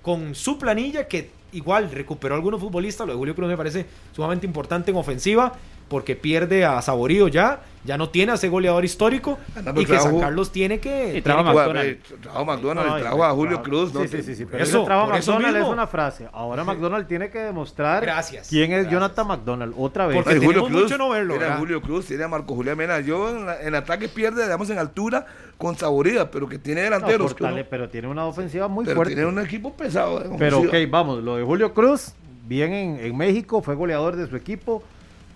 [0.04, 3.08] con su planilla que igual recuperó algunos futbolistas.
[3.08, 5.54] Lo de Julio Cruz me parece sumamente importante en ofensiva
[5.90, 7.62] porque pierde a Saborío ya.
[7.88, 9.40] Ya no tiene a ese goleador histórico.
[9.56, 11.18] Pero y que San Carlos tiene que...
[11.18, 11.88] Y que- Bueno, McDonald.
[11.90, 13.94] eh, Trabajo McDonald's, No, y trabajo a Julio Cruz.
[13.94, 14.02] ¿no?
[14.02, 16.28] Sí, sí, sí, sí, pero Eso, por eso McDonald es una frase.
[16.34, 18.92] Ahora McDonald tiene que demostrar Gracias, quién es gracias.
[18.92, 20.18] Jonathan McDonald otra vez.
[20.18, 21.60] Porque Ay, tenemos mucho no verlo, Tiene a ¿verdad?
[21.60, 23.00] Julio Cruz, tiene a Marco Julián Mena.
[23.00, 25.26] Yo en, en ataque pierde, digamos, en altura
[25.58, 27.34] con saboría, pero que tiene No, delanteros.
[27.34, 29.16] que fortale- uno- pero tiene una ofensiva muy pero fuerte.
[29.16, 30.24] tiene un equipo pesado.
[30.26, 32.12] en Pero ok, vamos, lo de Julio Cruz,
[32.46, 34.84] bien en, en México, fue goleador de su equipo,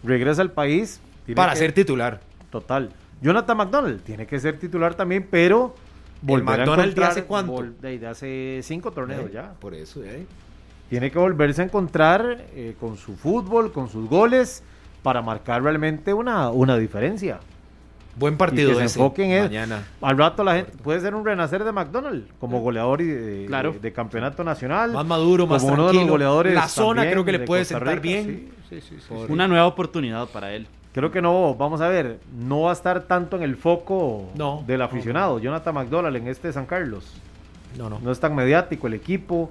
[0.03, 0.99] regresa al país.
[1.25, 2.19] tiene Para que- ser titular.
[2.51, 2.89] Total.
[3.21, 5.73] Jonathan McDonald tiene que ser titular también, pero
[6.21, 7.63] volver a McDonald de hace cuánto?
[7.81, 9.53] de, de hace cinco torneos Eh, ya.
[9.59, 10.25] Por eso, eh.
[10.89, 14.61] Tiene que volverse a encontrar eh, con su fútbol, con sus goles,
[15.01, 17.39] para marcar realmente una, una diferencia.
[18.17, 19.83] Buen partido y que se ese, enfoquen en mañana.
[20.01, 23.71] Al rato la gente puede ser un renacer de McDonald como goleador y de, Claro.
[23.71, 24.91] de- de campeonato nacional.
[24.91, 26.11] Más maduro, más como uno de los tranquilo.
[26.13, 26.53] goleadores.
[26.53, 28.01] La zona también creo que le de puede sentar Rica.
[28.01, 28.51] bien.
[28.69, 29.13] Sí, sí, sí.
[29.29, 30.67] Una nueva oportunidad para él.
[30.93, 34.63] Creo que no, vamos a ver, no va a estar tanto en el foco No,
[34.67, 34.85] del no.
[34.85, 35.39] aficionado.
[35.39, 37.13] Jonathan McDonald en este San Carlos.
[37.77, 37.99] No, no.
[37.99, 39.49] No es tan mediático el equipo.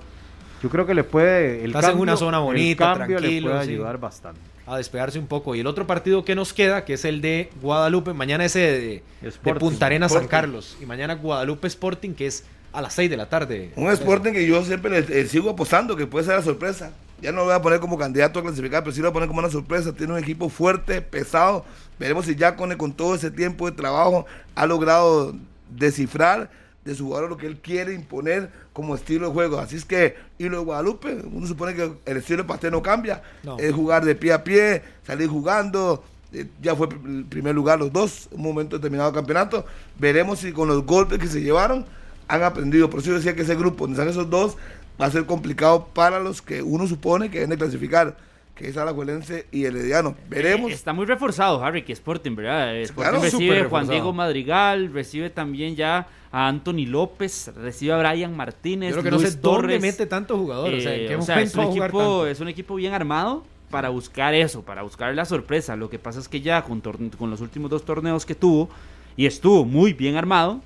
[0.63, 1.61] Yo creo que le puede.
[1.65, 3.71] El Estás en cambio, una zona el bonita, cambio le tranquilo, puede sí.
[3.71, 4.41] ayudar bastante.
[4.67, 5.55] A despegarse un poco.
[5.55, 9.03] Y el otro partido que nos queda, que es el de Guadalupe, mañana ese de,
[9.23, 9.55] de.
[9.55, 10.29] Punta Arenas San.
[10.29, 10.77] Carlos.
[10.83, 13.73] Y mañana Guadalupe Sporting, que es a las 6 de la tarde.
[13.77, 16.93] Un Sporting que yo siempre le, le sigo apostando que puede ser la sorpresa.
[17.21, 19.15] Ya no lo voy a poner como candidato a clasificar, pero sí lo voy a
[19.15, 19.93] poner como una sorpresa.
[19.93, 21.65] Tiene un equipo fuerte, pesado.
[21.99, 24.25] Veremos si Yacone con todo ese tiempo de trabajo
[24.55, 25.35] ha logrado
[25.69, 26.51] descifrar
[26.85, 29.59] de su jugador lo que él quiere imponer como estilo de juego.
[29.59, 32.83] Así es que, y lo de Guadalupe, uno supone que el estilo de Pastel no
[32.83, 33.59] cambia, No.
[33.59, 36.03] es jugar de pie a pie, salir jugando,
[36.33, 39.67] eh, ya fue el primer lugar los dos, un momento determinado del campeonato,
[39.99, 41.85] veremos si con los golpes que se llevaron
[42.31, 44.57] han aprendido, por eso yo decía que ese grupo, donde están esos dos,
[45.01, 48.17] va a ser complicado para los que uno supone que deben de clasificar,
[48.55, 50.15] que es Alajuelense y el Herediano.
[50.29, 50.71] Veremos.
[50.71, 52.77] Eh, Está muy reforzado Harry que Sporting, ¿verdad?
[52.77, 53.89] Sporting Claro, recibe a Juan.
[53.89, 59.11] Diego Madrigal, recibe también ya a Anthony López, recibe a Brian Martínez, Yo creo que
[59.11, 59.83] no Luis sé dónde Torres.
[59.83, 60.73] mete tanto jugador.
[60.75, 63.43] o sea, ¿en Eh, qué o sea, es, un equipo, es un equipo bien armado
[63.71, 65.75] para buscar eso, para buscar la sorpresa.
[65.77, 68.69] Lo que pasa es que ya con, con los últimos dos torneos que tuvo,
[69.17, 70.61] y estuvo muy bien armado,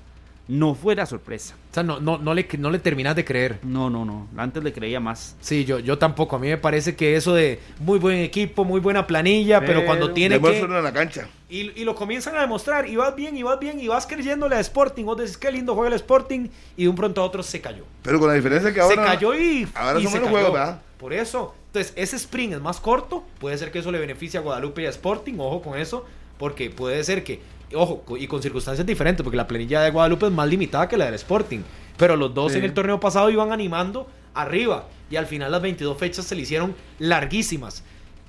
[0.47, 1.55] no fue la sorpresa.
[1.71, 3.59] O sea, no, no, no, le, no le terminas de creer.
[3.63, 4.27] No, no, no.
[4.37, 5.35] Antes le creía más.
[5.41, 6.35] Sí, yo, yo tampoco.
[6.35, 9.85] A mí me parece que eso de muy buen equipo, muy buena planilla, pero, Pero
[9.85, 10.59] cuando tiene que...
[10.59, 11.27] En la cancha.
[11.49, 14.55] Y, y lo comienzan a demostrar, y vas bien, y vas bien, y vas creyéndole
[14.55, 15.05] a Sporting.
[15.05, 17.83] Vos decís, qué lindo juega el Sporting, y de un pronto a otro se cayó.
[18.03, 18.95] Pero con la diferencia que ahora.
[18.95, 20.29] se cayó y, ahora y son se cayó.
[20.29, 20.81] juegos, ¿verdad?
[20.97, 21.53] Por eso.
[21.67, 23.23] Entonces, ese sprint es más corto.
[23.39, 25.33] Puede ser que eso le beneficie a Guadalupe y a Sporting.
[25.39, 26.05] Ojo con eso.
[26.37, 27.41] Porque puede ser que,
[27.75, 31.05] ojo, y con circunstancias diferentes, porque la planilla de Guadalupe es más limitada que la
[31.05, 31.59] del Sporting.
[31.97, 32.57] Pero los dos Sí.
[32.57, 34.87] en el torneo pasado iban animando arriba.
[35.09, 37.83] Y al final las 22 fechas se le hicieron larguísimas.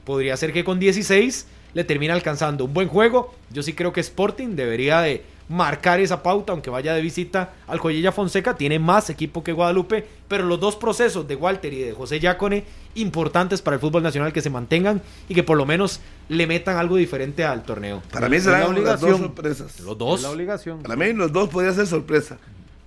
[0.04, 3.34] Podría ser que con 16 le termine alcanzando un buen juego.
[3.50, 7.78] Yo sí creo que Sporting debería de marcar esa pauta, aunque vaya de visita al
[7.78, 11.92] Joyella Fonseca, tiene más equipo que Guadalupe, pero los dos procesos de Walter y de
[11.92, 12.64] José Yacone,
[12.96, 16.76] importantes para el fútbol nacional que se mantengan y que por lo menos le metan
[16.76, 18.02] algo diferente al torneo.
[18.10, 19.18] Para mí Es serán la las dos obligación.
[19.18, 19.80] sorpresas.
[19.80, 20.22] Los dos.
[20.22, 20.82] la obligación.
[20.82, 22.38] Para mí los dos podrían ser sorpresa.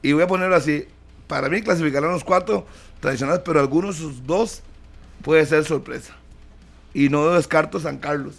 [0.02, 0.86] Y voy a ponerlo así.
[1.28, 2.66] Para mí clasificarán los cuatro
[3.00, 4.62] tradicionales, pero algunos de sus dos
[5.22, 6.16] puede ser sorpresa.
[6.94, 8.36] Y no descarto San Carlos.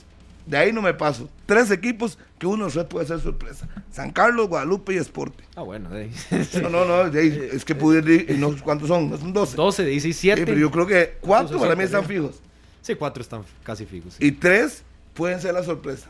[0.51, 1.29] De ahí no me paso.
[1.47, 3.69] Tres equipos que uno de puede ser sorpresa.
[3.93, 5.45] San Carlos, Guadalupe y Sporting.
[5.55, 6.13] Ah, bueno, de ahí.
[6.61, 7.09] No, no, no.
[7.09, 9.09] de ahí, es que pude ir, y no, ¿cuántos son?
[9.11, 9.57] No son 12.
[9.57, 10.45] 12, Sí, 17.
[10.45, 12.09] pero yo creo que cuatro para mí sí, están sí.
[12.09, 12.41] fijos.
[12.83, 14.15] Sí, cuatro están casi fijos.
[14.15, 14.27] sí.
[14.27, 14.83] Y tres
[15.15, 16.09] pueden ser la sorpresa.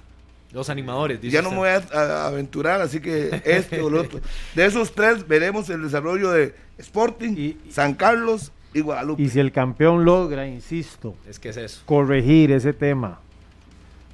[0.52, 1.20] Los animadores.
[1.20, 4.20] dice Ya no me voy a, a aventurar, así que este o el otro.
[4.54, 9.22] De esos tres veremos el desarrollo de Sporting, Y- San Carlos y Guadalupe.
[9.22, 11.82] Y si el campeón logra, insisto, Es que es eso.
[11.84, 13.20] corregir ese tema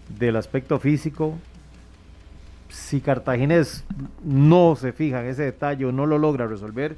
[0.09, 1.35] del aspecto físico,
[2.69, 3.85] si Cartaginés
[4.25, 6.97] no se fija en ese detalle o no lo logra resolver,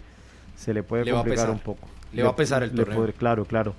[0.57, 1.89] se le puede Le complicar un poco.
[2.13, 2.97] Le va a pesar el torneo.
[2.97, 3.75] puede- claro, claro.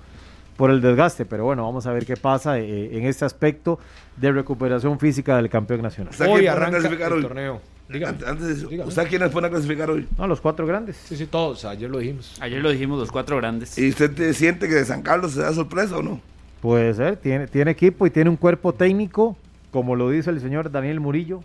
[0.56, 3.78] Por el desgaste, pero bueno, vamos a ver qué pasa eh, en este aspecto
[4.16, 6.12] de recuperación física del campeón nacional.
[6.12, 7.22] ¿Usted Hoy arranca clasificar el hoy?
[7.22, 7.60] torneo.
[7.88, 8.18] Dígame.
[8.26, 8.88] Antes, de eso, Dígame.
[8.88, 10.06] ¿usted quiénes pone a clasificar hoy?
[10.16, 10.96] No, los cuatro grandes.
[10.96, 11.64] Sí, sí, todos.
[11.64, 12.36] Ayer lo dijimos.
[12.40, 13.76] Ayer lo dijimos los cuatro grandes.
[13.78, 16.20] ¿Y usted te siente que de San Carlos se da sorpresa o no?
[16.60, 19.36] Puede ser, tiene, tiene equipo y tiene un cuerpo técnico,
[19.70, 21.42] como lo dice el señor Daniel Murillo,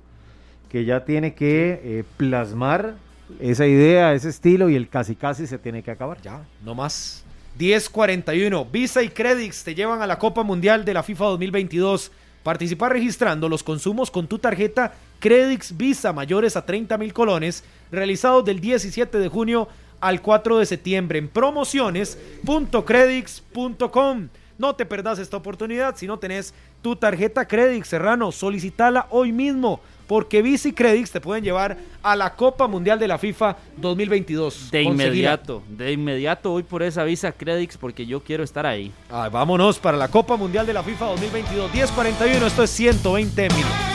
[0.70, 2.96] que ya tiene que eh, plasmar
[3.40, 6.22] esa idea, ese estilo y el casi casi se tiene que acabar.
[6.22, 7.24] Ya, no más.
[7.58, 8.70] 10.41.
[8.70, 12.12] Visa y Credits te llevan a la Copa Mundial de la FIFA 2022.
[12.44, 18.44] Participar registrando los consumos con tu tarjeta Credits Visa mayores a 30 mil colones, realizados
[18.46, 19.70] del 17 de junio
[20.02, 24.28] al 4 de septiembre en promociones.credits.com.
[24.58, 28.32] No te perdas esta oportunidad si no tenés tu tarjeta Credits, Serrano.
[28.32, 33.08] Solicitala hoy mismo porque Visa y Credits te pueden llevar a la Copa Mundial de
[33.08, 34.72] la FIFA 2022.
[34.72, 38.92] De inmediato, de inmediato voy por esa visa Credix porque yo quiero estar ahí.
[39.10, 41.72] Ah, vámonos para la Copa Mundial de la FIFA 2022.
[41.72, 43.95] 10.41, esto es 120 minutos.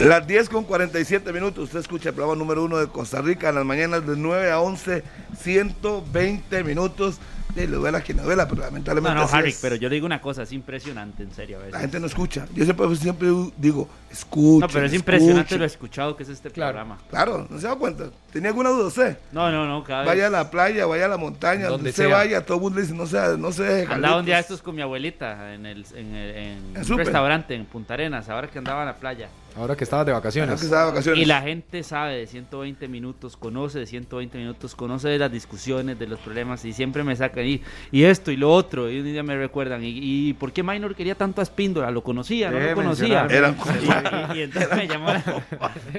[0.00, 3.54] Las 10 con 47 minutos, usted escucha el programa número uno de Costa Rica en
[3.54, 5.02] las mañanas de 9 a 11,
[5.38, 7.18] 120 minutos.
[7.54, 9.14] De lo duela quien no duela, pero No, lamentablemente.
[9.16, 9.58] no, así Harry, es.
[9.62, 11.58] pero yo le digo una cosa, es impresionante, en serio.
[11.58, 11.72] A veces.
[11.72, 12.46] La gente no escucha.
[12.52, 14.66] Yo siempre, siempre digo, escucha.
[14.66, 16.72] no, pero es impresionante lo escuchado que es este Claro.
[16.78, 16.98] programa.
[17.08, 18.06] Claro, no se da cuenta.
[18.32, 19.18] ¿Tenía alguna duda usted?
[19.30, 22.08] No, no, no, cada Vaya a la playa, vaya a la montaña, Donde sea.
[22.08, 23.92] vaya, todo el mundo le dice, no se, no se deje.
[23.92, 27.54] Andaba un día estos con mi abuelita en, el, en, el- en ¿En un restaurante
[27.54, 29.28] en Punta Arenas, ahora que andaba en la playa.
[29.56, 30.58] Ahora que estabas de vacaciones.
[30.58, 31.22] que estaba de vacaciones.
[31.22, 35.98] Y la gente sabe de 120 minutos, conoce de 120 minutos, conoce de las discusiones,
[35.98, 37.62] de los problemas y siempre me sacan y,
[37.92, 38.90] y esto y lo otro.
[38.90, 41.90] Y un día me recuerdan, ¿y, y por qué Minor quería tanto a Espíndola?
[41.92, 42.50] ¿Lo conocía?
[42.50, 43.26] ¿No lo conocía?
[43.30, 45.22] Eran Y, y- y entonces me llamó, la,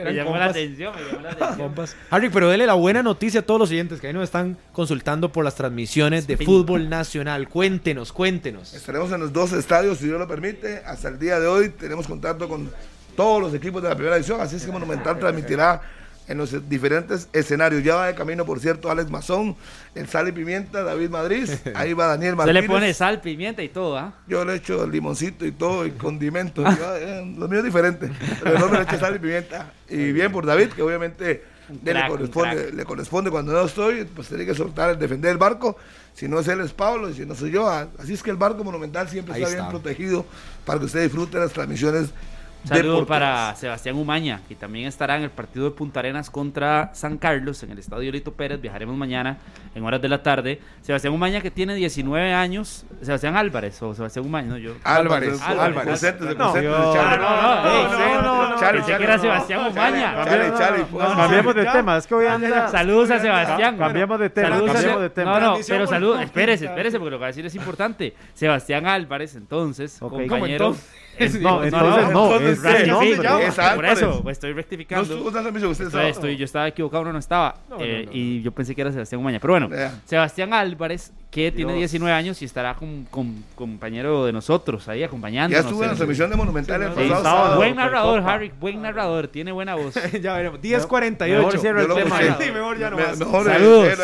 [0.03, 0.49] me llamó la compas.
[0.49, 1.57] atención, me llamó la atención.
[1.57, 1.95] Compas.
[2.09, 5.31] Harry, pero dele la buena noticia a todos los oyentes que ahí nos están consultando
[5.31, 7.47] por las transmisiones de fútbol nacional.
[7.47, 8.73] Cuéntenos, cuéntenos.
[8.73, 10.79] Estaremos en los dos estadios, si Dios lo permite.
[10.85, 12.69] Hasta el día de hoy tenemos contacto con
[13.15, 15.81] todos los equipos de la primera división, así es que Monumental transmitirá
[16.27, 17.83] en los diferentes escenarios.
[17.83, 19.55] Ya va de camino, por cierto, Alex Mazón,
[19.93, 22.61] el Sal y Pimienta, David Madrid, ahí va Daniel Se Martínez.
[22.63, 24.13] le pone sal, pimienta y todo, ¿ah?
[24.27, 26.65] Yo le echo limoncito y todo, y condimentos.
[26.77, 28.11] Yo, eh, lo mío es diferente.
[28.43, 29.71] Pero no me le echo sal y pimienta.
[29.89, 31.43] Y bien por David, que obviamente
[31.83, 32.73] crack, le, corresponde, crack.
[32.73, 35.77] le corresponde cuando no estoy, pues tiene que soltar el defender el barco.
[36.13, 37.67] Si no es él, es Pablo, y si no soy yo.
[37.67, 40.25] ah, Así es que el barco monumental siempre está, bien protegido
[40.65, 42.11] para que usted disfrute las transmisiones
[42.65, 47.17] Saludo para Sebastián Umaña, que también estará en el partido de Punta Arenas contra San
[47.17, 48.59] Carlos en el Estadio Lito Pérez.
[48.59, 49.37] Viajaremos mañana
[49.75, 50.59] en horas de la tarde.
[50.81, 52.85] Sebastián Umaña, que tiene 19 años.
[53.01, 54.73] Sebastián Álvarez o Sebastián Umaña, no yo.
[54.83, 55.89] Álvarez, Álvarez, Álvarez.
[55.89, 60.25] Concéntrese, No, no, no, no, Chale, no, no, Chale, que era Sebastián Umaña.
[60.25, 62.67] Chale, Chale, pues, Cambiemos de tema, es que hoy anda...
[62.69, 63.77] Saludos a Sebastián.
[63.77, 65.39] Cambiemos de tema, cambiemos de tema.
[65.39, 66.21] No, pero saludos.
[66.21, 68.15] Espérese, espérese, porque lo que va a decir es importante.
[68.33, 70.75] Sebastián Álvarez, entonces, compañero.
[71.17, 73.97] ¿Cómo No, entonces no, entonces es el por Álvarez.
[73.97, 75.13] eso pues, estoy No rectificando.
[75.13, 77.55] estuvo tan permiso, usted estoy, yo estaba equivocado, no, no estaba.
[77.69, 79.39] No, no, eh, no, Y yo pensé que era Sebastián Umaña.
[79.39, 79.91] Pero bueno, Vea.
[80.05, 81.91] Sebastián Álvarez, que tiene Dios.
[81.91, 85.63] 19 años y estará con, con- compañero de nosotros ahí acompañándonos.
[85.63, 87.23] Ya estuvo en la transmisión de Monumental el Sí, pasado sábado.
[87.37, 87.55] sábado.
[87.57, 88.21] Buen narrador.
[88.25, 89.93] Harry, buen narrador, tiene buena voz.
[90.21, 90.59] ya veremos.
[90.61, 91.59] Mejor 10.48.
[91.59, 92.19] cierra Yo lo el tema.
[92.53, 93.17] mejor ya no Me- más.
[93.19, 93.97] mejor Saludos,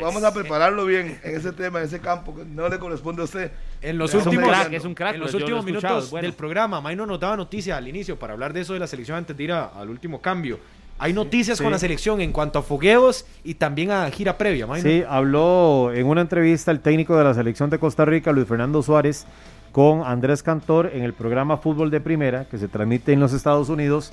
[0.00, 3.24] vamos a prepararlo bien en ese tema, en ese campo, que no le corresponde a
[3.24, 3.50] usted.
[3.80, 6.10] En los Es un últimos, crack, es un crack, en los lo últimos escuchado, minutos
[6.10, 6.26] bueno.
[6.26, 9.18] del programa, Maino nos daba noticia al inicio para hablar de eso de la selección
[9.18, 10.58] antes de ir a- al último cambio.
[10.98, 11.62] Hay noticias sí.
[11.64, 14.88] con la selección en cuanto a fogueos y también a gira previa, Maino.
[14.88, 18.82] Sí, habló en una entrevista el técnico de la selección de Costa Rica, Luis Fernando
[18.82, 19.24] Suárez,
[19.70, 23.68] con Andrés Cantor en el programa Fútbol de Primera, que se transmite en los Estados
[23.68, 24.10] Unidos.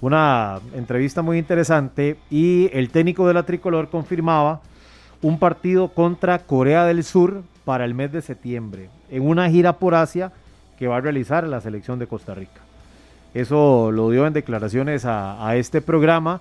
[0.00, 4.60] Una entrevista muy interesante y el técnico de la tricolor confirmaba
[5.22, 9.94] un partido contra Corea del Sur para el mes de septiembre, en una gira por
[9.94, 10.32] Asia
[10.78, 12.60] que va a realizar la selección de Costa Rica.
[13.34, 16.40] Eso lo dio en declaraciones a, este programa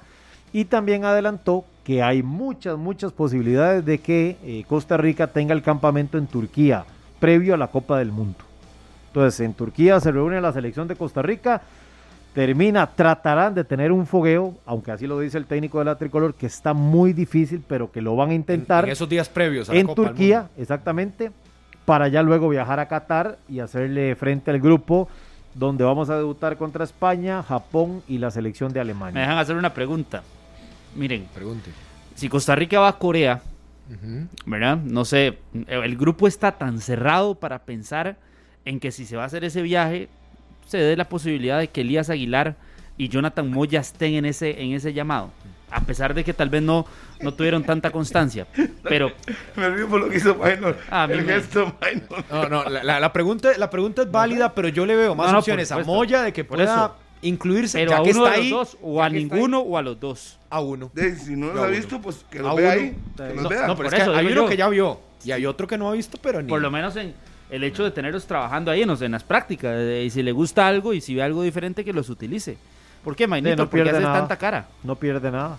[0.53, 5.61] y también adelantó que hay muchas, muchas posibilidades de que eh, Costa Rica tenga el
[5.61, 6.85] campamento en Turquía
[7.19, 8.37] previo a la Copa del Mundo.
[9.07, 11.61] Entonces, en Turquía se reúne la selección de Costa Rica,
[12.35, 16.35] termina, tratarán de tener un fogueo, aunque así lo dice el técnico de la tricolor,
[16.35, 19.69] que está muy difícil, pero que lo van a En, intentar en esos días previos
[19.69, 20.53] a la en Copa del Turquía, Mundo.
[20.57, 21.31] exactamente,
[21.85, 25.07] para ya luego viajar a Qatar y hacerle frente al grupo
[25.53, 29.21] donde vamos a debutar contra España, Japón y la selección de Me Alemania.
[29.21, 30.21] dejan hacer una pregunta.
[30.95, 31.71] Miren, Pregunte.
[32.15, 33.41] si Costa Rica va a Corea,
[34.45, 34.77] ¿verdad?
[34.77, 35.37] No sé,
[35.67, 38.17] el grupo está tan cerrado para pensar
[38.65, 40.09] en que si se va a hacer ese viaje,
[40.65, 42.55] se dé la posibilidad de que Elías Aguilar
[42.97, 45.31] y Jonathan Moya estén en ese, en ese llamado.
[45.71, 46.85] A pesar de que tal vez no,
[47.19, 48.47] no tuvieron tanta constancia.
[48.83, 49.11] Pero
[49.55, 50.77] Me río por lo que hizo Minor.
[50.89, 52.23] Ah, a mí el me- gesto Minor.
[52.31, 55.37] No, no, la, pregunta, la pregunta es válida, pero yo le veo más No, no,
[55.37, 55.79] por opciones a.
[55.79, 56.95] Moya de que Por pueda eso.
[57.23, 59.77] incluirse, pero ya a que uno está de los ahí, dos, o a ninguno, o
[59.77, 60.39] a los dos.
[60.49, 60.91] a uno.
[60.93, 62.55] De- si no los ha visto, pues que uno.
[62.55, 62.95] vea ahí.
[63.17, 63.67] Que los No, vea.
[63.67, 64.47] no, pero Por es que eso hay uno yo.
[64.47, 66.47] que ya vio y hay otro que no ha visto, pero ni.
[66.47, 67.13] Por lo menos en
[67.49, 69.75] el hecho de tenerlos trabajando ahí en, las prácticas.
[69.77, 72.57] de- y si le gusta algo y si ve algo diferente, que los utilice.
[73.03, 73.55] ¿Por qué, Mainito?
[73.55, 74.19] no ¿Por qué pierde haces nada.
[74.19, 74.67] tanta cara?
[74.83, 75.57] No pierde nada.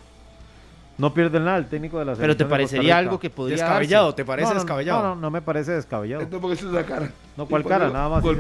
[0.99, 3.29] No pierde nada el técnico de la Pero selección te de Costa parecería algo que
[3.29, 4.17] podría descabellado, darse?
[4.17, 5.03] ¿te parece no, no, descabellado?
[5.03, 6.23] No, no, no me parece descabellado.
[6.23, 7.11] Entonces, ¿por qué hizo esa cara?
[7.37, 7.91] No, ¿cuál cara?
[7.91, 8.25] Nada más.
[8.25, 8.33] la.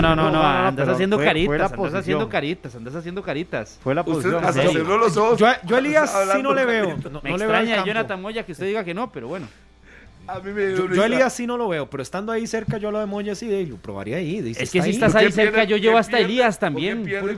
[0.00, 3.22] no, no, no, andas pero haciendo fue- fue caritas, la andas haciendo caritas, andas haciendo
[3.24, 3.78] caritas.
[3.82, 4.44] Fue la Usted posición.
[4.44, 4.68] hasta Sí.
[4.74, 5.38] cerró los ojos.
[5.40, 6.96] Yo, yo a Elías sí no le veo.
[7.10, 7.86] No, Me no le veo extraña, campo.
[7.88, 9.48] Jonathan Moya, que usted diga que no, pero bueno.
[10.26, 11.02] A mí me dio Yo, yo risa.
[11.02, 13.46] a Elías sí no lo veo, pero estando ahí cerca, yo lo de Moya sí,
[13.46, 14.40] de, lo probaría ahí.
[14.40, 14.94] dice, Es que está si ahí.
[14.94, 17.04] estás ¿Por qué ahí cerca, pierde- yo llevo hasta pierde- Elías también.
[17.04, 17.34] pierde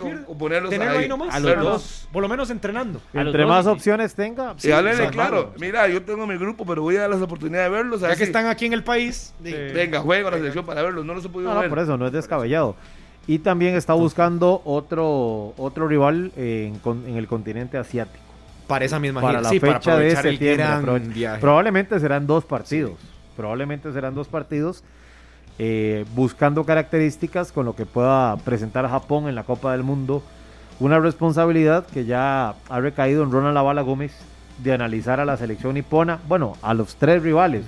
[0.69, 1.03] Tenerlo ahí?
[1.05, 1.35] ahí nomás.
[1.35, 2.09] A los Pero dos.
[2.13, 3.01] Por lo menos entrenando.
[3.15, 3.71] A Entre dos, más sí.
[3.71, 5.53] opciones tenga, Sí, háblele claro.
[5.59, 8.03] Mira, yo tengo mi grupo, pero voy a dar las oportunidades de verlos.
[8.03, 9.35] a Ya ver que están aquí en el país.
[9.41, 11.05] di- Venga, juega la selección para verlos.
[11.05, 11.69] No los he podido No, no, ver.
[11.71, 12.77] por eso no es descabellado.
[13.27, 16.81] Y también está buscando otro otro rival en
[17.17, 18.23] el continente asiático.
[18.67, 19.43] Para esa misma Para gira.
[19.43, 20.57] la sí, para fecha de el septiembre.
[20.57, 21.41] gran Aprove- viaje.
[21.41, 22.95] Probablemente serán dos partidos.
[23.37, 24.83] Probablemente serán dos partidos.
[25.59, 30.23] eh, buscando características con lo que pueda presentar Japón en la Copa del Mundo.
[30.81, 34.13] Una responsabilidad que ya ha recaído en Ronald Lavala Gómez
[34.59, 37.65] de analizar a la selección nipona, bueno, a los tres rivales,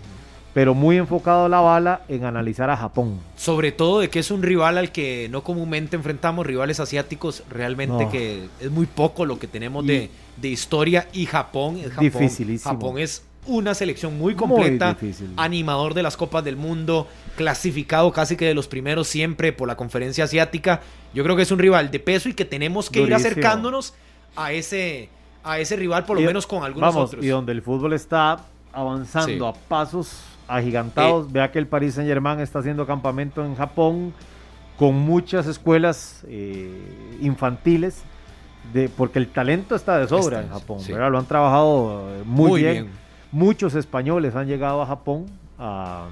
[0.54, 3.18] pero muy enfocado la bala en analizar a Japón.
[3.36, 8.04] Sobre todo de que es un rival al que no comúnmente enfrentamos, rivales asiáticos, realmente
[8.06, 8.10] No.
[8.10, 12.58] que es muy poco lo que tenemos de, de historia y Japón es Japón.
[12.62, 14.96] Japón es una selección muy completa,
[15.36, 17.06] animador de las Copas del Mundo,
[17.36, 20.80] clasificado casi que de los primeros siempre por la conferencia asiática.
[21.14, 23.94] Yo creo que es un rival de peso y que tenemos que ir acercándonos
[24.36, 25.08] a ese,
[25.44, 27.24] a ese rival, por lo Y- menos con algunos Vamos, otros.
[27.24, 28.38] y donde el fútbol está
[28.72, 29.58] avanzando Sí.
[29.58, 30.12] a pasos
[30.48, 31.30] agigantados.
[31.30, 34.12] Vea que el Paris Saint Germain está haciendo campamento en Japón
[34.78, 38.02] con muchas escuelas eh, infantiles
[38.72, 40.92] de, porque el talento está de sobra Está, en Japón, sí.
[40.92, 42.72] Lo han trabajado eh, muy, Muy bien.
[42.72, 42.90] bien.
[43.30, 45.26] Muchos españoles han llegado a Japón
[45.58, 46.06] a,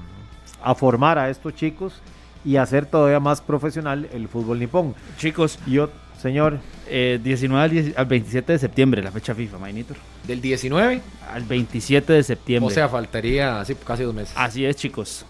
[0.63, 2.01] a formar a estos chicos
[2.47, 4.95] y a hacer todavía más profesional el fútbol nipón.
[5.19, 5.91] Chicos, yo,
[6.23, 6.59] señor,
[6.89, 9.97] eh, 19 al, 10 al 27 de septiembre, la fecha FIFA, Mainitor.
[10.27, 11.01] Del 19,
[11.33, 12.73] Al 27 de septiembre.
[12.73, 14.33] o sea, faltaría así casi dos meses.
[14.37, 15.27] Así es, chicos.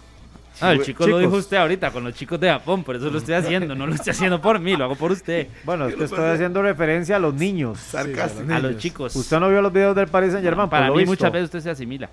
[0.58, 3.18] Ah, el chico lo dijo usted ahorita con los chicos de Japón, por eso lo
[3.18, 3.74] estoy haciendo.
[3.74, 5.48] No lo estoy haciendo por mí, lo hago por usted.
[5.64, 7.78] bueno, es que estoy haciendo referencia a los niños.
[7.78, 8.50] Sarcástico.
[8.52, 9.14] A los chicos.
[9.14, 11.10] Usted no vio los videos del Paris Saint Germain, Para por mí visto.
[11.12, 12.08] muchas veces usted se asimila.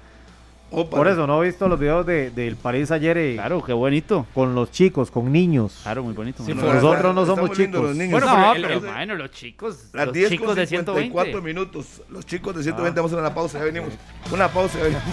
[0.75, 3.73] Opa, Por eso no he visto los videos de, del París ayer eh, Claro, qué
[3.73, 4.25] bonito.
[4.33, 5.79] con los chicos, con niños.
[5.83, 6.41] Claro, muy bonito.
[6.41, 7.81] muy Nosotros no somos chicos.
[7.81, 8.19] los niños.
[8.19, 11.41] Bueno, no, pero bueno, los chicos, Las los 10 chicos con de 54 120.
[11.41, 12.01] minutos.
[12.09, 13.93] Los chicos de 120 vamos a una pausa, ya venimos.
[14.31, 15.03] Una pausa, ya venimos.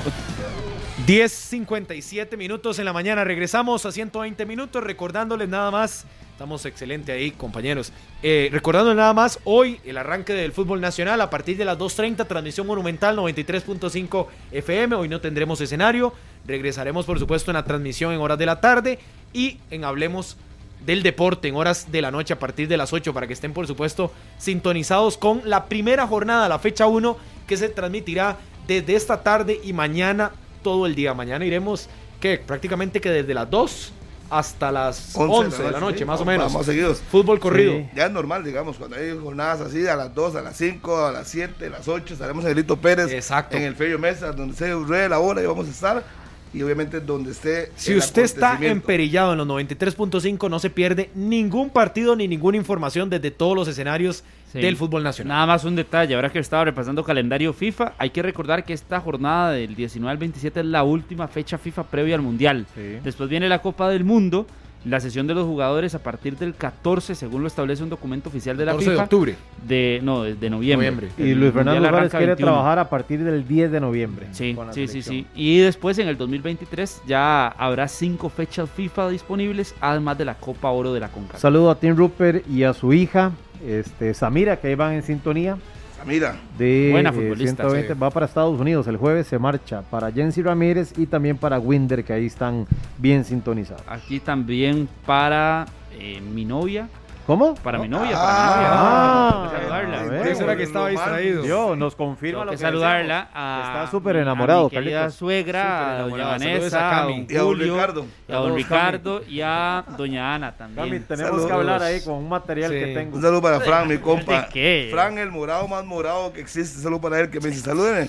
[1.06, 3.24] 10.57 minutos en la mañana.
[3.24, 4.82] Regresamos a 120 minutos.
[4.82, 6.06] Recordándoles nada más.
[6.40, 7.92] Estamos excelente ahí, compañeros.
[8.22, 9.38] Eh, recordándoles nada más.
[9.44, 12.26] Hoy el arranque del fútbol nacional a partir de las 2.30.
[12.26, 14.96] Transmisión monumental 93.5 FM.
[14.96, 16.14] Hoy no tendremos escenario.
[16.46, 18.98] Regresaremos, por supuesto, en la transmisión en horas de la tarde.
[19.34, 20.38] Y en Hablemos
[20.86, 23.52] del deporte en horas de la noche a partir de las 8 para que estén
[23.52, 29.22] por supuesto sintonizados con la primera jornada, la fecha 1 que se transmitirá desde esta
[29.22, 30.30] tarde y mañana
[30.62, 31.12] todo el día.
[31.12, 33.92] Mañana iremos que prácticamente que desde las 2
[34.30, 36.04] hasta las 11, de la noche, sí.
[36.04, 36.52] más o menos.
[36.52, 37.02] Vamos seguidos.
[37.10, 37.72] Fútbol corrido.
[37.72, 37.88] Sí.
[37.94, 41.12] Ya es normal, digamos, cuando hay jornadas así, a las 2, a las 5, a
[41.12, 43.12] las 7, a las 8, estaremos en el Lito Pérez.
[43.12, 43.56] Exacto.
[43.56, 46.19] En el Fello Mesa, donde se ruede la hora y vamos a estar.
[46.52, 47.70] Y obviamente donde esté.
[47.76, 53.08] Si usted está emperillado en los 93.5 no se pierde ningún partido ni ninguna información
[53.08, 54.60] desde todos los escenarios Sí.
[54.60, 55.28] del fútbol nacional.
[55.36, 58.98] Nada más un detalle, ahora que estaba repasando calendario FIFA, hay que recordar que esta
[59.00, 62.66] jornada del 19 al 27 es la última fecha FIFA previa al Mundial.
[62.74, 62.96] Sí.
[63.04, 64.48] Después viene la Copa del Mundo,
[64.84, 68.56] la sesión de los jugadores a partir del 14, según lo establece un documento oficial
[68.56, 69.04] de la 14 de FIFA.
[69.04, 69.36] octubre.
[69.68, 70.90] De, no, de, de noviembre.
[70.90, 71.08] Noviembre.
[71.18, 72.50] Y El Luis Fernando arranca quiere 21.
[72.50, 74.28] trabajar a partir del 10 de noviembre.
[74.32, 75.26] Sí, con la sí, sí, sí.
[75.34, 80.70] Y después en el 2023 ya habrá cinco fechas FIFA disponibles, además de la Copa
[80.70, 81.40] Oro de la CONCACAF.
[81.40, 83.32] Saludo a Tim Rupert y a su hija,
[83.66, 85.58] este, Samira, que ahí van en sintonía.
[86.06, 88.00] Mira, De Buena eh, futbolista, 120, sí.
[88.00, 88.86] va para Estados Unidos.
[88.86, 92.66] El jueves se marcha para Jensi Ramírez y también para Winder, que ahí están
[92.98, 93.82] bien sintonizados.
[93.86, 95.66] Aquí también para
[95.98, 96.88] eh, mi novia,
[97.30, 97.54] ¿Cómo?
[97.54, 99.50] para mi novia, Ah, para mi novia.
[99.50, 100.00] Que saludarla.
[100.00, 100.22] a ver.
[100.24, 101.44] ¿Qué será que estaba distraído?
[101.44, 103.30] Yo, nos confirma lo que que saludarla decíamos.
[103.34, 105.14] a, Está súper enamorado, a mi querida Carlitos.
[105.14, 107.20] suegra, a doña Vanessa, a a Cami.
[107.22, 108.06] don Y a don Julio, Ricardo.
[108.28, 111.04] y a don Ricardo y a doña Ana Cami, también.
[111.04, 111.46] tenemos Saludos.
[111.46, 112.78] que hablar ahí con un material Sí.
[112.80, 113.16] que tengo.
[113.16, 114.42] un saludo para Fran, mi compa.
[114.42, 114.88] ¿De qué?
[114.90, 116.78] Fran, el morado más morado que existe.
[116.78, 118.08] Un saludo para él que me dice salúdenme.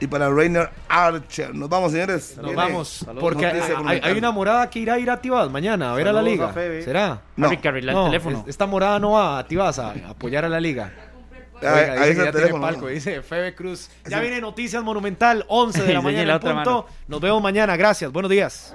[0.00, 1.54] Y para Rainer Archer.
[1.54, 2.34] Nos vamos, señores.
[2.36, 2.88] Nos Viene- vamos.
[2.88, 3.20] Saludos.
[3.22, 6.22] Porque hay, una morada que irá a ir a Tibás mañana a ver a la
[6.22, 6.48] liga.
[6.48, 6.82] a Febe.
[6.82, 7.20] ¿Será?
[7.36, 7.48] No.
[7.48, 8.44] No, el teléfono.
[8.48, 10.90] esta morada no va a Tibás a apoyar a la liga.
[11.62, 12.62] Ahí- Oiga, ahí dice está el ya teléfono.
[12.62, 13.90] palco, dice Febe Cruz.
[14.08, 16.86] Ya viene Noticias Monumental, 11 de la mañana la en otra punto.
[17.06, 18.74] Nos vemos mañana, gracias, buenos días.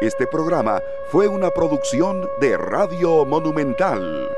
[0.00, 0.80] Este programa
[1.10, 4.28] fue una producción de Radio Monumental.